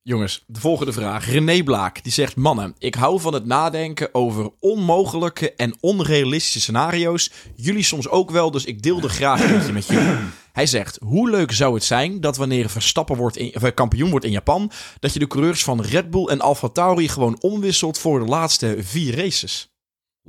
Jongens, 0.03 0.43
de 0.47 0.59
volgende 0.59 0.93
vraag. 0.93 1.25
René 1.25 1.63
Blaak, 1.63 2.03
die 2.03 2.11
zegt... 2.11 2.35
Mannen, 2.35 2.75
ik 2.77 2.95
hou 2.95 3.19
van 3.19 3.33
het 3.33 3.45
nadenken 3.45 4.13
over 4.13 4.51
onmogelijke 4.59 5.53
en 5.53 5.77
onrealistische 5.79 6.59
scenario's. 6.59 7.31
Jullie 7.55 7.83
soms 7.83 8.09
ook 8.09 8.31
wel, 8.31 8.51
dus 8.51 8.65
ik 8.65 8.81
deel 8.81 9.01
er 9.01 9.09
graag 9.09 9.51
eentje 9.51 9.73
met 9.73 9.87
jullie. 9.87 10.17
Hij 10.51 10.65
zegt, 10.65 10.99
hoe 11.03 11.29
leuk 11.29 11.51
zou 11.51 11.73
het 11.73 11.83
zijn 11.83 12.21
dat 12.21 12.37
wanneer 12.37 12.69
Verstappen 12.69 13.15
wordt 13.15 13.37
in, 13.37 13.55
of 13.55 13.73
kampioen 13.73 14.09
wordt 14.09 14.25
in 14.25 14.31
Japan... 14.31 14.71
dat 14.99 15.13
je 15.13 15.19
de 15.19 15.27
coureurs 15.27 15.63
van 15.63 15.81
Red 15.81 16.09
Bull 16.09 16.25
en 16.25 16.41
Alfa 16.41 16.67
Tauri 16.67 17.07
gewoon 17.07 17.41
omwisselt 17.41 17.97
voor 17.97 18.19
de 18.19 18.25
laatste 18.25 18.77
vier 18.79 19.15
races? 19.15 19.69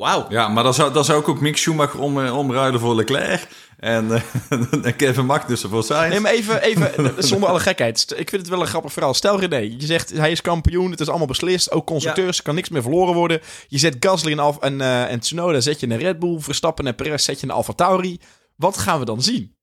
Wauw. 0.00 0.26
Ja, 0.28 0.48
maar 0.48 0.62
dan 0.62 0.74
zou, 0.74 0.92
dan 0.92 1.04
zou 1.04 1.20
ik 1.20 1.28
ook 1.28 1.40
Mick 1.40 1.56
Schumacher 1.56 2.00
om, 2.00 2.24
eh, 2.24 2.36
omruilen 2.36 2.80
voor 2.80 2.94
Leclerc. 2.94 3.46
En, 3.76 4.06
uh, 4.08 4.20
en 4.84 4.96
Kevin 4.96 5.26
Magnussen 5.26 5.70
voor 5.70 5.82
Sainz. 5.82 6.10
Nee, 6.10 6.20
maar 6.20 6.32
even, 6.32 6.62
even 6.62 7.14
zonder 7.28 7.48
alle 7.48 7.60
gekheid. 7.60 8.14
Ik 8.16 8.28
vind 8.28 8.42
het 8.42 8.50
wel 8.50 8.60
een 8.60 8.66
grappig 8.66 8.92
verhaal. 8.92 9.14
Stel 9.14 9.40
René, 9.40 9.56
je 9.56 9.86
zegt 9.86 10.10
hij 10.10 10.30
is 10.30 10.40
kampioen. 10.40 10.90
Het 10.90 11.00
is 11.00 11.08
allemaal 11.08 11.26
beslist. 11.26 11.70
Ook 11.70 11.86
constructeurs, 11.86 12.42
kan 12.42 12.54
niks 12.54 12.68
meer 12.68 12.82
verloren 12.82 13.14
worden. 13.14 13.40
Je 13.68 13.78
zet 13.78 13.96
Gasly 14.00 14.32
en, 14.32 14.38
Alfa, 14.38 14.60
en, 14.60 14.80
uh, 14.80 15.10
en 15.10 15.20
Tsunoda 15.20 15.60
zet 15.60 15.80
je 15.80 15.86
in 15.86 15.98
Red 15.98 16.18
Bull. 16.18 16.40
Verstappen 16.40 16.86
en 16.86 16.94
Perez 16.94 17.24
zet 17.24 17.40
je 17.40 17.46
in 17.46 17.52
Alfa 17.52 17.72
Tauri. 17.72 18.20
Wat 18.56 18.78
gaan 18.78 18.98
we 18.98 19.04
dan 19.04 19.22
zien? 19.22 19.54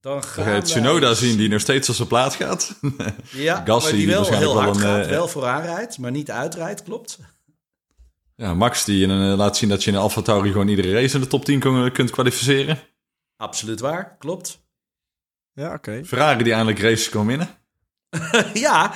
Dan 0.00 0.24
ga 0.24 0.54
je 0.54 0.62
Tsunoda 0.62 1.14
zien 1.14 1.36
die 1.36 1.48
nog 1.48 1.60
steeds 1.60 1.88
op 1.88 1.94
zijn 1.94 2.08
plaats 2.08 2.36
gaat. 2.36 2.74
Ja, 3.30 3.62
Gasly, 3.66 3.96
die 3.96 4.06
wel 4.06 4.32
heel 4.32 4.60
hard 4.60 4.76
wel 4.76 4.90
een, 4.90 5.00
gaat. 5.00 5.10
wel 5.10 5.28
vooraan 5.28 5.62
rijdt, 5.62 5.98
maar 5.98 6.10
niet 6.10 6.30
uitrijdt, 6.30 6.82
klopt. 6.82 7.18
Ja, 8.40 8.54
Max 8.54 8.84
die 8.84 9.02
in 9.02 9.10
een, 9.10 9.36
laat 9.36 9.56
zien 9.56 9.68
dat 9.68 9.84
je 9.84 9.90
in 9.90 9.96
Alfa 9.96 10.22
Tauri 10.22 10.50
gewoon 10.50 10.68
iedere 10.68 10.92
race 10.92 11.14
in 11.14 11.20
de 11.20 11.26
top 11.26 11.44
10 11.44 11.92
kunt 11.92 12.10
kwalificeren. 12.10 12.78
Absoluut 13.36 13.80
waar, 13.80 14.16
klopt. 14.18 14.62
Ja, 15.52 15.74
oké. 15.74 16.02
Ferrari 16.04 16.44
die 16.44 16.52
eindelijk 16.52 16.78
races 16.78 17.08
kon 17.08 17.26
winnen. 17.26 17.48
ja, 18.54 18.92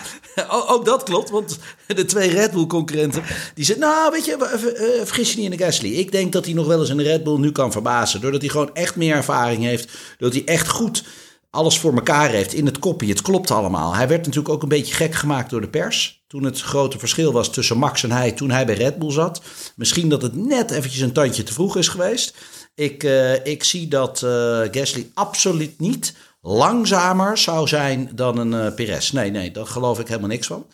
ook 0.48 0.85
dat 0.85 1.02
klopt. 1.02 1.30
Want 1.30 1.59
de 1.87 2.04
twee 2.04 2.30
Red 2.30 2.50
Bull 2.50 2.66
concurrenten, 2.66 3.22
die 3.54 3.64
zeggen, 3.64 3.85
nou 3.85 4.11
weet 4.11 4.24
je, 4.24 4.37
eh, 4.37 5.04
vergis 5.07 5.30
je 5.30 5.37
niet 5.37 5.52
in 5.52 5.59
de 5.59 5.64
Gasly. 5.64 5.92
Ik 5.92 6.12
denk 6.12 6.33
dat 6.33 6.44
hij 6.44 6.54
nog 6.54 6.66
wel 6.66 6.80
eens 6.80 6.90
in 6.90 6.96
de 6.96 7.02
Red 7.02 7.24
Bull 7.24 7.38
nu 7.38 7.52
kan 7.52 7.72
verbazen. 7.72 8.20
Doordat 8.20 8.40
hij 8.40 8.50
gewoon 8.50 8.74
echt 8.74 8.96
meer 8.96 9.14
ervaring 9.14 9.62
heeft. 9.62 9.98
Doordat 10.18 10.38
hij 10.38 10.54
echt 10.54 10.68
goed 10.68 11.04
alles 11.50 11.78
voor 11.78 11.94
elkaar 11.94 12.30
heeft 12.30 12.52
in 12.52 12.66
het 12.66 12.78
kopje. 12.78 13.09
Het 13.09 13.22
klopt 13.22 13.50
allemaal. 13.50 13.94
Hij 13.94 14.09
werd 14.09 14.26
natuurlijk 14.26 14.54
ook 14.54 14.62
een 14.62 14.68
beetje 14.68 14.94
gek 14.94 15.14
gemaakt 15.14 15.50
door 15.50 15.61
de 15.61 15.68
pers. 15.68 16.24
Toen 16.35 16.44
het 16.44 16.61
grote 16.61 16.99
verschil 16.99 17.33
was 17.33 17.53
tussen 17.53 17.79
Max 17.79 18.03
en 18.03 18.12
hij 18.12 18.33
toen 18.33 18.51
hij 18.51 18.66
bij 18.66 18.75
Red 18.75 18.99
Bull 18.99 19.11
zat. 19.12 19.42
Misschien 19.77 20.09
dat 20.09 20.23
het 20.23 20.37
net 20.37 20.70
eventjes 20.70 21.01
een 21.01 21.12
tandje 21.12 21.42
te 21.42 21.53
vroeg 21.53 21.77
is 21.77 21.88
geweest. 21.88 22.37
Ik, 22.75 23.03
uh, 23.03 23.47
ik 23.47 23.64
zie 23.64 23.88
dat 23.88 24.23
uh, 24.23 24.61
Gasly 24.70 25.11
absoluut 25.14 25.81
niet 25.81 26.14
langzamer 26.40 27.38
zou 27.38 27.68
zijn 27.68 28.11
dan 28.14 28.38
een 28.38 28.66
uh, 28.66 28.75
Perez. 28.75 29.11
Nee, 29.11 29.31
nee, 29.31 29.51
daar 29.51 29.66
geloof 29.66 29.99
ik 29.99 30.09
helemaal 30.09 30.29
niks 30.29 30.47
van. 30.47 30.66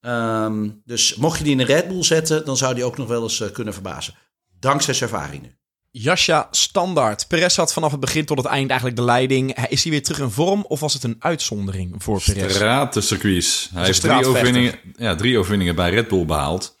Um, 0.00 0.82
dus 0.84 1.14
mocht 1.14 1.38
je 1.38 1.44
die 1.44 1.52
in 1.52 1.60
een 1.60 1.66
Red 1.66 1.88
Bull 1.88 2.02
zetten, 2.02 2.44
dan 2.44 2.56
zou 2.56 2.74
die 2.74 2.84
ook 2.84 2.96
nog 2.96 3.08
wel 3.08 3.22
eens 3.22 3.44
kunnen 3.52 3.74
verbazen. 3.74 4.14
Dankzij 4.60 4.94
zijn 4.94 5.10
ervaring 5.10 5.42
nu. 5.42 5.59
Jasja 5.90 6.48
Standaard. 6.50 7.26
Perez 7.28 7.56
had 7.56 7.72
vanaf 7.72 7.90
het 7.90 8.00
begin 8.00 8.24
tot 8.24 8.38
het 8.38 8.46
eind 8.46 8.68
eigenlijk 8.68 8.98
de 8.98 9.04
leiding. 9.04 9.66
Is 9.68 9.82
hij 9.82 9.92
weer 9.92 10.02
terug 10.02 10.18
in 10.18 10.30
vorm 10.30 10.64
of 10.68 10.80
was 10.80 10.92
het 10.92 11.02
een 11.02 11.16
uitzondering 11.18 11.94
voor 11.98 12.22
Perez? 12.24 12.54
Stratencircuits. 12.54 13.70
Hij 13.72 13.84
heeft 13.84 14.00
drie 14.00 14.26
overwinningen, 14.26 14.78
ja, 14.96 15.14
drie 15.14 15.38
overwinningen 15.38 15.74
bij 15.74 15.90
Red 15.90 16.08
Bull 16.08 16.24
behaald. 16.24 16.78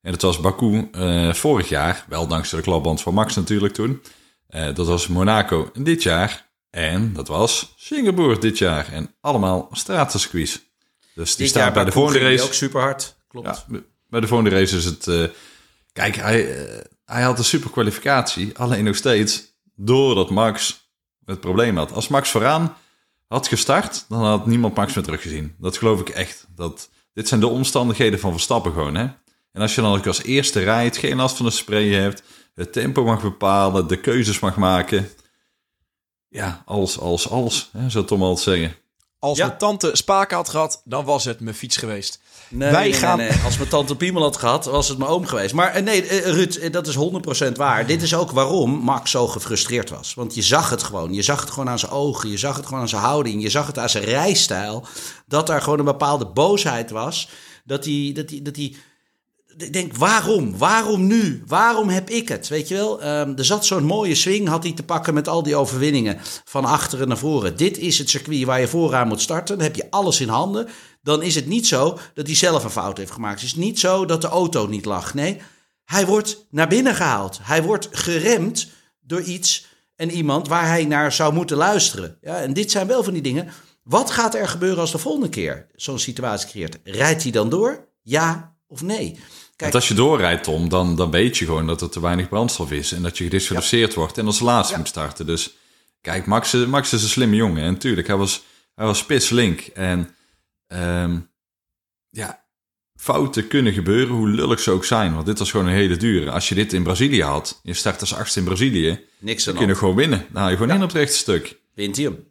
En 0.00 0.10
dat 0.10 0.22
was 0.22 0.40
Baku 0.40 0.88
uh, 0.92 1.32
vorig 1.32 1.68
jaar. 1.68 2.04
Wel 2.08 2.26
dankzij 2.26 2.58
de 2.58 2.64
klapband 2.64 3.02
van 3.02 3.14
Max 3.14 3.34
natuurlijk 3.34 3.74
toen. 3.74 4.02
Uh, 4.50 4.74
dat 4.74 4.86
was 4.86 5.06
Monaco 5.06 5.70
dit 5.74 6.02
jaar. 6.02 6.46
En 6.70 7.12
dat 7.12 7.28
was 7.28 7.74
Singapore 7.76 8.38
dit 8.38 8.58
jaar. 8.58 8.92
En 8.92 9.14
allemaal 9.20 9.68
stratencircuits. 9.72 10.60
Dus 11.14 11.36
die 11.36 11.46
staat 11.46 11.72
bij 11.72 11.84
de 11.84 11.92
volgende 11.92 12.18
race. 12.18 12.44
ook 12.44 12.54
super 12.54 12.80
hard. 12.80 13.16
Klopt. 13.28 13.64
Ja, 13.68 13.80
bij 14.08 14.20
de 14.20 14.26
volgende 14.26 14.50
race 14.50 14.76
is 14.76 14.84
het... 14.84 15.06
Uh, 15.06 15.24
kijk, 15.92 16.16
hij 16.16 16.46
hij 17.08 17.22
had 17.22 17.38
een 17.38 17.44
super 17.44 17.70
kwalificatie. 17.70 18.58
Alleen 18.58 18.84
nog 18.84 18.96
steeds 18.96 19.42
doordat 19.74 20.30
Max 20.30 20.86
het 21.24 21.40
probleem 21.40 21.76
had. 21.76 21.92
Als 21.92 22.08
Max 22.08 22.30
vooraan 22.30 22.76
had 23.26 23.48
gestart, 23.48 24.04
dan 24.08 24.24
had 24.24 24.46
niemand 24.46 24.74
Max 24.74 24.94
meer 24.94 25.04
teruggezien. 25.04 25.54
Dat 25.58 25.76
geloof 25.76 26.00
ik 26.00 26.08
echt. 26.08 26.46
Dat, 26.54 26.90
dit 27.12 27.28
zijn 27.28 27.40
de 27.40 27.46
omstandigheden 27.46 28.20
van 28.20 28.32
Verstappen 28.32 28.72
gewoon. 28.72 28.94
Hè? 28.94 29.02
En 29.52 29.60
als 29.60 29.74
je 29.74 29.80
dan 29.80 29.96
ook 29.96 30.06
als 30.06 30.22
eerste 30.22 30.60
rijdt, 30.60 30.96
geen 30.96 31.16
last 31.16 31.36
van 31.36 31.46
de 31.46 31.52
spray 31.52 31.88
hebt, 31.88 32.22
het 32.54 32.72
tempo 32.72 33.04
mag 33.04 33.22
bepalen, 33.22 33.86
de 33.86 34.00
keuzes 34.00 34.38
mag 34.38 34.56
maken. 34.56 35.10
Ja, 36.28 36.62
alles, 36.64 36.98
alles, 37.00 37.30
alles, 37.30 37.68
hè, 37.72 37.90
zou 37.90 38.04
Tom 38.04 38.22
altijd 38.22 38.44
zeggen. 38.44 38.76
Als 39.18 39.38
mijn 39.38 39.58
tante 39.58 39.90
spaken 39.92 40.36
had 40.36 40.48
gehad, 40.48 40.82
dan 40.84 41.04
was 41.04 41.24
het 41.24 41.40
mijn 41.40 41.56
fiets 41.56 41.76
geweest. 41.76 42.20
Nee, 42.50 42.70
Wij 42.70 42.92
gaan... 42.92 43.18
nee, 43.18 43.30
Als 43.44 43.56
mijn 43.56 43.68
tante 43.68 43.96
Piemel 43.96 44.22
had 44.22 44.36
gehad, 44.36 44.64
was 44.64 44.88
het 44.88 44.98
mijn 44.98 45.10
oom 45.10 45.26
geweest. 45.26 45.54
Maar 45.54 45.72
eh, 45.72 45.82
nee, 45.82 46.02
uh, 46.04 46.26
Ruud, 46.26 46.72
dat 46.72 46.86
is 46.86 46.96
100% 47.48 47.52
waar. 47.52 47.86
Dit 47.86 48.02
is 48.02 48.14
ook 48.14 48.30
waarom 48.30 48.70
Max 48.70 49.10
zo 49.10 49.26
gefrustreerd 49.26 49.90
was. 49.90 50.14
Want 50.14 50.34
je 50.34 50.42
zag 50.42 50.70
het 50.70 50.82
gewoon. 50.82 51.14
Je 51.14 51.22
zag 51.22 51.40
het 51.40 51.50
gewoon 51.50 51.68
aan 51.68 51.78
zijn 51.78 51.92
ogen. 51.92 52.30
Je 52.30 52.36
zag 52.36 52.56
het 52.56 52.66
gewoon 52.66 52.80
aan 52.80 52.88
zijn 52.88 53.02
houding. 53.02 53.42
Je 53.42 53.50
zag 53.50 53.66
het 53.66 53.78
aan 53.78 53.88
zijn 53.88 54.04
rijstijl. 54.04 54.86
Dat 55.26 55.46
daar 55.46 55.62
gewoon 55.62 55.78
een 55.78 55.84
bepaalde 55.84 56.26
boosheid 56.26 56.90
was. 56.90 57.28
Dat 57.64 57.84
hij, 57.84 58.12
dat 58.14 58.30
hij, 58.30 58.42
dat 58.42 58.56
hij 58.56 58.74
ik 59.62 59.72
denk, 59.72 59.96
waarom? 59.96 60.58
Waarom 60.58 61.06
nu? 61.06 61.42
Waarom 61.46 61.88
heb 61.88 62.10
ik 62.10 62.28
het? 62.28 62.48
Weet 62.48 62.68
je 62.68 62.74
wel, 62.74 63.04
um, 63.04 63.36
er 63.36 63.44
zat 63.44 63.66
zo'n 63.66 63.84
mooie 63.84 64.14
swing, 64.14 64.48
had 64.48 64.62
hij 64.62 64.72
te 64.72 64.82
pakken 64.82 65.14
met 65.14 65.28
al 65.28 65.42
die 65.42 65.56
overwinningen 65.56 66.18
van 66.44 66.64
achteren 66.64 67.08
naar 67.08 67.18
voren. 67.18 67.56
Dit 67.56 67.78
is 67.78 67.98
het 67.98 68.10
circuit 68.10 68.44
waar 68.44 68.60
je 68.60 68.68
vooraan 68.68 69.08
moet 69.08 69.20
starten. 69.20 69.56
Dan 69.56 69.64
heb 69.66 69.76
je 69.76 69.90
alles 69.90 70.20
in 70.20 70.28
handen. 70.28 70.68
Dan 71.08 71.22
is 71.22 71.34
het 71.34 71.46
niet 71.46 71.66
zo 71.66 71.98
dat 72.14 72.26
hij 72.26 72.34
zelf 72.34 72.64
een 72.64 72.70
fout 72.70 72.98
heeft 72.98 73.10
gemaakt. 73.10 73.40
Het 73.40 73.48
is 73.48 73.54
niet 73.54 73.78
zo 73.78 74.04
dat 74.04 74.20
de 74.20 74.28
auto 74.28 74.66
niet 74.66 74.84
lag. 74.84 75.14
Nee, 75.14 75.40
hij 75.84 76.06
wordt 76.06 76.46
naar 76.50 76.68
binnen 76.68 76.94
gehaald. 76.94 77.38
Hij 77.42 77.62
wordt 77.62 77.88
geremd 77.92 78.68
door 79.00 79.20
iets 79.20 79.66
en 79.96 80.10
iemand 80.10 80.48
waar 80.48 80.66
hij 80.66 80.84
naar 80.84 81.12
zou 81.12 81.34
moeten 81.34 81.56
luisteren. 81.56 82.18
Ja, 82.20 82.40
en 82.40 82.52
dit 82.52 82.70
zijn 82.70 82.86
wel 82.86 83.02
van 83.02 83.12
die 83.12 83.22
dingen. 83.22 83.48
Wat 83.82 84.10
gaat 84.10 84.34
er 84.34 84.48
gebeuren 84.48 84.78
als 84.78 84.92
de 84.92 84.98
volgende 84.98 85.28
keer 85.28 85.66
zo'n 85.74 85.98
situatie 85.98 86.48
creëert? 86.48 86.78
Rijdt 86.84 87.22
hij 87.22 87.32
dan 87.32 87.48
door? 87.48 87.88
Ja 88.02 88.56
of 88.66 88.82
nee? 88.82 89.10
Kijk, 89.10 89.20
Want 89.58 89.74
als 89.74 89.88
je 89.88 89.94
doorrijdt, 89.94 90.44
Tom, 90.44 90.68
dan, 90.68 90.96
dan 90.96 91.10
weet 91.10 91.36
je 91.36 91.44
gewoon 91.44 91.66
dat 91.66 91.80
er 91.80 91.90
te 91.90 92.00
weinig 92.00 92.28
brandstof 92.28 92.72
is. 92.72 92.92
En 92.92 93.02
dat 93.02 93.18
je 93.18 93.24
gedisqualificeerd 93.24 93.94
wordt 93.94 94.18
en 94.18 94.26
als 94.26 94.40
laatste 94.40 94.76
moet 94.76 94.88
starten. 94.88 95.26
Dus 95.26 95.56
kijk, 96.00 96.26
Max, 96.26 96.52
Max 96.52 96.92
is 96.92 97.02
een 97.02 97.08
slimme 97.08 97.36
jongen. 97.36 97.62
En 97.62 97.72
natuurlijk, 97.72 98.06
hij 98.06 98.16
was, 98.16 98.42
hij 98.74 98.86
was 98.86 98.98
spitslink. 98.98 99.60
En 99.60 100.12
um, 100.68 101.30
ja, 102.10 102.44
fouten 102.96 103.48
kunnen 103.48 103.72
gebeuren, 103.72 104.14
hoe 104.14 104.28
lullig 104.28 104.60
ze 104.60 104.70
ook 104.70 104.84
zijn. 104.84 105.14
Want 105.14 105.26
dit 105.26 105.38
was 105.38 105.50
gewoon 105.50 105.66
een 105.66 105.72
hele 105.72 105.96
dure. 105.96 106.30
Als 106.30 106.48
je 106.48 106.54
dit 106.54 106.72
in 106.72 106.82
Brazilië 106.82 107.22
had, 107.22 107.60
je 107.62 107.74
start 107.74 108.00
als 108.00 108.14
achtste 108.14 108.38
in 108.38 108.44
Brazilië, 108.44 109.00
Niks 109.18 109.44
dan 109.44 109.54
kun 109.54 109.66
je 109.66 109.74
gewoon 109.74 109.94
winnen. 109.94 110.26
Dan 110.30 110.40
haal 110.40 110.50
je 110.50 110.56
gewoon 110.56 110.76
in 110.76 110.82
op 110.82 110.88
het 110.88 110.96
rechte 110.96 111.16
stuk. 111.16 111.58
Wint 111.74 111.96
hij 111.96 112.04
hem. 112.04 112.24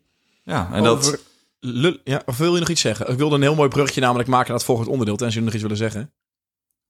Ja, 0.43 0.69
en 0.71 0.83
dat... 0.83 1.19
Ja, 2.03 2.21
of 2.25 2.37
wil 2.37 2.53
je 2.53 2.59
nog 2.59 2.69
iets 2.69 2.81
zeggen? 2.81 3.09
Ik 3.09 3.17
wilde 3.17 3.35
een 3.35 3.41
heel 3.41 3.55
mooi 3.55 3.69
bruggetje 3.69 4.01
namelijk 4.01 4.29
maken 4.29 4.47
naar 4.47 4.57
het 4.57 4.65
volgende 4.65 4.91
onderdeel. 4.91 5.17
Tenzij 5.17 5.41
jullie 5.41 5.53
nog 5.53 5.61
iets 5.61 5.77
willen 5.77 5.91
zeggen. 5.91 6.11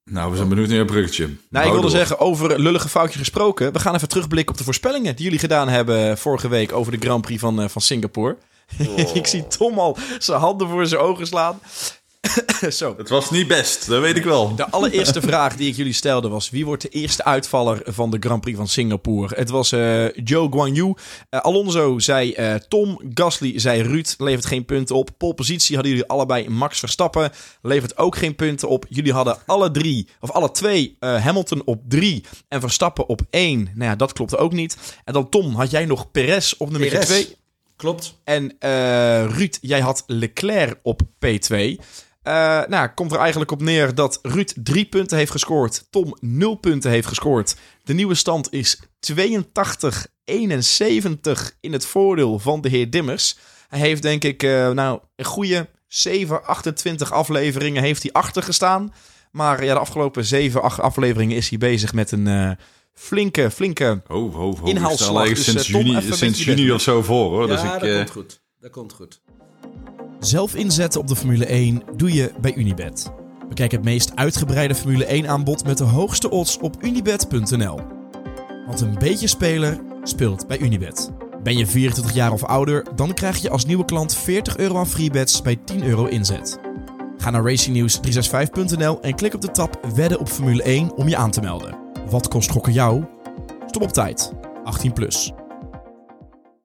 Nou, 0.03 0.31
we 0.31 0.37
zijn 0.37 0.49
benieuwd 0.49 0.67
naar 0.67 0.79
een 0.79 0.85
bruggetje. 0.85 1.29
Nou, 1.49 1.65
ik 1.65 1.71
wilde 1.71 1.89
zeggen, 1.89 2.19
over 2.19 2.59
lullige 2.59 2.89
foutje 2.89 3.19
gesproken. 3.19 3.73
We 3.73 3.79
gaan 3.79 3.95
even 3.95 4.07
terugblikken 4.07 4.51
op 4.51 4.57
de 4.57 4.63
voorspellingen 4.63 5.15
die 5.15 5.23
jullie 5.23 5.39
gedaan 5.39 5.69
hebben 5.69 6.17
vorige 6.17 6.47
week 6.47 6.71
over 6.71 6.91
de 6.91 6.97
Grand 6.97 7.21
Prix 7.21 7.39
van, 7.39 7.61
uh, 7.61 7.67
van 7.67 7.81
Singapore. 7.81 8.37
Oh. 8.87 9.15
ik 9.15 9.27
zie 9.27 9.47
Tom 9.47 9.79
al 9.79 9.97
zijn 10.17 10.39
handen 10.39 10.67
voor 10.67 10.85
zijn 10.85 11.01
ogen 11.01 11.27
slaan. 11.27 11.59
Zo. 12.69 12.93
Het 12.97 13.09
was 13.09 13.31
niet 13.31 13.47
best, 13.47 13.87
dat 13.87 14.01
weet 14.01 14.15
ik 14.17 14.23
wel. 14.23 14.55
De 14.55 14.69
allereerste 14.69 15.21
vraag 15.21 15.55
die 15.55 15.69
ik 15.69 15.75
jullie 15.75 15.93
stelde 15.93 16.29
was: 16.29 16.49
wie 16.49 16.65
wordt 16.65 16.81
de 16.81 16.89
eerste 16.89 17.23
uitvaller 17.23 17.81
van 17.85 18.11
de 18.11 18.17
Grand 18.19 18.41
Prix 18.41 18.57
van 18.57 18.67
Singapore? 18.67 19.35
Het 19.35 19.49
was 19.49 19.71
uh, 19.71 20.13
Joe 20.13 20.51
Guan 20.51 20.73
Yu. 20.73 20.85
Uh, 20.85 20.93
Alonso 21.29 21.99
zei 21.99 22.35
uh, 22.37 22.53
Tom. 22.55 23.01
Gasly 23.13 23.59
zei 23.59 23.81
Ruud. 23.81 24.15
Levert 24.17 24.45
geen 24.45 24.65
punten 24.65 24.95
op. 24.95 25.09
Polpositie 25.17 25.75
hadden 25.75 25.93
jullie 25.93 26.09
allebei 26.09 26.49
Max 26.49 26.79
Verstappen. 26.79 27.31
Levert 27.61 27.97
ook 27.97 28.15
geen 28.17 28.35
punten 28.35 28.69
op. 28.69 28.85
Jullie 28.89 29.13
hadden 29.13 29.37
alle 29.45 29.71
drie, 29.71 30.07
of 30.19 30.31
alle 30.31 30.51
twee, 30.51 30.97
Hamilton 30.99 31.61
op 31.65 31.81
drie 31.87 32.23
en 32.47 32.59
Verstappen 32.59 33.09
op 33.09 33.21
één. 33.29 33.71
Nou 33.75 33.89
ja, 33.89 33.95
dat 33.95 34.13
klopte 34.13 34.37
ook 34.37 34.53
niet. 34.53 34.77
En 35.03 35.13
dan 35.13 35.29
Tom, 35.29 35.55
had 35.55 35.71
jij 35.71 35.85
nog 35.85 36.11
Perez 36.11 36.53
op 36.57 36.69
nummer 36.69 36.99
2. 36.99 37.37
Klopt. 37.77 38.19
En 38.23 38.55
Ruud, 39.29 39.57
jij 39.61 39.79
had 39.79 40.03
Leclerc 40.07 40.79
op 40.83 41.01
P2. 41.01 41.77
Uh, 42.27 42.61
nou, 42.67 42.87
komt 42.87 43.11
er 43.11 43.19
eigenlijk 43.19 43.51
op 43.51 43.61
neer 43.61 43.95
dat 43.95 44.19
Ruud 44.21 44.53
drie 44.63 44.85
punten 44.85 45.17
heeft 45.17 45.31
gescoord. 45.31 45.87
Tom 45.89 46.17
nul 46.19 46.55
punten 46.55 46.91
heeft 46.91 47.07
gescoord. 47.07 47.55
De 47.83 47.93
nieuwe 47.93 48.15
stand 48.15 48.53
is 48.53 48.79
82-71 49.13 49.19
in 51.59 51.73
het 51.73 51.85
voordeel 51.85 52.39
van 52.39 52.61
de 52.61 52.69
heer 52.69 52.89
Dimmers. 52.89 53.37
Hij 53.67 53.79
heeft 53.79 54.01
denk 54.01 54.23
ik 54.23 54.43
uh, 54.43 54.69
nou, 54.69 54.99
een 55.15 55.25
goede 55.25 55.69
7, 55.87 56.45
28 56.45 57.11
afleveringen 57.11 57.83
heeft 57.83 58.01
hij 58.01 58.11
achtergestaan. 58.11 58.93
Maar 59.31 59.63
ja, 59.63 59.73
de 59.73 59.79
afgelopen 59.79 60.25
7, 60.25 60.61
8 60.61 60.79
afleveringen 60.79 61.37
is 61.37 61.49
hij 61.49 61.57
bezig 61.57 61.93
met 61.93 62.11
een 62.11 62.27
uh, 62.27 62.51
flinke, 62.97 63.51
flinke 63.51 64.01
oh, 64.07 64.39
oh, 64.39 64.61
oh, 64.61 64.67
inhaalslag. 64.69 65.27
Dus, 65.27 65.43
sinds, 65.43 65.67
juni, 65.67 66.01
sinds 66.11 66.43
juni 66.43 66.71
of 66.71 66.81
zo 66.81 67.01
voor 67.01 67.29
hoor. 67.29 67.47
Ja, 67.47 67.55
dus 67.55 67.63
ik, 67.63 67.79
dat 67.79 67.97
komt 67.97 68.09
goed. 68.09 68.41
Dat 68.59 68.71
komt 68.71 68.93
goed. 68.93 69.21
Zelf 70.19 70.55
inzetten 70.55 71.01
op 71.01 71.07
de 71.07 71.15
Formule 71.15 71.45
1 71.45 71.83
doe 71.95 72.13
je 72.13 72.31
bij 72.41 72.55
Unibet. 72.55 73.11
Bekijk 73.49 73.71
het 73.71 73.83
meest 73.83 74.15
uitgebreide 74.15 74.75
Formule 74.75 75.05
1 75.05 75.27
aanbod 75.27 75.65
met 75.65 75.77
de 75.77 75.83
hoogste 75.83 76.29
odds 76.29 76.57
op 76.57 76.75
unibet.nl. 76.83 77.79
Want 78.65 78.81
een 78.81 78.95
beetje 78.99 79.27
speler 79.27 79.79
speelt 80.03 80.47
bij 80.47 80.59
Unibet. 80.59 81.11
Ben 81.43 81.57
je 81.57 81.67
24 81.67 82.13
jaar 82.13 82.31
of 82.31 82.43
ouder, 82.43 82.85
dan 82.95 83.13
krijg 83.13 83.37
je 83.37 83.49
als 83.49 83.65
nieuwe 83.65 83.85
klant 83.85 84.15
40 84.15 84.57
euro 84.57 84.77
aan 84.77 84.87
freebets 84.87 85.41
bij 85.41 85.55
10 85.55 85.83
euro 85.83 86.05
inzet. 86.05 86.59
Ga 87.17 87.29
naar 87.29 87.43
racingnews365.nl 87.43 89.01
en 89.01 89.15
klik 89.15 89.33
op 89.33 89.41
de 89.41 89.51
tab 89.51 89.79
Wedden 89.95 90.19
op 90.19 90.29
Formule 90.29 90.63
1 90.63 90.95
om 90.95 91.07
je 91.07 91.17
aan 91.17 91.31
te 91.31 91.41
melden. 91.41 91.86
Wat 92.09 92.27
kost 92.27 92.51
gokken 92.51 92.73
jou? 92.73 93.03
Stop 93.65 93.81
op 93.81 93.91
tijd. 93.91 94.33
18 94.63 94.93
plus. 94.93 95.31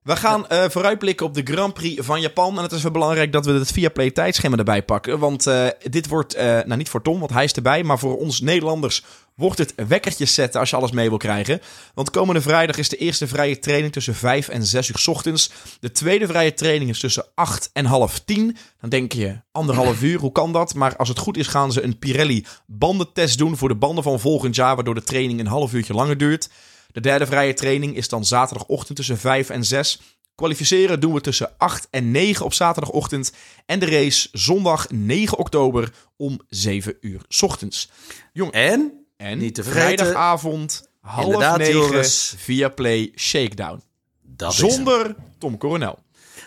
We 0.03 0.17
gaan 0.17 0.47
uh, 0.53 0.65
vooruitblikken 0.69 1.27
op 1.27 1.35
de 1.35 1.43
Grand 1.45 1.75
Prix 1.75 2.05
van 2.05 2.21
Japan. 2.21 2.57
En 2.57 2.63
het 2.63 2.73
is 2.73 2.83
wel 2.83 2.93
belangrijk 2.93 3.33
dat 3.33 3.47
we 3.47 3.53
het 3.53 3.73
Viaplay 3.73 4.11
tijdschema 4.11 4.57
erbij 4.57 4.83
pakken. 4.83 5.19
Want 5.19 5.47
uh, 5.47 5.67
dit 5.91 6.09
wordt, 6.09 6.37
uh, 6.37 6.43
nou 6.43 6.77
niet 6.77 6.89
voor 6.89 7.03
Tom, 7.03 7.19
want 7.19 7.33
hij 7.33 7.45
is 7.45 7.53
erbij. 7.53 7.83
Maar 7.83 7.99
voor 7.99 8.19
ons 8.19 8.41
Nederlanders 8.41 9.05
wordt 9.35 9.59
het 9.59 9.75
wekkertjes 9.89 10.35
zetten 10.35 10.61
als 10.61 10.71
je 10.71 10.77
alles 10.77 10.91
mee 10.91 11.09
wil 11.09 11.19
krijgen. 11.19 11.61
Want 11.95 12.11
komende 12.11 12.41
vrijdag 12.41 12.77
is 12.77 12.89
de 12.89 12.97
eerste 12.97 13.27
vrije 13.27 13.59
training 13.59 13.93
tussen 13.93 14.15
5 14.15 14.49
en 14.49 14.67
6 14.67 14.89
uur 14.89 15.05
ochtends. 15.09 15.51
De 15.81 15.93
tweede 15.93 16.27
vrije 16.27 16.55
training 16.55 16.91
is 16.91 17.01
tussen 17.01 17.25
8 17.35 17.71
en 17.73 17.85
half 17.85 18.21
10. 18.21 18.57
Dan 18.81 18.91
denk 18.91 19.13
je, 19.13 19.41
anderhalf 19.53 20.03
uur, 20.03 20.19
hoe 20.19 20.33
kan 20.33 20.53
dat? 20.53 20.75
Maar 20.75 20.97
als 20.97 21.09
het 21.09 21.19
goed 21.19 21.37
is 21.37 21.47
gaan 21.47 21.73
ze 21.73 21.83
een 21.83 21.99
Pirelli 21.99 22.47
bandentest 22.67 23.39
doen 23.39 23.57
voor 23.57 23.69
de 23.69 23.75
banden 23.75 24.05
van 24.05 24.21
volgend 24.21 24.55
jaar. 24.55 24.75
Waardoor 24.75 24.95
de 24.95 25.03
training 25.03 25.41
een 25.41 25.47
half 25.47 25.73
uurtje 25.73 25.95
langer 25.95 26.19
duurt. 26.19 26.49
De 26.93 27.01
derde 27.01 27.27
vrije 27.27 27.55
training 27.55 27.97
is 27.97 28.09
dan 28.09 28.25
zaterdagochtend 28.25 28.97
tussen 28.97 29.19
5 29.19 29.51
en 29.51 29.65
6. 29.65 30.01
Kwalificeren 30.35 31.01
doen 31.01 31.13
we 31.13 31.21
tussen 31.21 31.51
8 31.59 31.89
en 31.91 32.11
9 32.11 32.45
op 32.45 32.55
zaterdagochtend. 32.55 33.33
En 33.67 33.79
de 33.79 33.87
race 33.87 34.29
zondag 34.33 34.91
9 34.91 35.39
oktober 35.39 35.93
om 36.17 36.41
7 36.49 36.97
uur 37.01 37.21
ochtends. 37.41 37.91
Jong, 38.33 38.53
en, 38.53 39.02
en 39.23 39.39
niet 39.39 39.55
te 39.55 39.63
vrijdagavond 39.63 40.89
half 41.01 41.57
9 41.57 42.05
via 42.39 42.69
Play 42.69 43.13
Shakedown. 43.17 43.83
Dat 44.23 44.55
Zonder 44.55 45.15
Tom 45.39 45.59
Coronel. 45.59 45.99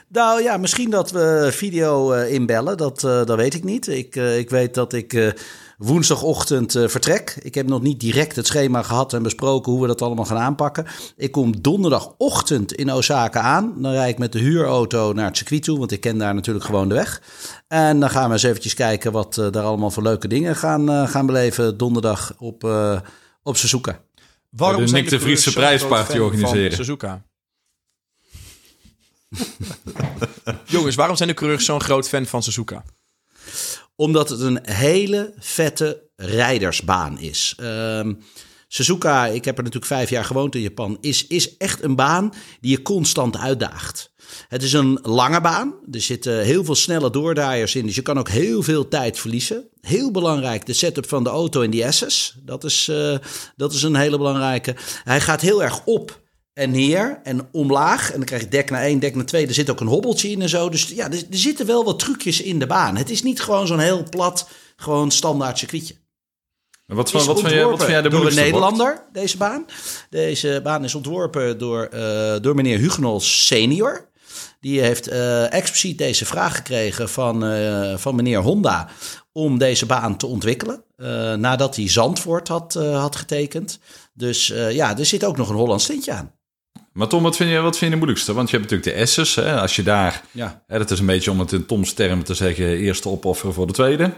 Nou 0.07 0.41
ja, 0.41 0.57
misschien 0.57 0.89
dat 0.89 1.11
we 1.11 1.49
video 1.51 2.13
uh, 2.13 2.33
inbellen. 2.33 2.77
Dat, 2.77 3.03
uh, 3.03 3.25
dat 3.25 3.37
weet 3.37 3.53
ik 3.53 3.63
niet. 3.63 3.87
Ik, 3.87 4.15
uh, 4.15 4.37
ik 4.37 4.49
weet 4.49 4.73
dat 4.73 4.93
ik 4.93 5.33
woensdagochtend 5.77 6.75
uh, 6.75 6.87
vertrek. 6.87 7.37
Ik 7.41 7.55
heb 7.55 7.67
nog 7.67 7.81
niet 7.81 7.99
direct 7.99 8.35
het 8.35 8.47
schema 8.47 8.81
gehad 8.81 9.13
en 9.13 9.23
besproken 9.23 9.71
hoe 9.71 9.81
we 9.81 9.87
dat 9.87 10.01
allemaal 10.01 10.25
gaan 10.25 10.37
aanpakken. 10.37 10.85
Ik 11.17 11.31
kom 11.31 11.61
donderdagochtend 11.61 12.73
in 12.73 12.93
Osaka 12.93 13.39
aan. 13.39 13.81
Dan 13.81 13.91
rijd 13.91 14.11
ik 14.11 14.17
met 14.17 14.31
de 14.31 14.39
huurauto 14.39 15.13
naar 15.13 15.25
het 15.25 15.37
circuit 15.37 15.63
toe, 15.63 15.79
want 15.79 15.91
ik 15.91 16.01
ken 16.01 16.17
daar 16.17 16.33
natuurlijk 16.33 16.65
gewoon 16.65 16.89
de 16.89 16.95
weg. 16.95 17.21
En 17.67 17.99
dan 17.99 18.09
gaan 18.09 18.27
we 18.27 18.33
eens 18.33 18.43
eventjes 18.43 18.73
kijken 18.73 19.11
wat 19.11 19.37
uh, 19.37 19.51
daar 19.51 19.63
allemaal 19.63 19.91
voor 19.91 20.03
leuke 20.03 20.27
dingen 20.27 20.55
gaan, 20.55 20.91
uh, 20.91 21.07
gaan 21.07 21.25
beleven 21.25 21.77
donderdag 21.77 22.33
op, 22.37 22.63
op 23.43 23.57
Suzuka. 23.57 23.99
Waarom 24.49 24.81
dus 24.81 24.91
Nick 24.91 25.09
de 25.09 25.19
Vriese 25.19 25.53
prijsparty 25.53 26.17
organiseren? 26.17 26.71
Suzuka. 26.71 27.23
Jongens, 30.65 30.95
waarom 30.95 31.15
zijn 31.15 31.29
de 31.29 31.35
coureurs 31.35 31.65
zo'n 31.65 31.81
groot 31.81 32.09
fan 32.09 32.25
van 32.25 32.43
Suzuka? 32.43 32.83
Omdat 33.95 34.29
het 34.29 34.39
een 34.39 34.59
hele 34.61 35.33
vette 35.37 36.03
rijdersbaan 36.15 37.19
is. 37.19 37.55
Um, 37.61 38.19
Suzuka, 38.67 39.25
ik 39.25 39.45
heb 39.45 39.57
er 39.57 39.63
natuurlijk 39.63 39.91
vijf 39.91 40.09
jaar 40.09 40.25
gewoond 40.25 40.55
in 40.55 40.61
Japan, 40.61 40.97
is, 41.01 41.27
is 41.27 41.57
echt 41.57 41.83
een 41.83 41.95
baan 41.95 42.33
die 42.61 42.71
je 42.71 42.81
constant 42.81 43.37
uitdaagt. 43.37 44.13
Het 44.47 44.63
is 44.63 44.73
een 44.73 44.99
lange 45.01 45.41
baan. 45.41 45.73
Er 45.91 46.01
zitten 46.01 46.43
heel 46.43 46.63
veel 46.63 46.75
snelle 46.75 47.09
doordraaiers 47.09 47.75
in. 47.75 47.85
Dus 47.85 47.95
je 47.95 48.01
kan 48.01 48.19
ook 48.19 48.29
heel 48.29 48.63
veel 48.63 48.87
tijd 48.87 49.19
verliezen. 49.19 49.67
Heel 49.81 50.11
belangrijk, 50.11 50.65
de 50.65 50.73
setup 50.73 51.07
van 51.07 51.23
de 51.23 51.29
auto 51.29 51.61
en 51.61 51.69
die 51.69 51.91
S's. 51.91 52.35
Dat 52.43 52.63
is, 52.63 52.87
uh, 52.91 53.17
dat 53.55 53.73
is 53.73 53.83
een 53.83 53.95
hele 53.95 54.17
belangrijke. 54.17 54.75
Hij 55.03 55.21
gaat 55.21 55.41
heel 55.41 55.63
erg 55.63 55.85
op 55.85 56.21
en 56.55 56.71
neer 56.71 57.19
en 57.23 57.47
omlaag. 57.51 58.11
En 58.11 58.17
dan 58.17 58.25
krijg 58.25 58.41
je 58.41 58.47
dek 58.47 58.69
naar 58.69 58.81
één, 58.81 58.99
dek 58.99 59.15
naar 59.15 59.25
twee. 59.25 59.47
Er 59.47 59.53
zit 59.53 59.69
ook 59.69 59.79
een 59.79 59.87
hobbeltje 59.87 60.29
in 60.29 60.41
en 60.41 60.49
zo. 60.49 60.69
Dus 60.69 60.87
ja, 60.87 61.05
er, 61.05 61.23
er 61.31 61.37
zitten 61.37 61.65
wel 61.65 61.83
wat 61.83 61.99
trucjes 61.99 62.41
in 62.41 62.59
de 62.59 62.67
baan. 62.67 62.95
Het 62.95 63.09
is 63.09 63.23
niet 63.23 63.41
gewoon 63.41 63.67
zo'n 63.67 63.79
heel 63.79 64.03
plat, 64.09 64.49
gewoon 64.75 65.11
standaard 65.11 65.57
circuitje. 65.57 65.95
Wat 66.85 67.11
van, 67.11 67.25
wat, 67.25 67.41
van 67.41 67.49
jij, 67.49 67.65
wat 67.65 67.81
van 67.81 67.91
jij 67.91 68.01
de 68.01 68.09
door 68.09 68.25
een 68.25 68.35
Nederlander, 68.35 69.03
deze 69.11 69.37
baan. 69.37 69.65
Deze 70.09 70.59
baan 70.63 70.83
is 70.83 70.95
ontworpen 70.95 71.57
door, 71.57 71.89
uh, 71.93 72.35
door 72.41 72.55
meneer 72.55 72.77
Hugenels 72.77 73.45
senior. 73.45 74.09
Die 74.59 74.81
heeft 74.81 75.09
uh, 75.09 75.53
expliciet 75.53 75.97
deze 75.97 76.25
vraag 76.25 76.55
gekregen 76.55 77.09
van, 77.09 77.43
uh, 77.43 77.97
van 77.97 78.15
meneer 78.15 78.39
Honda 78.39 78.89
om 79.31 79.57
deze 79.57 79.85
baan 79.85 80.17
te 80.17 80.25
ontwikkelen. 80.25 80.83
nadat 81.39 81.75
hij 81.75 81.89
Zandvoort 81.89 82.47
had, 82.47 82.73
had 82.73 83.15
getekend. 83.15 83.79
Dus 84.13 84.47
ja, 84.69 84.97
er 84.97 85.05
zit 85.05 85.25
ook 85.25 85.37
nog 85.37 85.49
een 85.49 85.55
Hollands 85.55 85.85
tintje 85.85 86.11
aan. 86.11 86.33
Maar 86.95 87.07
Tom, 87.07 87.23
wat 87.23 87.35
vind 87.35 87.49
je, 87.49 87.59
wat 87.59 87.77
vind 87.77 87.79
je 87.79 87.89
de 87.89 87.95
moeilijkste? 87.95 88.33
Want 88.33 88.49
je 88.49 88.57
hebt 88.57 88.71
natuurlijk 88.71 88.97
de 88.97 89.05
S's. 89.05 89.35
Hè? 89.35 89.59
Als 89.61 89.75
je 89.75 89.83
daar, 89.83 90.23
ja. 90.31 90.63
hè, 90.67 90.77
dat 90.77 90.91
is 90.91 90.99
een 90.99 91.05
beetje 91.05 91.31
om 91.31 91.39
het 91.39 91.51
in 91.51 91.65
Toms 91.65 91.93
termen 91.93 92.25
te 92.25 92.33
zeggen, 92.33 92.77
eerste 92.77 93.09
opofferen 93.09 93.53
voor 93.53 93.67
de 93.67 93.73
tweede. 93.73 94.13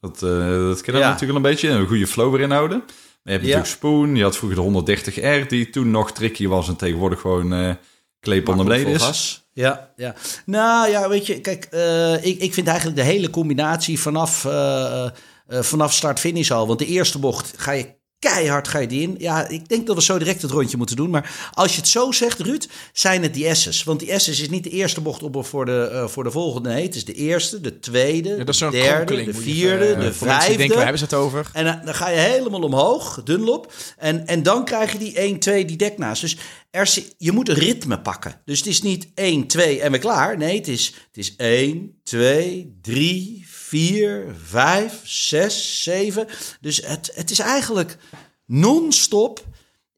Dat, 0.00 0.22
uh, 0.22 0.48
dat 0.68 0.80
kan 0.80 0.94
natuurlijk 0.94 1.36
een 1.36 1.42
beetje 1.42 1.68
een 1.68 1.86
goede 1.86 2.06
flow 2.06 2.34
erin 2.34 2.50
houden. 2.50 2.78
Maar 2.78 2.86
je 3.22 3.30
hebt 3.30 3.42
natuurlijk 3.42 3.70
Spoon, 3.70 4.16
je 4.16 4.22
had 4.22 4.36
vroeger 4.36 4.84
de 4.84 5.42
130R, 5.42 5.46
die 5.46 5.70
toen 5.70 5.90
nog 5.90 6.12
tricky 6.12 6.46
was 6.46 6.68
en 6.68 6.76
tegenwoordig 6.76 7.20
gewoon 7.20 7.52
uh, 7.52 7.74
kleep 8.20 8.48
onder 8.48 8.66
beneden 8.66 8.92
is. 8.92 9.44
Ja, 9.52 9.92
ja. 9.96 10.14
Nou 10.46 10.90
ja, 10.90 11.08
weet 11.08 11.26
je, 11.26 11.40
kijk, 11.40 11.68
uh, 11.70 12.24
ik, 12.24 12.38
ik 12.38 12.54
vind 12.54 12.66
eigenlijk 12.66 12.98
de 12.98 13.04
hele 13.04 13.30
combinatie 13.30 14.00
vanaf, 14.00 14.46
vanaf 15.48 15.92
start-finish 15.92 16.50
al. 16.50 16.66
Want 16.66 16.78
de 16.78 16.86
eerste 16.86 17.18
bocht 17.18 17.52
ga 17.56 17.72
je 17.72 17.98
keihard 18.20 18.68
ga 18.68 18.78
je 18.78 18.86
die 18.86 19.02
in. 19.02 19.14
Ja, 19.18 19.48
ik 19.48 19.68
denk 19.68 19.86
dat 19.86 19.96
we 19.96 20.02
zo 20.02 20.18
direct 20.18 20.42
het 20.42 20.50
rondje 20.50 20.76
moeten 20.76 20.96
doen. 20.96 21.10
Maar 21.10 21.50
als 21.52 21.74
je 21.74 21.80
het 21.80 21.88
zo 21.88 22.12
zegt, 22.12 22.40
Ruud, 22.40 22.66
zijn 22.92 23.22
het 23.22 23.34
die 23.34 23.54
S's. 23.54 23.84
Want 23.84 24.00
die 24.00 24.18
S's 24.18 24.28
is 24.28 24.48
niet 24.48 24.64
de 24.64 24.70
eerste 24.70 25.00
bocht 25.00 25.22
op 25.22 25.46
voor 25.46 25.64
de, 25.64 25.90
uh, 25.92 26.06
voor 26.08 26.24
de 26.24 26.30
volgende. 26.30 26.68
Nee, 26.68 26.82
het 26.82 26.94
is 26.94 27.04
de 27.04 27.12
eerste, 27.12 27.60
de 27.60 27.78
tweede, 27.78 28.44
de 28.44 28.68
derde, 28.70 29.24
de 29.24 29.34
vierde, 29.34 29.86
even, 29.88 30.00
de 30.00 30.12
vijfde. 30.12 30.56
Denken, 30.56 30.74
waar 30.74 30.84
hebben 30.84 30.98
ze 30.98 31.04
het 31.04 31.14
over? 31.14 31.50
En 31.52 31.64
dan, 31.64 31.80
dan, 31.84 31.94
ga 31.94 32.08
je 32.08 32.18
helemaal 32.18 32.62
omhoog, 32.62 33.22
Dunlop. 33.24 33.72
En, 33.96 34.26
en 34.26 34.42
dan 34.42 34.64
krijg 34.64 34.92
je 34.92 34.98
die 34.98 35.14
1, 35.14 35.38
2, 35.38 35.64
die 35.64 35.76
deknaast. 35.76 36.20
Dus 36.20 36.36
er, 36.70 36.98
je 37.18 37.32
moet 37.32 37.48
een 37.48 37.54
ritme 37.54 38.00
pakken. 38.00 38.40
Dus 38.44 38.58
het 38.58 38.66
is 38.66 38.82
niet 38.82 39.08
1, 39.14 39.46
2 39.46 39.80
en 39.80 39.92
we 39.92 39.98
klaar. 39.98 40.36
Nee, 40.36 40.56
het 40.56 40.68
is, 40.68 40.86
het 40.86 41.16
is 41.16 41.34
1, 41.36 42.00
2, 42.02 42.78
3, 42.82 43.46
4, 43.70 44.34
5, 44.44 45.00
6, 45.04 45.82
7. 45.82 46.26
Dus 46.60 46.86
het, 46.86 47.10
het 47.14 47.30
is 47.30 47.38
eigenlijk 47.38 47.96
non-stop 48.46 49.44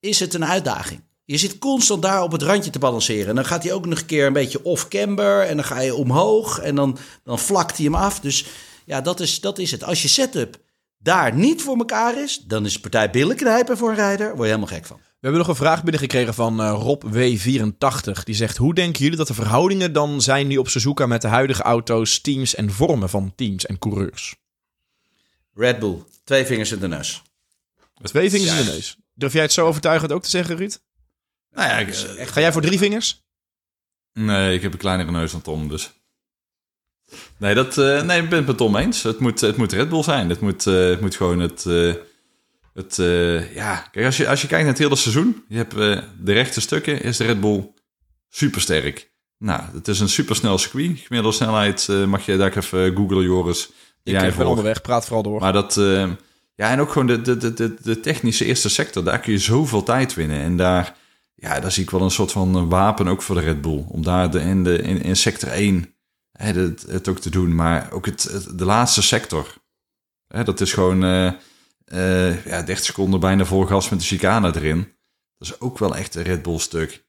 is 0.00 0.20
het 0.20 0.34
een 0.34 0.44
uitdaging. 0.44 1.00
Je 1.24 1.36
zit 1.36 1.58
constant 1.58 2.02
daar 2.02 2.22
op 2.22 2.32
het 2.32 2.42
randje 2.42 2.70
te 2.70 2.78
balanceren. 2.78 3.28
En 3.28 3.34
dan 3.34 3.44
gaat 3.44 3.62
hij 3.62 3.72
ook 3.72 3.86
nog 3.86 3.98
een 3.98 4.06
keer 4.06 4.26
een 4.26 4.32
beetje 4.32 4.64
off-camber. 4.64 5.40
En 5.40 5.56
dan 5.56 5.64
ga 5.64 5.80
je 5.80 5.94
omhoog. 5.94 6.58
En 6.58 6.74
dan, 6.74 6.98
dan 7.24 7.38
vlakt 7.38 7.76
hij 7.76 7.84
hem 7.84 7.94
af. 7.94 8.20
Dus 8.20 8.44
ja, 8.84 9.00
dat 9.00 9.20
is, 9.20 9.40
dat 9.40 9.58
is 9.58 9.70
het. 9.70 9.84
Als 9.84 10.02
je 10.02 10.08
setup 10.08 10.56
daar 10.98 11.34
niet 11.34 11.62
voor 11.62 11.76
elkaar 11.76 12.22
is, 12.22 12.38
dan 12.38 12.64
is 12.64 12.80
partij 12.80 13.10
billen 13.10 13.36
knijpen 13.36 13.76
voor 13.76 13.88
een 13.88 13.94
rijder. 13.94 14.26
Word 14.26 14.38
je 14.38 14.44
helemaal 14.44 14.66
gek 14.66 14.86
van. 14.86 15.00
We 15.22 15.28
hebben 15.28 15.46
nog 15.46 15.56
een 15.56 15.64
vraag 15.64 15.82
binnengekregen 15.82 16.34
van 16.34 16.60
uh, 16.60 16.74
Rob 16.78 17.04
W84. 17.04 18.22
Die 18.24 18.34
zegt: 18.34 18.56
Hoe 18.56 18.74
denken 18.74 19.02
jullie 19.02 19.16
dat 19.16 19.26
de 19.26 19.34
verhoudingen 19.34 19.92
dan 19.92 20.20
zijn 20.20 20.46
nu 20.46 20.56
op 20.56 20.68
Suzuka 20.68 21.06
met 21.06 21.22
de 21.22 21.28
huidige 21.28 21.62
auto's, 21.62 22.20
teams 22.20 22.54
en 22.54 22.70
vormen 22.70 23.08
van 23.08 23.32
teams 23.34 23.66
en 23.66 23.78
coureurs? 23.78 24.36
Red 25.54 25.78
Bull, 25.78 26.02
twee 26.24 26.46
vingers 26.46 26.72
in 26.72 26.78
de 26.78 26.88
neus. 26.88 27.22
Twee 28.02 28.30
vingers 28.30 28.50
in 28.50 28.64
de 28.64 28.70
neus. 28.70 28.96
Durf 29.14 29.32
jij 29.32 29.42
het 29.42 29.52
zo 29.52 29.66
overtuigend 29.66 30.12
ook 30.12 30.22
te 30.22 30.30
zeggen, 30.30 30.56
Ruud? 30.56 30.78
Nou 31.50 31.68
ja, 31.68 31.78
ik, 31.78 31.88
uh, 31.88 32.26
Ga 32.26 32.40
jij 32.40 32.52
voor 32.52 32.62
drie 32.62 32.78
vingers? 32.78 33.22
Nee, 34.12 34.54
ik 34.54 34.62
heb 34.62 34.72
een 34.72 34.78
kleinere 34.78 35.10
neus 35.10 35.32
dan 35.32 35.42
Tom, 35.42 35.68
dus. 35.68 35.92
Nee, 37.36 37.54
dat, 37.54 37.78
uh, 37.78 38.02
nee 38.02 38.22
ik 38.22 38.28
ben 38.28 38.38
het 38.38 38.46
met 38.46 38.56
Tom 38.56 38.76
eens. 38.76 39.02
Het 39.02 39.18
moet, 39.18 39.40
het 39.40 39.56
moet 39.56 39.72
Red 39.72 39.88
Bull 39.88 40.02
zijn. 40.02 40.28
Het 40.28 40.40
moet, 40.40 40.66
uh, 40.66 40.88
het 40.88 41.00
moet 41.00 41.16
gewoon 41.16 41.40
het, 41.40 41.64
het, 42.74 42.98
uh, 42.98 43.54
ja, 43.54 43.88
kijk, 43.90 44.06
als 44.06 44.16
je, 44.16 44.28
als 44.28 44.40
je 44.40 44.46
kijkt 44.46 44.64
naar 44.64 44.72
het 44.72 44.82
hele 44.82 44.96
seizoen, 44.96 45.44
je 45.48 45.56
hebt 45.56 45.74
uh, 45.74 45.98
de 46.20 46.32
rechte 46.32 46.60
stukken, 46.60 47.02
is 47.02 47.16
de 47.16 47.24
Red 47.24 47.40
Bull 47.40 47.72
supersterk. 48.28 49.10
Nou, 49.38 49.62
het 49.72 49.88
is 49.88 50.00
een 50.00 50.08
supersnel 50.08 50.58
circuit. 50.58 50.98
Gemiddelde 50.98 51.36
snelheid 51.36 51.86
uh, 51.90 52.04
mag 52.04 52.26
je 52.26 52.36
daar 52.36 52.56
even 52.56 52.96
googlen, 52.96 53.22
Joris. 53.22 53.70
Ik 54.02 54.18
ben 54.18 54.46
onderweg, 54.46 54.82
praat 54.82 55.04
vooral 55.04 55.22
door. 55.22 55.40
Maar 55.40 55.52
dat, 55.52 55.74
ja, 56.54 56.70
en 56.70 56.80
ook 56.80 56.92
gewoon 56.92 57.06
de, 57.06 57.20
de, 57.20 57.52
de, 57.54 57.74
de 57.82 58.00
technische 58.00 58.44
eerste 58.44 58.68
sector, 58.68 59.04
daar 59.04 59.20
kun 59.20 59.32
je 59.32 59.38
zoveel 59.38 59.82
tijd 59.82 60.14
winnen. 60.14 60.40
En 60.40 60.56
daar, 60.56 60.96
ja, 61.34 61.60
daar 61.60 61.72
zie 61.72 61.82
ik 61.82 61.90
wel 61.90 62.00
een 62.00 62.10
soort 62.10 62.32
van 62.32 62.68
wapen 62.68 63.08
ook 63.08 63.22
voor 63.22 63.34
de 63.34 63.40
Red 63.40 63.60
Bull. 63.60 63.84
Om 63.88 64.02
daar 64.02 64.30
de, 64.30 64.40
in, 64.40 64.64
de, 64.64 64.78
in, 64.78 65.02
in 65.02 65.16
sector 65.16 65.48
1 65.48 65.94
hè, 66.32 66.52
het, 66.52 66.84
het 66.88 67.08
ook 67.08 67.18
te 67.18 67.30
doen. 67.30 67.54
Maar 67.54 67.92
ook 67.92 68.06
het, 68.06 68.22
het 68.22 68.58
de 68.58 68.64
laatste 68.64 69.02
sector. 69.02 69.54
Hè, 70.28 70.44
dat 70.44 70.60
is 70.60 70.72
gewoon 70.72 71.34
uh, 71.94 72.44
ja, 72.44 72.62
30 72.62 72.84
seconden 72.84 73.20
bijna 73.20 73.44
vol 73.44 73.64
gas 73.64 73.88
met 73.88 73.98
de 73.98 74.06
chicane 74.06 74.56
erin. 74.56 74.78
Dat 75.38 75.48
is 75.48 75.60
ook 75.60 75.78
wel 75.78 75.96
echt 75.96 76.14
een 76.14 76.22
Red 76.22 76.42
Bull 76.42 76.58
stuk. 76.58 77.04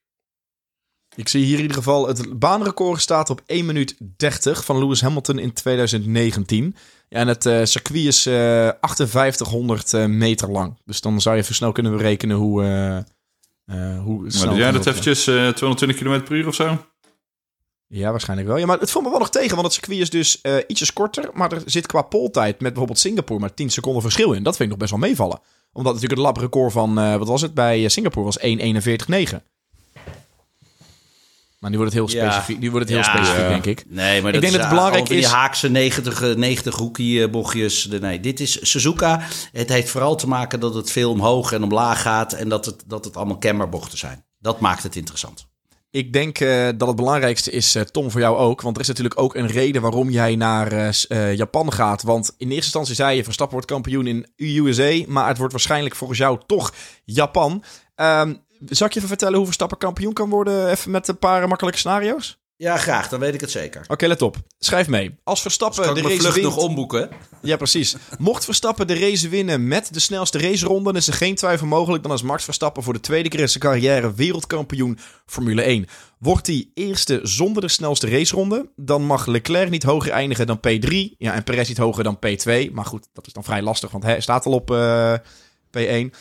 Ik 1.15 1.27
zie 1.27 1.45
hier 1.45 1.55
in 1.55 1.61
ieder 1.61 1.77
geval 1.77 2.07
het 2.07 2.39
baanrecord 2.39 3.01
staat 3.01 3.29
op 3.29 3.41
1 3.45 3.65
minuut 3.65 3.95
30 4.17 4.65
van 4.65 4.79
Lewis 4.79 5.01
Hamilton 5.01 5.39
in 5.39 5.53
2019. 5.53 6.75
Ja, 7.09 7.19
en 7.19 7.27
het 7.27 7.45
uh, 7.45 7.63
circuit 7.63 8.05
is 8.05 8.27
uh, 8.27 8.33
5800 8.81 9.93
uh, 9.93 10.05
meter 10.05 10.51
lang. 10.51 10.77
Dus 10.85 11.01
dan 11.01 11.21
zou 11.21 11.35
je 11.35 11.41
even 11.41 11.55
snel 11.55 11.71
kunnen 11.71 11.97
berekenen 11.97 12.37
hoe, 12.37 12.63
hoe 14.03 14.31
snel... 14.31 14.45
Maar 14.45 14.57
jij 14.57 14.71
dat 14.71 14.85
eventjes 14.85 15.23
220 15.23 15.97
km 15.97 16.23
per 16.23 16.35
uur 16.35 16.47
of 16.47 16.55
zo? 16.55 16.85
Ja, 17.95 18.11
waarschijnlijk 18.11 18.49
wel. 18.49 18.57
Ja, 18.57 18.65
maar 18.65 18.79
het 18.79 18.91
valt 18.91 19.03
me 19.03 19.09
wel 19.09 19.19
nog 19.19 19.29
tegen, 19.29 19.55
want 19.55 19.63
het 19.63 19.73
circuit 19.73 19.99
is 19.99 20.09
dus 20.09 20.39
uh, 20.43 20.55
ietsjes 20.67 20.93
korter. 20.93 21.29
Maar 21.33 21.51
er 21.51 21.61
zit 21.65 21.85
qua 21.85 22.01
poltijd 22.01 22.51
met 22.59 22.69
bijvoorbeeld 22.69 22.99
Singapore 22.99 23.39
maar 23.39 23.53
10 23.53 23.69
seconden 23.69 24.01
verschil 24.01 24.33
in. 24.33 24.43
Dat 24.43 24.55
vind 24.55 24.63
ik 24.63 24.69
nog 24.69 24.77
best 24.77 24.91
wel 24.91 25.09
meevallen. 25.09 25.39
Omdat 25.73 25.93
natuurlijk 25.93 26.21
het 26.21 26.29
labrecord 26.29 26.71
van, 26.71 26.99
uh, 26.99 27.15
wat 27.15 27.27
was 27.27 27.41
het, 27.41 27.53
bij 27.53 27.83
eh, 27.83 27.89
Singapore 27.89 28.25
was 28.25 28.39
1.41.9. 28.39 28.45
Maar 31.59 31.71
nu 31.71 31.77
wordt 31.77 31.93
het 31.93 31.93
heel 31.93 32.09
specifiek, 32.09 32.59
nu 32.59 32.71
wordt 32.71 32.89
het 32.89 32.95
heel 32.95 33.13
specifiek 33.13 33.47
denk 33.47 33.65
ik. 33.65 33.83
Nee, 33.87 34.21
maar 34.21 34.33
ik 34.33 34.41
denk 34.41 34.53
dat 34.53 34.61
het 34.61 34.69
belangrijk 34.69 35.09
is... 35.09 35.25
die 35.25 35.35
haakse 35.35 35.69
90, 35.69 36.35
90 36.35 36.75
hoekie 36.75 37.29
bochtjes. 37.29 37.87
Nee, 37.87 38.19
dit 38.19 38.39
is 38.39 38.69
Suzuka. 38.69 39.21
Het 39.51 39.69
heeft 39.69 39.89
vooral 39.89 40.15
te 40.15 40.27
maken 40.27 40.59
dat 40.59 40.73
het 40.73 40.91
veel 40.91 41.11
omhoog 41.11 41.51
en 41.51 41.63
omlaag 41.63 42.01
gaat. 42.01 42.33
En 42.33 42.49
dat 42.49 42.65
het, 42.65 42.83
dat 42.85 43.05
het 43.05 43.15
allemaal 43.15 43.39
camberbochten 43.39 43.97
zijn. 43.97 44.25
Dat 44.39 44.59
maakt 44.59 44.83
het 44.83 44.95
interessant. 44.95 45.51
Ik 45.93 46.13
denk 46.13 46.39
uh, 46.39 46.69
dat 46.77 46.87
het 46.87 46.95
belangrijkste 46.97 47.51
is, 47.51 47.75
uh, 47.75 47.81
Tom, 47.81 48.11
voor 48.11 48.21
jou 48.21 48.37
ook. 48.37 48.61
Want 48.61 48.75
er 48.75 48.81
is 48.81 48.87
natuurlijk 48.87 49.19
ook 49.19 49.35
een 49.35 49.47
reden 49.47 49.81
waarom 49.81 50.09
jij 50.09 50.35
naar 50.35 50.73
uh, 50.73 51.35
Japan 51.35 51.73
gaat. 51.73 52.03
Want 52.03 52.33
in 52.37 52.47
eerste 52.47 52.63
instantie 52.63 52.95
zei 52.95 53.15
je, 53.15 53.23
Verstappen 53.23 53.55
wordt 53.55 53.71
kampioen 53.71 54.07
in 54.07 54.27
USA. 54.37 55.03
Maar 55.07 55.27
het 55.27 55.37
wordt 55.37 55.53
waarschijnlijk 55.53 55.95
volgens 55.95 56.19
jou 56.19 56.39
toch 56.45 56.73
Japan. 57.05 57.63
Um, 57.95 58.43
zal 58.65 58.87
ik 58.87 58.93
je 58.93 58.97
even 58.97 59.07
vertellen 59.07 59.35
hoe 59.35 59.45
Verstappen 59.45 59.77
kampioen 59.77 60.13
kan 60.13 60.29
worden? 60.29 60.69
Even 60.69 60.91
met 60.91 61.07
een 61.07 61.17
paar 61.17 61.47
makkelijke 61.47 61.79
scenario's? 61.79 62.42
Ja, 62.55 62.77
graag. 62.77 63.09
Dan 63.09 63.19
weet 63.19 63.33
ik 63.33 63.41
het 63.41 63.51
zeker. 63.51 63.85
Oké, 63.87 64.07
let 64.07 64.21
op. 64.21 64.37
Schrijf 64.59 64.87
mee. 64.87 65.15
Als 65.23 65.41
Verstappen 65.41 65.95
de 65.95 66.01
race 66.01 66.17
vlucht 66.17 66.33
wint... 66.33 66.45
nog 66.45 66.57
omboeken. 66.57 67.09
Ja, 67.41 67.57
precies. 67.57 67.95
Mocht 68.17 68.45
Verstappen 68.45 68.87
de 68.87 68.99
race 68.99 69.29
winnen 69.29 69.67
met 69.67 69.93
de 69.93 69.99
snelste 69.99 70.39
raceronde... 70.39 70.83
dan 70.83 70.95
is 70.95 71.07
er 71.07 71.13
geen 71.13 71.35
twijfel 71.35 71.67
mogelijk 71.67 72.03
dan 72.03 72.11
als 72.11 72.21
Max 72.21 72.43
Verstappen... 72.43 72.83
voor 72.83 72.93
de 72.93 72.99
tweede 72.99 73.29
keer 73.29 73.39
in 73.39 73.49
zijn 73.49 73.63
carrière 73.63 74.13
wereldkampioen 74.13 74.99
Formule 75.25 75.61
1. 75.61 75.87
Wordt 76.19 76.47
hij 76.47 76.69
eerste 76.73 77.19
zonder 77.23 77.61
de 77.61 77.67
snelste 77.67 78.09
raceronde... 78.09 78.69
dan 78.75 79.05
mag 79.05 79.25
Leclerc 79.25 79.69
niet 79.69 79.83
hoger 79.83 80.11
eindigen 80.11 80.47
dan 80.47 80.59
P3. 80.67 81.17
Ja, 81.17 81.33
en 81.33 81.43
Perez 81.43 81.67
niet 81.67 81.77
hoger 81.77 82.03
dan 82.03 82.19
P2. 82.27 82.71
Maar 82.71 82.85
goed, 82.85 83.07
dat 83.13 83.27
is 83.27 83.33
dan 83.33 83.43
vrij 83.43 83.61
lastig, 83.61 83.91
want 83.91 84.03
hij 84.03 84.21
staat 84.21 84.45
al 84.45 84.53
op 84.53 84.71
uh, 84.71 85.13
P1... 85.77 86.15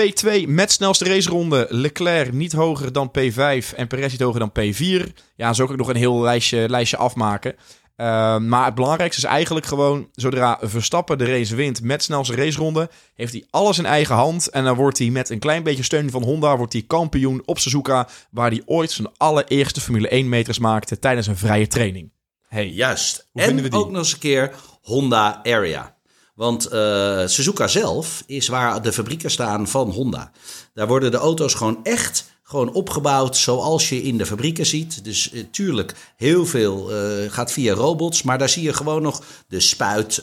P2 0.00 0.48
met 0.48 0.72
snelste 0.72 1.04
raceronde. 1.04 1.66
Leclerc 1.68 2.32
niet 2.32 2.52
hoger 2.52 2.92
dan 2.92 3.10
P5 3.18 3.74
en 3.76 3.86
Perez 3.86 4.10
niet 4.10 4.20
hoger 4.20 4.40
dan 4.40 4.52
P4. 4.60 5.12
Ja, 5.36 5.52
zo 5.52 5.64
kan 5.64 5.74
ik 5.74 5.80
nog 5.80 5.88
een 5.88 5.96
heel 5.96 6.20
lijstje, 6.20 6.68
lijstje 6.68 6.96
afmaken. 6.96 7.54
Uh, 7.96 8.38
maar 8.38 8.64
het 8.64 8.74
belangrijkste 8.74 9.26
is 9.26 9.32
eigenlijk 9.32 9.66
gewoon... 9.66 10.08
zodra 10.12 10.58
Verstappen 10.62 11.18
de 11.18 11.24
race 11.24 11.54
wint 11.54 11.82
met 11.82 12.02
snelste 12.02 12.34
raceronde... 12.34 12.90
heeft 13.14 13.32
hij 13.32 13.44
alles 13.50 13.78
in 13.78 13.86
eigen 13.86 14.14
hand. 14.14 14.48
En 14.48 14.64
dan 14.64 14.76
wordt 14.76 14.98
hij 14.98 15.10
met 15.10 15.30
een 15.30 15.38
klein 15.38 15.62
beetje 15.62 15.82
steun 15.82 16.10
van 16.10 16.22
Honda... 16.22 16.56
wordt 16.56 16.72
hij 16.72 16.82
kampioen 16.82 17.42
op 17.44 17.58
Suzuka... 17.58 18.08
waar 18.30 18.50
hij 18.50 18.62
ooit 18.64 18.90
zijn 18.90 19.08
allereerste 19.16 19.80
Formule 19.80 20.08
1 20.08 20.28
meters 20.28 20.58
maakte... 20.58 20.98
tijdens 20.98 21.26
een 21.26 21.36
vrije 21.36 21.66
training. 21.66 22.12
Hey, 22.48 22.68
Juist. 22.68 23.28
En 23.34 23.72
ook 23.72 23.90
nog 23.90 23.96
eens 23.96 24.12
een 24.12 24.18
keer 24.18 24.52
Honda 24.82 25.40
Area. 25.42 25.96
Want 26.34 26.72
uh, 26.72 27.26
Suzuka 27.26 27.68
zelf 27.68 28.22
is 28.26 28.48
waar 28.48 28.82
de 28.82 28.92
fabrieken 28.92 29.30
staan 29.30 29.68
van 29.68 29.90
Honda. 29.90 30.30
Daar 30.74 30.86
worden 30.86 31.10
de 31.10 31.16
auto's 31.16 31.54
gewoon 31.54 31.80
echt 31.82 32.32
gewoon 32.42 32.72
opgebouwd 32.72 33.36
zoals 33.36 33.88
je 33.88 34.02
in 34.02 34.18
de 34.18 34.26
fabrieken 34.26 34.66
ziet. 34.66 35.04
Dus 35.04 35.32
uh, 35.32 35.44
tuurlijk, 35.50 35.94
heel 36.16 36.46
veel 36.46 36.92
uh, 36.92 37.32
gaat 37.32 37.52
via 37.52 37.74
robots. 37.74 38.22
Maar 38.22 38.38
daar 38.38 38.48
zie 38.48 38.62
je 38.62 38.72
gewoon 38.72 39.02
nog 39.02 39.22
de 39.48 39.60
spuit 39.60 40.22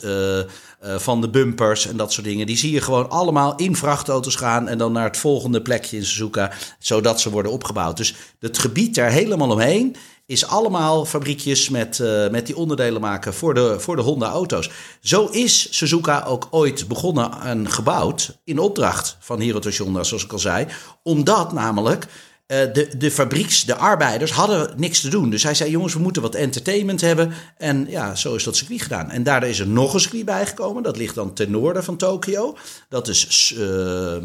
van 0.81 1.21
de 1.21 1.29
bumpers 1.29 1.87
en 1.87 1.97
dat 1.97 2.13
soort 2.13 2.25
dingen. 2.25 2.45
Die 2.45 2.57
zie 2.57 2.71
je 2.71 2.81
gewoon 2.81 3.09
allemaal 3.09 3.55
in 3.55 3.75
vrachtauto's 3.75 4.35
gaan. 4.35 4.67
En 4.67 4.77
dan 4.77 4.91
naar 4.91 5.03
het 5.03 5.17
volgende 5.17 5.61
plekje 5.61 5.97
in 5.97 6.05
Suzuka. 6.05 6.51
Zodat 6.79 7.21
ze 7.21 7.29
worden 7.29 7.51
opgebouwd. 7.51 7.97
Dus 7.97 8.15
het 8.39 8.57
gebied 8.57 8.95
daar 8.95 9.11
helemaal 9.11 9.51
omheen 9.51 9.95
is 10.31 10.47
allemaal 10.47 11.05
fabriekjes 11.05 11.69
met, 11.69 11.99
uh, 11.99 12.29
met 12.29 12.45
die 12.45 12.55
onderdelen 12.55 13.01
maken 13.01 13.33
voor 13.33 13.53
de, 13.53 13.79
voor 13.79 13.95
de 13.95 14.01
Honda-auto's. 14.01 14.69
Zo 15.01 15.25
is 15.25 15.77
Suzuka 15.77 16.23
ook 16.23 16.47
ooit 16.51 16.87
begonnen 16.87 17.31
en 17.41 17.69
gebouwd 17.69 18.39
in 18.43 18.59
opdracht 18.59 19.17
van 19.19 19.39
Hirotoshi 19.39 19.83
Honda, 19.83 20.03
zoals 20.03 20.23
ik 20.23 20.31
al 20.31 20.39
zei. 20.39 20.67
Omdat 21.03 21.53
namelijk 21.53 22.05
uh, 22.05 22.57
de, 22.73 22.97
de 22.97 23.11
fabrieks, 23.11 23.65
de 23.65 23.75
arbeiders 23.75 24.31
hadden 24.31 24.73
niks 24.77 25.01
te 25.01 25.09
doen. 25.09 25.29
Dus 25.29 25.43
hij 25.43 25.53
zei, 25.53 25.69
jongens, 25.71 25.93
we 25.93 25.99
moeten 25.99 26.21
wat 26.21 26.35
entertainment 26.35 27.01
hebben. 27.01 27.33
En 27.57 27.85
ja, 27.89 28.15
zo 28.15 28.35
is 28.35 28.43
dat 28.43 28.55
circuit 28.55 28.81
gedaan. 28.81 29.09
En 29.09 29.23
daardoor 29.23 29.49
is 29.49 29.59
er 29.59 29.67
nog 29.67 29.93
een 29.93 29.99
circuit 29.99 30.25
bijgekomen. 30.25 30.83
Dat 30.83 30.97
ligt 30.97 31.15
dan 31.15 31.33
ten 31.33 31.51
noorden 31.51 31.83
van 31.83 31.97
Tokio. 31.97 32.57
Dat 32.89 33.07
is 33.07 33.53
uh, 33.57 34.17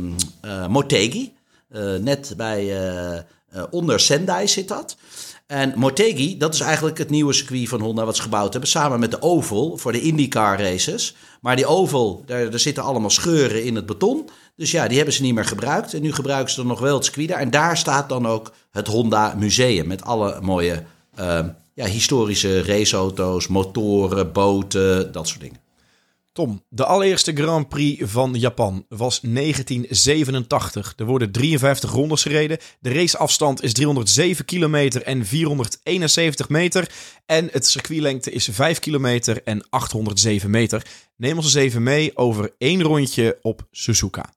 Motegi. 0.69 1.33
net 2.01 2.35
bij, 2.37 2.75
onder 3.71 4.01
Sendai 4.01 4.49
zit 4.49 4.69
dat. 4.69 4.97
En 5.47 5.73
Motegi, 5.77 6.39
dat 6.39 6.55
is 6.55 6.61
eigenlijk 6.61 6.99
het 6.99 7.11
nieuwe 7.11 7.33
circuit 7.33 7.69
van 7.69 7.81
Honda 7.81 8.05
wat 8.05 8.17
ze 8.17 8.23
gebouwd 8.23 8.53
hebben. 8.53 8.71
Samen 8.71 9.01
met 9.01 9.11
de 9.11 9.23
Oval 9.23 9.77
voor 9.77 9.93
de 9.93 10.01
IndyCar 10.01 10.61
races. 10.61 11.15
Maar 11.41 11.57
die 11.57 11.67
Oval, 11.67 12.23
daar, 12.27 12.51
daar 12.51 12.59
zitten 12.59 12.83
allemaal 12.83 13.11
scheuren 13.11 13.65
in 13.65 13.75
het 13.75 13.87
beton. 13.87 14.29
Dus 14.57 14.71
ja, 14.71 14.87
die 14.89 14.97
hebben 14.97 15.15
ze 15.15 15.23
niet 15.23 15.35
meer 15.35 15.45
gebruikt. 15.45 15.95
En 15.95 16.03
nu 16.03 16.13
gebruiken 16.13 16.51
ze 16.51 16.57
dan 16.57 16.67
nog 16.67 16.81
wel 16.81 16.95
het 16.95 17.05
circuit. 17.05 17.31
En 17.31 17.51
daar 17.51 17.77
staat 17.77 18.09
dan 18.09 18.27
ook 18.27 18.53
het 18.71 18.87
Honda 18.87 19.35
Museum. 19.35 19.87
Met 19.87 20.05
alle 20.05 20.39
mooie 20.41 20.83
uh, 21.21 21.39
ja, 21.75 21.85
historische 21.85 22.63
raceauto's, 22.63 23.47
motoren, 23.47 24.33
boten, 24.33 25.13
dat 25.13 25.29
soort 25.29 25.41
dingen. 25.41 25.66
Tom, 26.37 26.63
de 26.69 26.85
allereerste 26.85 27.33
Grand 27.33 27.69
Prix 27.69 28.03
van 28.11 28.35
Japan 28.35 28.87
was 28.89 29.21
1987. 29.21 30.93
Er 30.97 31.05
worden 31.05 31.33
53 31.33 31.91
rondes 31.91 32.23
gereden. 32.23 32.59
De 32.81 32.93
raceafstand 32.93 33.63
is 33.63 33.73
307 33.73 34.45
kilometer 34.45 35.03
en 35.03 35.27
471 35.27 36.49
meter. 36.49 36.91
En 37.27 37.49
het 37.53 37.67
circuitlengte 37.67 38.31
is 38.31 38.49
5 38.53 38.79
kilometer 38.79 39.43
en 39.45 39.67
807 39.71 40.51
meter. 40.51 40.87
Neem 41.17 41.37
ons 41.37 41.47
eens 41.47 41.55
even 41.55 41.83
mee 41.83 42.17
over 42.17 42.55
één 42.59 42.83
rondje 42.83 43.39
op 43.43 43.67
Suzuka. 43.71 44.36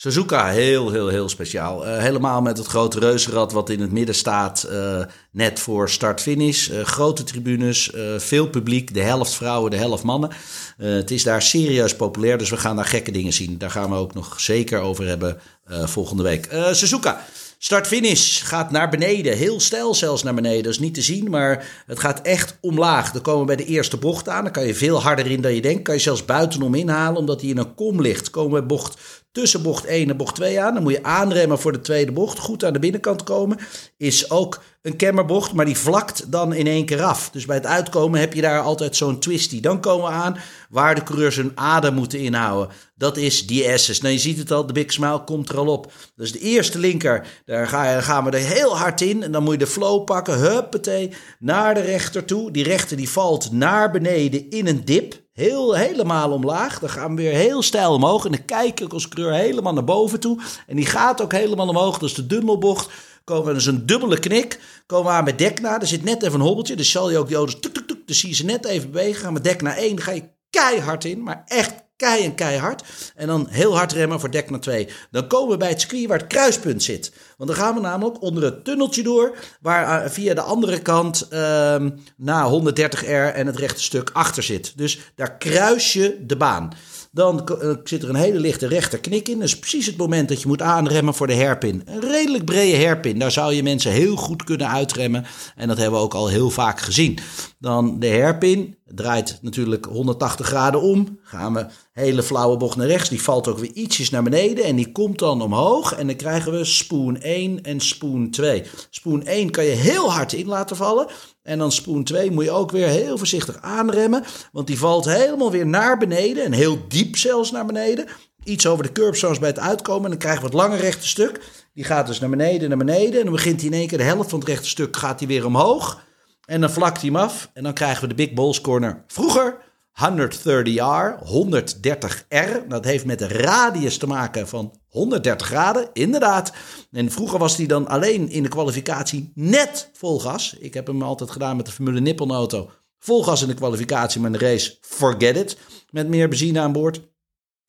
Suzuka, 0.00 0.48
heel, 0.48 0.90
heel, 0.90 1.08
heel 1.08 1.28
speciaal. 1.28 1.86
Uh, 1.86 1.98
helemaal 1.98 2.42
met 2.42 2.58
het 2.58 2.66
grote 2.66 2.98
reuzenrad 2.98 3.52
wat 3.52 3.70
in 3.70 3.80
het 3.80 3.92
midden 3.92 4.14
staat, 4.14 4.68
uh, 4.70 5.04
net 5.30 5.60
voor 5.60 5.90
start-finish. 5.90 6.68
Uh, 6.68 6.84
grote 6.84 7.24
tribunes, 7.24 7.90
veel 8.16 8.48
publiek, 8.48 8.94
de 8.94 9.02
helft 9.02 9.34
vrouwen, 9.34 9.70
de 9.70 9.76
helft 9.76 10.02
mannen. 10.02 10.30
het 10.76 11.10
is 11.10 11.22
daar 11.22 11.42
serieus 11.42 11.96
populair, 11.96 12.38
dus 12.38 12.50
we 12.50 12.56
gaan 12.56 12.76
daar 12.76 12.84
gekke 12.84 13.10
dingen 13.10 13.32
zien. 13.32 13.58
Daar 13.58 13.70
gaan 13.70 13.90
we 13.90 13.96
ook 13.96 14.14
nog 14.14 14.40
zeker 14.40 14.80
over 14.80 15.06
hebben 15.06 15.40
volgende 15.68 16.22
week. 16.22 16.48
Suzuka, 16.72 17.24
Start-finish 17.60 18.42
gaat 18.42 18.70
naar 18.70 18.88
beneden. 18.90 19.36
Heel 19.36 19.60
stijl 19.60 19.94
zelfs 19.94 20.22
naar 20.22 20.34
beneden. 20.34 20.62
Dat 20.62 20.72
is 20.72 20.78
niet 20.78 20.94
te 20.94 21.02
zien, 21.02 21.30
maar 21.30 21.82
het 21.86 21.98
gaat 21.98 22.20
echt 22.22 22.58
omlaag. 22.60 23.12
Dan 23.12 23.22
komen 23.22 23.40
we 23.40 23.46
bij 23.46 23.64
de 23.64 23.72
eerste 23.72 23.96
bocht 23.96 24.28
aan. 24.28 24.42
Dan 24.42 24.52
kan 24.52 24.66
je 24.66 24.74
veel 24.74 25.02
harder 25.02 25.30
in 25.30 25.40
dan 25.40 25.54
je 25.54 25.60
denkt. 25.60 25.82
Kan 25.82 25.94
je 25.94 26.00
zelfs 26.00 26.24
buitenom 26.24 26.74
inhalen, 26.74 27.18
omdat 27.18 27.40
hij 27.40 27.50
in 27.50 27.58
een 27.58 27.74
kom 27.74 28.00
ligt. 28.00 28.30
Komen 28.30 28.60
we 28.60 28.66
bocht 28.66 29.00
tussen 29.38 29.62
bocht 29.62 29.84
1 29.84 30.10
en 30.10 30.16
bocht 30.16 30.34
2 30.34 30.60
aan. 30.60 30.74
Dan 30.74 30.82
moet 30.82 30.92
je 30.92 31.02
aanremmen 31.02 31.58
voor 31.58 31.72
de 31.72 31.80
tweede 31.80 32.12
bocht. 32.12 32.38
Goed 32.38 32.64
aan 32.64 32.72
de 32.72 32.78
binnenkant 32.78 33.22
komen. 33.22 33.58
Is 33.96 34.30
ook 34.30 34.62
een 34.82 34.96
kemmerbocht, 34.96 35.52
maar 35.52 35.64
die 35.64 35.76
vlakt 35.76 36.32
dan 36.32 36.52
in 36.52 36.66
één 36.66 36.84
keer 36.84 37.02
af. 37.02 37.30
Dus 37.30 37.46
bij 37.46 37.56
het 37.56 37.66
uitkomen 37.66 38.20
heb 38.20 38.34
je 38.34 38.40
daar 38.40 38.60
altijd 38.60 38.96
zo'n 38.96 39.18
twisty. 39.18 39.60
Dan 39.60 39.80
komen 39.80 40.06
we 40.06 40.16
aan 40.16 40.38
waar 40.70 40.94
de 40.94 41.02
coureurs 41.02 41.36
hun 41.36 41.52
adem 41.54 41.94
moeten 41.94 42.18
inhouden. 42.18 42.74
Dat 42.94 43.16
is 43.16 43.46
die 43.46 43.78
S's. 43.78 44.00
Nou, 44.00 44.14
je 44.14 44.20
ziet 44.20 44.38
het 44.38 44.50
al, 44.50 44.66
de 44.66 44.72
Big 44.72 44.92
Smile 44.92 45.24
komt 45.24 45.48
er 45.48 45.58
al 45.58 45.66
op. 45.66 45.92
Dus 46.16 46.32
de 46.32 46.38
eerste 46.38 46.78
linker, 46.78 47.26
daar 47.44 47.66
gaan 48.02 48.24
we 48.24 48.30
er 48.30 48.38
heel 48.38 48.78
hard 48.78 49.00
in. 49.00 49.22
En 49.22 49.32
dan 49.32 49.42
moet 49.42 49.52
je 49.52 49.58
de 49.58 49.66
flow 49.66 50.04
pakken, 50.04 50.38
huppatee, 50.38 51.12
naar 51.38 51.74
de 51.74 51.80
rechter 51.80 52.24
toe. 52.24 52.50
Die 52.50 52.64
rechter 52.64 52.96
die 52.96 53.08
valt 53.08 53.52
naar 53.52 53.90
beneden 53.90 54.50
in 54.50 54.66
een 54.66 54.84
dip. 54.84 55.26
Heel, 55.38 55.74
helemaal 55.76 56.32
omlaag. 56.32 56.78
Dan 56.78 56.88
gaan 56.88 57.16
we 57.16 57.22
weer 57.22 57.32
heel 57.32 57.62
stijl 57.62 57.92
omhoog. 57.92 58.24
En 58.24 58.30
dan 58.30 58.44
kijk 58.44 58.80
ik 58.80 58.92
als 58.92 59.08
kleur 59.08 59.32
helemaal 59.32 59.72
naar 59.72 59.84
boven 59.84 60.20
toe. 60.20 60.40
En 60.66 60.76
die 60.76 60.86
gaat 60.86 61.22
ook 61.22 61.32
helemaal 61.32 61.68
omhoog. 61.68 61.98
Dat 61.98 62.08
is 62.08 62.14
de 62.14 62.26
dubbelbocht. 62.26 62.90
Komen 63.24 63.46
we 63.46 63.52
dus 63.52 63.66
een 63.66 63.86
dubbele 63.86 64.18
knik. 64.18 64.60
Komen 64.86 65.06
we 65.06 65.12
aan 65.12 65.24
met 65.24 65.38
dekna. 65.38 65.80
Er 65.80 65.86
zit 65.86 66.04
net 66.04 66.22
even 66.22 66.40
een 66.40 66.46
hobbeltje. 66.46 66.76
Dus 66.76 66.90
zal 66.90 67.10
je 67.10 67.18
ook 67.18 67.28
die. 67.28 67.58
Tuk, 67.58 67.74
tuk, 67.74 67.86
tuk, 67.86 68.06
dus 68.06 68.18
zie 68.20 68.28
je 68.28 68.34
ze 68.34 68.44
net 68.44 68.64
even 68.64 68.90
bewegen. 68.90 69.20
Gaan 69.20 69.34
we 69.34 69.40
dekna 69.40 69.76
1. 69.76 69.96
Dan 69.96 70.04
ga 70.04 70.12
je 70.12 70.28
keihard 70.50 71.04
in. 71.04 71.22
Maar 71.22 71.42
echt 71.46 71.74
kei 71.98 72.24
en 72.24 72.34
keihard. 72.34 72.82
En 73.14 73.26
dan 73.26 73.46
heel 73.50 73.76
hard 73.76 73.92
remmen 73.92 74.20
voor 74.20 74.30
dek 74.30 74.50
naar 74.50 74.60
2. 74.60 74.88
Dan 75.10 75.26
komen 75.26 75.50
we 75.50 75.56
bij 75.56 75.68
het 75.68 75.80
circuit 75.80 76.06
waar 76.06 76.18
het 76.18 76.26
kruispunt 76.26 76.82
zit. 76.82 77.12
Want 77.36 77.50
dan 77.50 77.58
gaan 77.58 77.74
we 77.74 77.80
namelijk 77.80 78.22
onder 78.22 78.44
het 78.44 78.64
tunneltje 78.64 79.02
door, 79.02 79.36
waar 79.60 80.04
uh, 80.04 80.10
via 80.10 80.34
de 80.34 80.40
andere 80.40 80.78
kant 80.82 81.28
uh, 81.32 81.76
na 82.16 82.50
130R 82.50 83.34
en 83.34 83.46
het 83.46 83.56
rechte 83.56 83.82
stuk 83.82 84.10
achter 84.12 84.42
zit. 84.42 84.72
Dus 84.76 84.98
daar 85.14 85.36
kruis 85.36 85.92
je 85.92 86.24
de 86.26 86.36
baan. 86.36 86.72
Dan 87.18 87.48
uh, 87.62 87.74
zit 87.84 88.02
er 88.02 88.08
een 88.08 88.14
hele 88.14 88.40
lichte 88.40 88.66
rechter 88.66 88.98
knik 88.98 89.28
in. 89.28 89.38
Dat 89.38 89.48
is 89.48 89.58
precies 89.58 89.86
het 89.86 89.96
moment 89.96 90.28
dat 90.28 90.42
je 90.42 90.48
moet 90.48 90.62
aanremmen 90.62 91.14
voor 91.14 91.26
de 91.26 91.34
herpin. 91.34 91.82
Een 91.84 92.00
redelijk 92.00 92.44
brede 92.44 92.76
herpin. 92.76 93.18
Daar 93.18 93.30
zou 93.30 93.54
je 93.54 93.62
mensen 93.62 93.92
heel 93.92 94.16
goed 94.16 94.44
kunnen 94.44 94.68
uitremmen. 94.68 95.26
En 95.56 95.68
dat 95.68 95.76
hebben 95.76 95.98
we 95.98 96.04
ook 96.04 96.14
al 96.14 96.28
heel 96.28 96.50
vaak 96.50 96.80
gezien. 96.80 97.18
Dan 97.58 97.98
de 97.98 98.06
herpin 98.06 98.76
draait 98.84 99.38
natuurlijk 99.42 99.84
180 99.84 100.46
graden 100.46 100.80
om. 100.80 101.18
Gaan 101.22 101.54
we 101.54 101.66
hele 101.92 102.22
flauwe 102.22 102.56
bocht 102.56 102.76
naar 102.76 102.86
rechts. 102.86 103.08
Die 103.08 103.22
valt 103.22 103.48
ook 103.48 103.58
weer 103.58 103.72
ietsjes 103.72 104.10
naar 104.10 104.22
beneden 104.22 104.64
en 104.64 104.76
die 104.76 104.92
komt 104.92 105.18
dan 105.18 105.42
omhoog. 105.42 105.94
En 105.94 106.06
dan 106.06 106.16
krijgen 106.16 106.52
we 106.52 106.64
spoon 106.64 107.20
1 107.20 107.62
en 107.62 107.80
spoon 107.80 108.30
2. 108.30 108.62
Spoon 108.90 109.24
1 109.26 109.50
kan 109.50 109.64
je 109.64 109.70
heel 109.70 110.12
hard 110.12 110.32
in 110.32 110.46
laten 110.46 110.76
vallen. 110.76 111.06
En 111.48 111.58
dan 111.58 111.72
spoon 111.72 112.04
2 112.04 112.30
moet 112.30 112.44
je 112.44 112.50
ook 112.50 112.70
weer 112.70 112.88
heel 112.88 113.18
voorzichtig 113.18 113.58
aanremmen. 113.60 114.24
Want 114.52 114.66
die 114.66 114.78
valt 114.78 115.04
helemaal 115.04 115.50
weer 115.50 115.66
naar 115.66 115.98
beneden. 115.98 116.44
En 116.44 116.52
heel 116.52 116.88
diep 116.88 117.16
zelfs 117.16 117.50
naar 117.50 117.66
beneden. 117.66 118.06
Iets 118.44 118.66
over 118.66 118.84
de 118.84 118.92
curb 118.92 119.16
zoals 119.16 119.38
bij 119.38 119.48
het 119.48 119.58
uitkomen. 119.58 120.04
En 120.04 120.10
dan 120.10 120.18
krijgen 120.18 120.40
we 120.40 120.46
het 120.46 120.56
lange 120.56 120.76
rechte 120.76 121.08
stuk. 121.08 121.40
Die 121.74 121.84
gaat 121.84 122.06
dus 122.06 122.20
naar 122.20 122.30
beneden, 122.30 122.68
naar 122.68 122.78
beneden. 122.78 123.18
En 123.18 123.24
dan 123.24 123.34
begint 123.34 123.60
hij 123.60 123.70
in 123.70 123.76
één 123.76 123.86
keer 123.86 123.98
de 123.98 124.04
helft 124.04 124.30
van 124.30 124.38
het 124.38 124.48
rechte 124.48 124.68
stuk 124.68 124.96
gaat 124.96 125.18
hij 125.18 125.28
weer 125.28 125.46
omhoog. 125.46 126.02
En 126.44 126.60
dan 126.60 126.70
vlakt 126.70 127.00
hij 127.00 127.10
hem 127.10 127.18
af. 127.18 127.50
En 127.52 127.62
dan 127.62 127.72
krijgen 127.72 128.02
we 128.02 128.08
de 128.08 128.14
Big 128.14 128.32
Balls 128.32 128.60
Corner. 128.60 129.04
Vroeger 129.06 129.56
130R, 129.98 131.18
130R. 131.24 132.66
Dat 132.68 132.84
heeft 132.84 133.04
met 133.04 133.18
de 133.18 133.28
radius 133.28 133.98
te 133.98 134.06
maken 134.06 134.48
van 134.48 134.80
130 134.88 135.46
graden, 135.46 135.90
inderdaad. 135.92 136.52
En 136.92 137.10
vroeger 137.10 137.38
was 137.38 137.56
hij 137.56 137.66
dan 137.66 137.88
alleen 137.88 138.28
in 138.28 138.42
de 138.42 138.48
kwalificatie 138.48 139.32
net 139.34 139.90
vol 139.92 140.20
gas. 140.20 140.56
Ik 140.58 140.74
heb 140.74 140.86
hem 140.86 141.02
altijd 141.02 141.30
gedaan 141.30 141.56
met 141.56 141.66
de 141.66 141.72
Formule 141.72 142.00
Nippon 142.00 142.30
auto. 142.30 142.70
Vol 142.98 143.24
gas 143.24 143.42
in 143.42 143.48
de 143.48 143.54
kwalificatie, 143.54 144.20
maar 144.20 144.32
in 144.32 144.38
de 144.38 144.44
race, 144.44 144.76
forget 144.80 145.36
it. 145.36 145.58
Met 145.90 146.08
meer 146.08 146.28
benzine 146.28 146.60
aan 146.60 146.72
boord. 146.72 147.00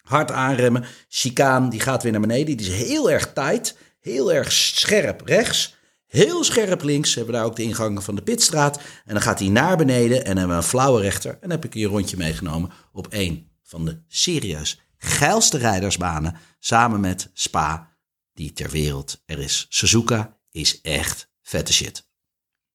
Hard 0.01 0.31
aanremmen. 0.31 0.85
Chicaan, 1.07 1.69
die 1.69 1.79
gaat 1.79 2.03
weer 2.03 2.11
naar 2.11 2.21
beneden. 2.21 2.57
Die 2.57 2.67
is 2.67 2.87
heel 2.87 3.11
erg 3.11 3.33
tight. 3.33 3.77
Heel 3.99 4.33
erg 4.33 4.51
scherp 4.51 5.21
rechts. 5.25 5.77
Heel 6.09 6.43
scherp 6.43 6.83
links 6.83 7.15
hebben 7.15 7.33
we 7.33 7.39
daar 7.39 7.49
ook 7.49 7.55
de 7.55 7.63
ingangen 7.63 8.01
van 8.01 8.15
de 8.15 8.21
pitstraat. 8.21 8.77
En 9.05 9.13
dan 9.13 9.21
gaat 9.21 9.39
hij 9.39 9.49
naar 9.49 9.77
beneden 9.77 10.17
en 10.17 10.25
dan 10.25 10.37
hebben 10.37 10.55
we 10.55 10.61
een 10.61 10.69
flauwe 10.69 11.01
rechter. 11.01 11.31
En 11.31 11.37
dan 11.41 11.49
heb 11.49 11.65
ik 11.65 11.73
hier 11.73 11.85
een 11.85 11.91
rondje 11.91 12.17
meegenomen 12.17 12.71
op 12.91 13.07
een 13.09 13.49
van 13.63 13.85
de 13.85 14.01
serieus 14.07 14.79
geilste 14.99 15.57
rijdersbanen. 15.57 16.35
Samen 16.59 16.99
met 16.99 17.29
Spa, 17.33 17.89
die 18.33 18.53
ter 18.53 18.69
wereld 18.69 19.23
er 19.25 19.39
is. 19.39 19.65
Suzuka 19.69 20.37
is 20.51 20.81
echt 20.81 21.29
vette 21.41 21.73
shit. 21.73 22.07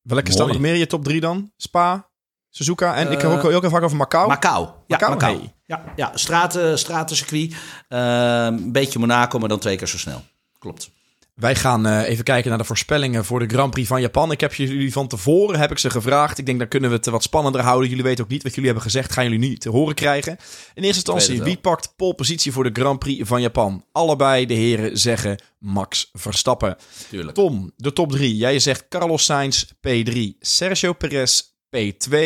Welke 0.03 0.32
staan 0.32 0.49
nog 0.49 0.59
meer 0.59 0.72
in 0.72 0.78
je 0.78 0.87
top 0.87 1.05
3 1.05 1.20
dan? 1.20 1.53
Spa, 1.57 2.09
Suzuka 2.51 2.95
en 2.95 3.12
ik 3.12 3.20
heb 3.20 3.30
ook 3.30 3.43
heel 3.43 3.57
even 3.57 3.70
vaak 3.70 3.82
over 3.82 3.97
Macau. 3.97 4.28
Macau, 4.28 4.68
ja, 4.87 5.09
Macau. 5.09 5.41
Ja, 5.66 5.93
ja, 5.97 6.11
straten, 6.14 6.78
stratencircuit. 6.78 7.53
Uh, 7.89 8.45
een 8.45 8.72
beetje 8.72 8.99
Monaco, 8.99 9.39
maar 9.39 9.49
dan 9.49 9.59
twee 9.59 9.76
keer 9.76 9.87
zo 9.87 9.99
snel. 9.99 10.24
Klopt. 10.59 10.91
Wij 11.35 11.55
gaan 11.55 11.87
uh, 11.87 12.09
even 12.09 12.24
kijken 12.24 12.49
naar 12.49 12.59
de 12.59 12.64
voorspellingen 12.64 13.24
voor 13.24 13.39
de 13.39 13.55
Grand 13.55 13.70
Prix 13.70 13.89
van 13.89 14.01
Japan. 14.01 14.30
Ik 14.30 14.41
heb 14.41 14.55
jullie 14.55 14.93
van 14.93 15.09
tevoren 15.09 15.61
heb 15.61 15.70
ik 15.70 15.78
ze 15.78 15.91
gevraagd. 15.91 16.39
Ik 16.39 16.47
denk 16.47 16.59
dan 16.59 16.68
kunnen 16.68 16.91
we 16.91 16.97
het 16.97 17.07
wat 17.07 17.22
spannender 17.22 17.61
houden. 17.61 17.89
Jullie 17.89 18.05
weten 18.05 18.24
ook 18.24 18.30
niet 18.30 18.43
wat 18.43 18.51
jullie 18.51 18.66
hebben 18.70 18.91
gezegd. 18.91 19.12
Gaan 19.12 19.24
jullie 19.24 19.39
niet 19.39 19.61
te 19.61 19.70
horen 19.70 19.95
krijgen. 19.95 20.32
In 20.74 20.82
eerste 20.82 21.12
instantie, 21.12 21.43
wie 21.43 21.57
pakt 21.57 21.95
positie 21.97 22.53
voor 22.53 22.64
de 22.64 22.80
Grand 22.80 22.99
Prix 22.99 23.28
van 23.28 23.41
Japan? 23.41 23.85
Allebei 23.93 24.47
de 24.47 24.55
heren 24.55 24.99
zeggen 24.99 25.43
Max 25.59 26.11
Verstappen. 26.12 26.76
Tuurlijk. 27.09 27.35
Tom, 27.35 27.72
de 27.76 27.93
top 27.93 28.12
3. 28.12 28.37
Jij 28.37 28.59
zegt 28.59 28.89
Carlos 28.89 29.24
Sainz 29.24 29.64
P3, 29.64 30.18
Sergio 30.39 30.93
Perez 30.93 31.43
P2 31.76 32.16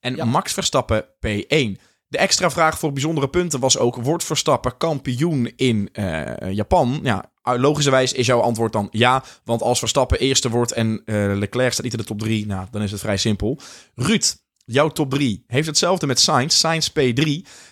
en 0.00 0.28
Max 0.28 0.52
Verstappen 0.52 1.04
P1. 1.04 1.80
De 2.08 2.18
extra 2.18 2.50
vraag 2.50 2.78
voor 2.78 2.92
bijzondere 2.92 3.28
punten 3.28 3.60
was 3.60 3.78
ook: 3.78 3.96
wordt 3.96 4.24
Verstappen 4.24 4.76
kampioen 4.76 5.52
in 5.56 5.88
uh, 5.92 6.32
Japan? 6.50 7.00
Ja, 7.02 7.30
logischerwijs 7.54 8.12
is 8.12 8.26
jouw 8.26 8.40
antwoord 8.40 8.72
dan 8.72 8.88
ja. 8.90 9.24
Want 9.44 9.62
als 9.62 9.78
Verstappen 9.78 10.18
eerste 10.18 10.50
wordt 10.50 10.72
en 10.72 11.02
uh, 11.04 11.36
Leclerc 11.36 11.72
staat 11.72 11.84
niet 11.84 11.92
in 11.92 11.98
de 11.98 12.04
top 12.04 12.18
3, 12.18 12.46
nou, 12.46 12.66
dan 12.70 12.82
is 12.82 12.90
het 12.90 13.00
vrij 13.00 13.16
simpel. 13.16 13.58
Ruud, 13.94 14.36
jouw 14.64 14.88
top 14.88 15.10
3 15.10 15.44
heeft 15.46 15.66
hetzelfde 15.66 16.06
met 16.06 16.20
Sainz, 16.20 16.56
Sainz 16.56 16.88
P3. 16.88 17.24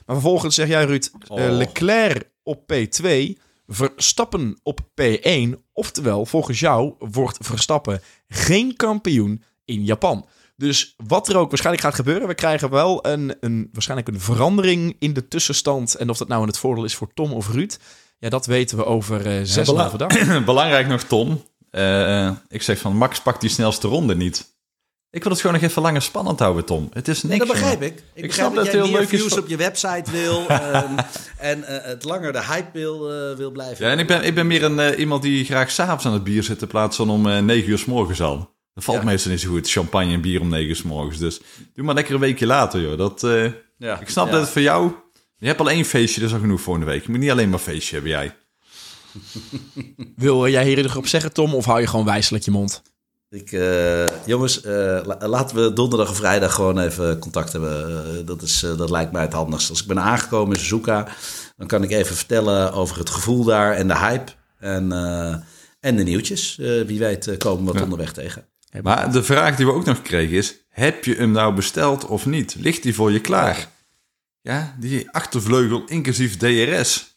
Maar 0.07 0.17
vervolgens 0.17 0.55
zeg 0.55 0.69
jij, 0.69 0.85
Ruud, 0.85 1.11
oh. 1.29 1.39
Leclerc 1.39 2.31
op 2.43 2.73
P2, 2.73 3.09
Verstappen 3.67 4.59
op 4.63 4.81
P1. 4.81 5.51
Oftewel, 5.73 6.27
volgens 6.27 6.61
jou 6.61 6.95
wordt 6.99 7.39
Verstappen 7.41 8.01
geen 8.29 8.77
kampioen 8.77 9.43
in 9.65 9.85
Japan. 9.85 10.27
Dus 10.57 10.95
wat 11.07 11.29
er 11.29 11.37
ook 11.37 11.49
waarschijnlijk 11.49 11.85
gaat 11.85 11.95
gebeuren, 11.95 12.29
we 12.29 12.35
krijgen 12.35 12.71
wel 12.71 13.07
een, 13.07 13.37
een, 13.41 13.69
waarschijnlijk 13.73 14.09
een 14.09 14.21
verandering 14.21 14.97
in 14.99 15.13
de 15.13 15.29
tussenstand. 15.29 15.95
En 15.95 16.11
of 16.11 16.17
dat 16.17 16.29
nou 16.29 16.41
in 16.41 16.47
het 16.47 16.59
voordeel 16.59 16.85
is 16.85 16.95
voor 16.95 17.13
Tom 17.15 17.33
of 17.33 17.49
Ruud, 17.49 17.77
ja, 18.25 18.31
dat 18.31 18.47
weten 18.47 18.77
we 18.77 18.85
over 18.85 19.27
uh, 19.27 19.41
zes 19.43 19.69
ja, 19.69 19.91
dag. 19.97 20.45
Belangrijk 20.45 20.89
nog, 20.89 21.03
Tom. 21.03 21.43
Uh, 21.71 22.31
ik 22.49 22.63
zeg 22.63 22.79
van 22.79 22.97
Max 22.97 23.21
pakt 23.21 23.41
die 23.41 23.51
snelste 23.51 23.89
ronde 23.89 24.17
niet. 24.17 24.53
Ik 25.11 25.23
wil 25.23 25.33
het 25.33 25.41
gewoon 25.41 25.61
nog 25.61 25.71
even 25.71 25.83
langer 25.83 26.03
spannend 26.03 26.39
houden, 26.39 26.65
Tom. 26.65 26.89
Het 26.93 27.09
is 27.09 27.23
niks. 27.23 27.39
dat 27.39 27.49
begrijp 27.49 27.83
ik. 27.83 28.03
Ik, 28.15 28.25
ik 28.25 28.33
snap 28.33 28.55
dat, 28.55 28.65
dat 28.65 28.75
heel 28.75 28.91
leuk 28.91 29.09
views 29.09 29.39
op 29.39 29.49
je 29.49 29.57
website 29.57 30.11
wil 30.11 30.41
um, 30.51 30.97
en 31.39 31.59
uh, 31.59 31.67
het 31.69 32.05
langer 32.05 32.33
de 32.33 32.45
hype 32.45 32.71
wil, 32.73 33.31
uh, 33.31 33.37
wil 33.37 33.51
blijven. 33.51 33.87
Ja, 33.87 33.93
en 33.93 33.99
ik 33.99 34.07
ben, 34.07 34.25
ik 34.25 34.35
ben 34.35 34.47
meer 34.47 34.63
een, 34.63 34.79
uh, 34.79 34.99
iemand 34.99 35.23
die 35.23 35.45
graag 35.45 35.71
s'avonds 35.71 36.07
aan 36.07 36.13
het 36.13 36.25
bier 36.25 36.43
zit 36.43 36.63
in 36.63 36.69
plaats 36.69 36.97
van 36.97 37.11
om 37.11 37.23
9 37.23 37.71
uur 37.71 37.79
s 37.79 37.85
morgens 37.85 38.21
al. 38.21 38.55
Dat 38.75 38.85
valt 38.85 39.05
meestal 39.05 39.31
niet 39.31 39.41
zo 39.41 39.51
goed. 39.51 39.71
Champagne 39.71 40.13
en 40.13 40.21
bier 40.21 40.41
om 40.41 40.49
negen 40.49 40.77
s 40.77 40.83
morgens. 40.83 41.19
Dus 41.19 41.41
doe 41.75 41.85
maar 41.85 41.95
lekker 41.95 42.15
een 42.15 42.21
weekje 42.21 42.47
later, 42.47 42.81
joh. 42.81 42.99
Dat, 42.99 43.21
ja, 43.77 44.01
ik 44.01 44.09
snap 44.09 44.31
dat 44.31 44.41
het 44.41 44.51
voor 44.51 44.63
jou... 44.63 44.93
Je 45.45 45.51
hebt 45.51 45.63
al 45.63 45.71
één 45.71 45.85
feestje, 45.85 46.21
dat 46.21 46.29
is 46.29 46.35
al 46.35 46.41
genoeg 46.41 46.61
voor 46.61 46.75
een 46.75 46.85
week. 46.85 47.05
Je 47.05 47.11
moet 47.11 47.21
niet 47.21 47.31
alleen 47.31 47.49
maar 47.49 47.59
feestje 47.59 47.95
hebben, 47.95 48.13
jij. 48.13 48.37
Wil 50.17 50.49
jij 50.49 50.67
hier 50.67 50.79
erop 50.79 51.07
zeggen, 51.07 51.33
Tom, 51.33 51.55
of 51.55 51.65
hou 51.65 51.81
je 51.81 51.87
gewoon 51.87 52.05
wijselijk 52.05 52.45
je 52.45 52.51
mond? 52.51 52.83
Ik, 53.31 53.53
uh, 53.53 54.07
jongens, 54.27 54.65
uh, 54.65 55.01
laten 55.19 55.57
we 55.57 55.73
donderdag 55.73 56.11
of 56.11 56.17
vrijdag 56.17 56.55
gewoon 56.55 56.79
even 56.79 57.19
contact 57.19 57.53
hebben. 57.53 57.91
Uh, 57.91 58.27
dat, 58.27 58.43
is, 58.43 58.61
dat 58.77 58.91
lijkt 58.91 59.13
mij 59.13 59.23
het 59.23 59.33
handigst. 59.33 59.71
Als 59.71 59.81
ik 59.81 59.87
ben 59.87 60.01
aangekomen 60.01 60.55
in 60.55 60.61
Suzuka, 60.61 61.09
dan 61.57 61.67
kan 61.67 61.83
ik 61.83 61.91
even 61.91 62.17
vertellen 62.17 62.73
over 62.73 62.99
het 62.99 63.11
gevoel 63.11 63.45
daar 63.45 63.73
en 63.73 63.89
de 63.89 63.99
hype. 63.99 64.33
En, 64.59 64.93
en 65.81 65.97
de 65.97 66.03
nieuwtjes. 66.03 66.57
wie 66.87 66.99
weet 66.99 67.37
komen 67.37 67.67
we 67.67 67.73
wat 67.73 67.83
onderweg 67.83 68.13
tegen. 68.13 68.47
Maar 68.83 69.13
de 69.13 69.23
vraag 69.23 69.57
die 69.57 69.67
we 69.67 69.73
ook 69.73 69.85
nog 69.85 70.03
kregen 70.03 70.37
is: 70.37 70.55
heb 70.69 71.05
je 71.05 71.15
hem 71.15 71.31
nou 71.31 71.55
besteld 71.55 72.07
of 72.07 72.27
niet? 72.27 72.57
Ligt 72.59 72.83
die 72.83 72.95
voor 72.95 73.13
je 73.13 73.21
klaar? 73.21 73.73
Ja, 74.45 74.77
die 74.79 75.11
achtervleugel 75.11 75.83
inclusief 75.87 76.37
DRS. 76.37 77.17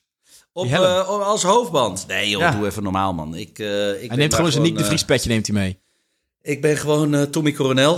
Op, 0.54 0.66
uh, 0.66 1.08
als 1.08 1.44
hoofdband. 1.44 2.08
Nee 2.08 2.30
joh, 2.30 2.52
doe 2.52 2.66
even 2.66 2.84
normaal 2.84 3.14
man. 3.14 3.36
Ik, 3.36 3.60
uh, 3.60 4.04
ik 4.04 4.10
hij 4.10 4.18
neemt 4.18 4.34
gewoon 4.34 4.52
zijn 4.52 4.64
Nick 4.64 4.78
de 4.78 4.86
Vries 4.86 5.06
petje 5.06 5.30
neemt 5.30 5.48
hij 5.48 5.56
mee. 5.56 5.80
Ik 6.42 6.62
ben 6.62 6.78
gewoon 6.78 7.16
uh, 7.16 7.22
Tommy 7.22 7.52
Coronel. 7.52 7.98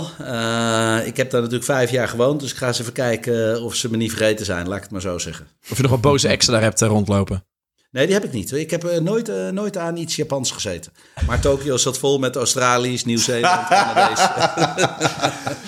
ik 1.04 1.16
heb 1.16 1.30
daar 1.30 1.40
natuurlijk 1.40 1.64
vijf 1.64 1.90
jaar 1.90 2.08
gewoond. 2.08 2.40
Dus 2.40 2.50
ik 2.50 2.56
ga 2.56 2.66
eens 2.66 2.80
even 2.80 2.92
kijken 2.92 3.62
of 3.62 3.74
ze 3.74 3.90
me 3.90 3.96
niet 3.96 4.10
vergeten 4.10 4.46
zijn. 4.46 4.68
Laat 4.68 4.76
ik 4.76 4.82
het 4.82 4.92
maar 4.92 5.00
zo 5.00 5.18
zeggen. 5.18 5.46
Of 5.70 5.76
je 5.76 5.82
nog 5.82 5.90
wat 5.90 6.00
boze 6.00 6.28
extra 6.28 6.52
daar 6.52 6.62
hebt 6.62 6.80
rondlopen. 6.80 7.44
Nee, 7.92 8.04
die 8.06 8.14
heb 8.14 8.24
ik 8.24 8.32
niet. 8.32 8.52
Ik 8.52 8.70
heb 8.70 8.84
uh, 8.84 8.96
nooit, 8.98 9.28
uh, 9.28 9.48
nooit 9.48 9.76
aan 9.76 9.96
iets 9.96 10.16
Japans 10.16 10.50
gezeten. 10.50 10.92
Maar 11.26 11.40
Tokio 11.40 11.76
zat 11.76 11.98
vol 11.98 12.18
met 12.18 12.36
Australiërs, 12.36 13.04
Nieuw-Zeeland, 13.04 13.66
Canadees. 13.68 14.28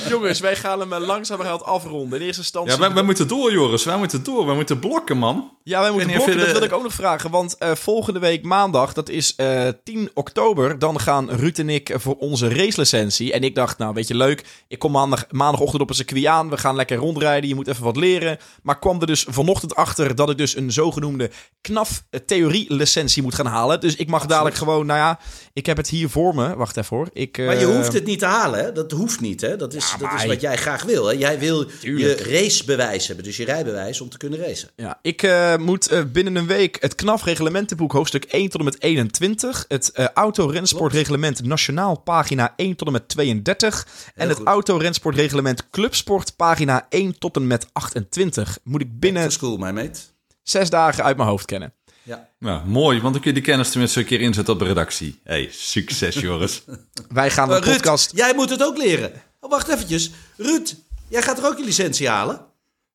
Jongens, 0.09 0.41
wij 0.41 0.57
gaan 0.57 0.81
hem 0.81 0.93
eh, 0.93 1.01
langzamerhand 1.07 1.64
afronden. 1.64 2.20
In 2.20 2.27
eerste 2.27 2.41
instantie... 2.41 2.73
Ja, 2.73 2.79
wij, 2.79 2.93
wij, 2.93 3.03
moeten 3.03 3.29
door, 3.29 3.53
Joris. 3.53 3.85
Wij 3.85 3.97
moeten 3.97 4.23
door. 4.25 4.47
Wij 4.47 4.55
moeten 4.55 4.79
blokken, 4.79 5.16
man. 5.16 5.51
Ja, 5.62 5.81
wij 5.81 5.91
moeten 5.91 6.12
blokken. 6.12 6.39
Dat 6.39 6.53
wil 6.53 6.62
ik 6.62 6.73
ook 6.73 6.83
nog 6.83 6.93
vragen. 6.93 7.31
Want 7.31 7.57
uh, 7.59 7.75
volgende 7.75 8.18
week 8.18 8.45
maandag, 8.45 8.93
dat 8.93 9.09
is 9.09 9.37
10 9.85 10.11
oktober... 10.14 10.79
dan 10.79 11.01
gaan 11.01 11.31
Ruud 11.31 11.59
en 11.59 11.68
ik 11.68 11.95
voor 11.95 12.16
onze 12.16 12.55
racelicentie. 12.55 13.33
En 13.33 13.43
ik 13.43 13.55
dacht, 13.55 13.79
nou, 13.79 13.95
weet 13.95 14.09
je, 14.09 14.16
leuk. 14.16 14.45
Ik 14.68 14.79
kom 14.79 14.93
maandag, 14.93 15.25
maandagochtend 15.31 15.83
op 15.83 15.89
een 15.89 15.95
circuit 15.95 16.27
aan. 16.27 16.51
We 16.51 16.57
gaan 16.57 16.77
lekker 16.77 16.97
rondrijden. 16.97 17.49
Je 17.49 17.55
moet 17.55 17.68
even 17.68 17.85
wat 17.85 17.97
leren. 17.97 18.39
Maar 18.62 18.79
kwam 18.79 19.01
er 19.01 19.07
dus 19.07 19.27
vanochtend 19.29 19.75
achter 19.75 20.14
dat 20.14 20.31
ik 20.31 20.39
dus 20.39 20.57
een 20.57 20.73
zogenoemde 20.73 21.31
knaf 21.61 22.03
theorie-licentie 22.26 23.22
moet 23.22 23.34
gaan 23.34 23.46
halen. 23.46 23.80
Dus 23.80 23.96
ik 23.96 24.08
mag 24.08 24.26
dadelijk 24.26 24.56
gewoon, 24.56 24.86
nou 24.86 24.98
ja, 24.98 25.18
ik 25.52 25.66
heb 25.66 25.76
het 25.76 25.88
hier 25.88 26.08
voor 26.08 26.34
me. 26.34 26.56
Wacht 26.56 26.76
even 26.76 26.96
hoor. 26.96 27.08
Ik, 27.12 27.38
maar 27.38 27.58
je 27.58 27.64
hoeft 27.64 27.92
het 27.92 28.04
niet 28.04 28.18
te 28.18 28.26
halen, 28.26 28.64
hè? 28.64 28.72
Dat 28.72 28.90
hoeft 28.90 29.20
niet, 29.20 29.40
hè? 29.40 29.56
Dat 29.56 29.74
is, 29.74 29.94
dat 29.98 30.12
is 30.16 30.26
wat 30.26 30.40
jij 30.40 30.56
graag 30.56 30.82
wil, 30.82 31.06
hè? 31.06 31.12
Jij 31.12 31.38
wil 31.38 31.66
je 31.80 32.16
racebewijs 32.16 33.06
hebben, 33.06 33.24
dus 33.24 33.36
je 33.36 33.44
rijbewijs 33.44 34.00
om 34.00 34.08
te 34.08 34.16
kunnen 34.16 34.38
racen. 34.38 34.68
Ja, 34.76 34.98
ik 35.02 35.22
uh, 35.22 35.56
moet 35.56 35.92
uh, 35.92 36.00
binnen 36.12 36.36
een 36.36 36.46
week 36.46 36.76
het 36.80 36.94
KNAF 36.94 37.24
reglementenboek 37.24 37.92
hoofdstuk 37.92 38.24
1 38.24 38.48
tot 38.48 38.58
en 38.58 38.64
met 38.64 38.82
21, 38.82 39.64
het 39.68 39.90
uh, 39.94 40.08
autorensportreglement 40.14 41.44
nationaal 41.44 41.98
pagina 41.98 42.52
1 42.56 42.76
tot 42.76 42.86
en 42.86 42.92
met 42.92 43.08
32 43.08 43.86
en 44.14 44.28
het 44.28 44.42
autorensportreglement 44.42 45.70
clubsport 45.70 46.36
pagina 46.36 46.86
1 46.88 47.18
tot 47.18 47.36
en 47.36 47.46
met 47.46 47.66
28. 47.72 48.58
Moet 48.62 48.80
ik 48.80 49.00
binnen... 49.00 49.32
school, 49.32 49.56
my 49.56 49.70
mate. 49.70 50.00
Zes 50.42 50.70
dagen 50.70 51.04
uit 51.04 51.16
mijn 51.16 51.28
hoofd 51.28 51.44
kennen. 51.44 51.72
Ja. 52.03 52.28
Nou, 52.38 52.66
mooi, 52.66 53.00
want 53.00 53.12
dan 53.12 53.22
kun 53.22 53.30
je 53.30 53.40
die 53.40 53.46
kennis 53.50 53.70
tenminste 53.70 54.00
een 54.00 54.07
keer 54.07 54.20
inzetten 54.20 54.55
op 54.55 54.61
de 54.61 54.66
redactie. 54.66 55.20
hey, 55.24 55.48
succes 55.53 56.14
Joris. 56.20 56.62
Wij 57.09 57.30
gaan 57.30 57.48
de 57.48 57.61
podcast... 57.61 58.16
jij 58.16 58.34
moet 58.34 58.50
het 58.50 58.62
ook 58.62 58.76
leren. 58.76 59.12
Oh, 59.40 59.50
wacht 59.50 59.68
eventjes. 59.68 60.11
Ruud, 60.36 60.74
jij 61.09 61.22
gaat 61.22 61.38
er 61.38 61.46
ook 61.46 61.59
je 61.59 61.64
licentie 61.64 62.09
halen? 62.09 62.46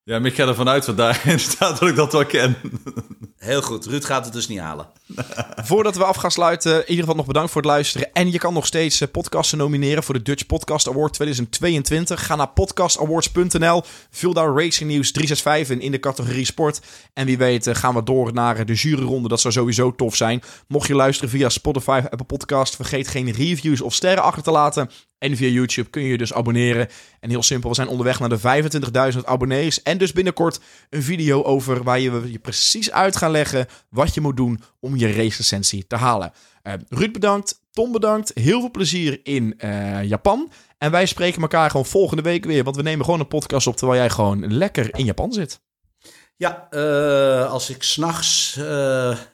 Ja, 0.07 0.19
maar 0.19 0.29
ik 0.29 0.35
ga 0.35 0.47
ervan 0.47 0.69
uit 0.69 0.85
dat 0.85 0.97
daarin 0.97 1.39
staat 1.49 1.79
dat 1.79 1.89
ik 1.89 1.95
dat 1.95 2.11
wel 2.11 2.25
ken. 2.25 2.55
Heel 3.37 3.61
goed, 3.61 3.85
Ruud 3.85 4.05
gaat 4.05 4.25
het 4.25 4.33
dus 4.33 4.47
niet 4.47 4.59
halen. 4.59 4.87
Voordat 5.69 5.95
we 5.95 6.03
af 6.03 6.15
gaan 6.15 6.31
sluiten, 6.31 6.73
in 6.73 6.89
ieder 6.89 6.99
geval 6.99 7.15
nog 7.15 7.25
bedankt 7.25 7.51
voor 7.51 7.61
het 7.61 7.71
luisteren. 7.71 8.13
En 8.13 8.31
je 8.31 8.37
kan 8.37 8.53
nog 8.53 8.65
steeds 8.65 9.01
eh, 9.01 9.07
podcasten 9.11 9.57
nomineren 9.57 10.03
voor 10.03 10.13
de 10.13 10.21
Dutch 10.21 10.45
Podcast 10.45 10.87
Award 10.87 11.13
2022. 11.13 12.25
Ga 12.25 12.35
naar 12.35 12.47
podcastawards.nl, 12.47 13.83
vul 14.11 14.33
daar 14.33 14.53
Racing 14.53 14.91
News 14.91 15.11
365 15.11 15.75
in 15.75 15.81
in 15.81 15.91
de 15.91 15.99
categorie 15.99 16.45
sport. 16.45 16.81
En 17.13 17.25
wie 17.25 17.37
weet 17.37 17.67
eh, 17.67 17.75
gaan 17.75 17.93
we 17.93 18.03
door 18.03 18.33
naar 18.33 18.65
de 18.65 18.73
juryronde, 18.73 19.27
dat 19.27 19.41
zou 19.41 19.53
sowieso 19.53 19.95
tof 19.95 20.15
zijn. 20.15 20.41
Mocht 20.67 20.87
je 20.87 20.95
luisteren 20.95 21.29
via 21.29 21.49
Spotify 21.49 22.01
Apple 22.09 22.25
Podcast, 22.25 22.75
vergeet 22.75 23.07
geen 23.07 23.31
reviews 23.31 23.81
of 23.81 23.93
sterren 23.93 24.23
achter 24.23 24.43
te 24.43 24.51
laten. 24.51 24.89
En 25.17 25.35
via 25.35 25.47
YouTube 25.47 25.89
kun 25.89 26.01
je 26.01 26.17
dus 26.17 26.33
abonneren. 26.33 26.87
En 27.19 27.29
heel 27.29 27.43
simpel, 27.43 27.69
we 27.69 27.75
zijn 27.75 27.87
onderweg 27.87 28.19
naar 28.19 28.29
de 28.29 29.13
25.000 29.13 29.19
abonnees. 29.23 29.83
En 29.83 29.97
dus 29.97 30.11
binnenkort 30.11 30.59
een 30.89 31.03
video 31.03 31.43
over 31.43 31.83
waar 31.83 31.99
je 31.99 32.31
je 32.31 32.39
precies 32.39 32.91
uit 32.91 33.15
gaan 33.15 33.31
leggen 33.31 33.67
wat 33.89 34.13
je 34.13 34.21
moet 34.21 34.37
doen 34.37 34.61
om 34.79 34.95
je 34.95 35.13
race-licentie 35.13 35.87
te 35.87 35.95
halen. 35.95 36.31
Uh, 36.63 36.73
Ruud 36.89 37.11
bedankt, 37.11 37.61
Tom 37.71 37.91
bedankt. 37.91 38.31
Heel 38.33 38.59
veel 38.59 38.71
plezier 38.71 39.19
in 39.23 39.53
uh, 39.57 40.03
Japan. 40.03 40.51
En 40.77 40.91
wij 40.91 41.05
spreken 41.05 41.41
elkaar 41.41 41.69
gewoon 41.69 41.85
volgende 41.85 42.23
week 42.23 42.45
weer. 42.45 42.63
Want 42.63 42.75
we 42.75 42.81
nemen 42.81 43.05
gewoon 43.05 43.19
een 43.19 43.27
podcast 43.27 43.67
op 43.67 43.75
terwijl 43.75 43.99
jij 43.99 44.09
gewoon 44.09 44.53
lekker 44.53 44.97
in 44.97 45.05
Japan 45.05 45.33
zit. 45.33 45.59
Ja, 46.35 46.67
uh, 46.71 47.51
als 47.51 47.69
ik 47.69 47.83
s'nachts 47.83 48.57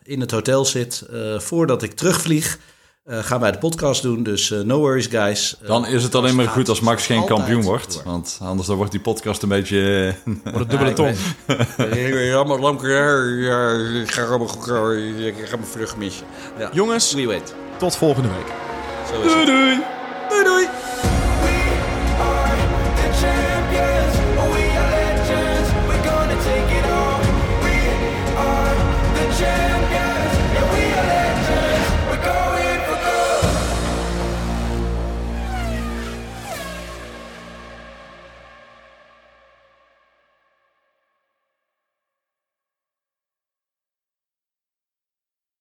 in 0.04 0.20
het 0.20 0.32
hotel 0.32 0.66
zit 0.66 1.04
voordat 1.38 1.84
ik 1.84 1.94
terugvlieg 1.94 2.60
uh, 3.06 3.18
gaan 3.18 3.40
wij 3.40 3.52
de 3.52 3.58
podcast 3.58 4.02
doen, 4.02 4.24
dus 4.24 4.50
uh, 4.50 4.60
no 4.60 4.80
worries 4.80 5.08
guys. 5.08 5.58
Uh, 5.62 5.68
dan 5.68 5.88
is 5.88 6.04
het 6.04 6.16
alleen 6.16 6.36
maar 6.36 6.48
goed 6.48 6.70
als 6.70 6.80
Max 6.80 7.06
geen 7.06 7.26
kampioen 7.26 7.62
wordt. 7.62 8.04
Want 8.04 8.40
anders 8.42 8.68
dan 8.68 8.78
wordt 8.78 8.92
die 8.92 9.02
podcast 9.02 9.42
een 9.42 9.50
beetje... 9.50 10.14
wordt 10.44 10.58
het 10.58 10.70
dubbele 10.70 10.94
tong. 10.94 11.16
Jammer, 12.32 12.60
lamke, 12.60 14.02
ik 14.02 14.12
ga 14.12 15.56
mijn 15.56 15.70
vlucht 15.70 15.98
missen. 15.98 16.26
Jongens, 16.72 17.16
tot 17.78 17.96
volgende 17.96 18.30
week. 18.30 18.52
Zo 19.12 19.22
is 19.22 19.34
doei 19.34 19.46
doei! 19.46 20.03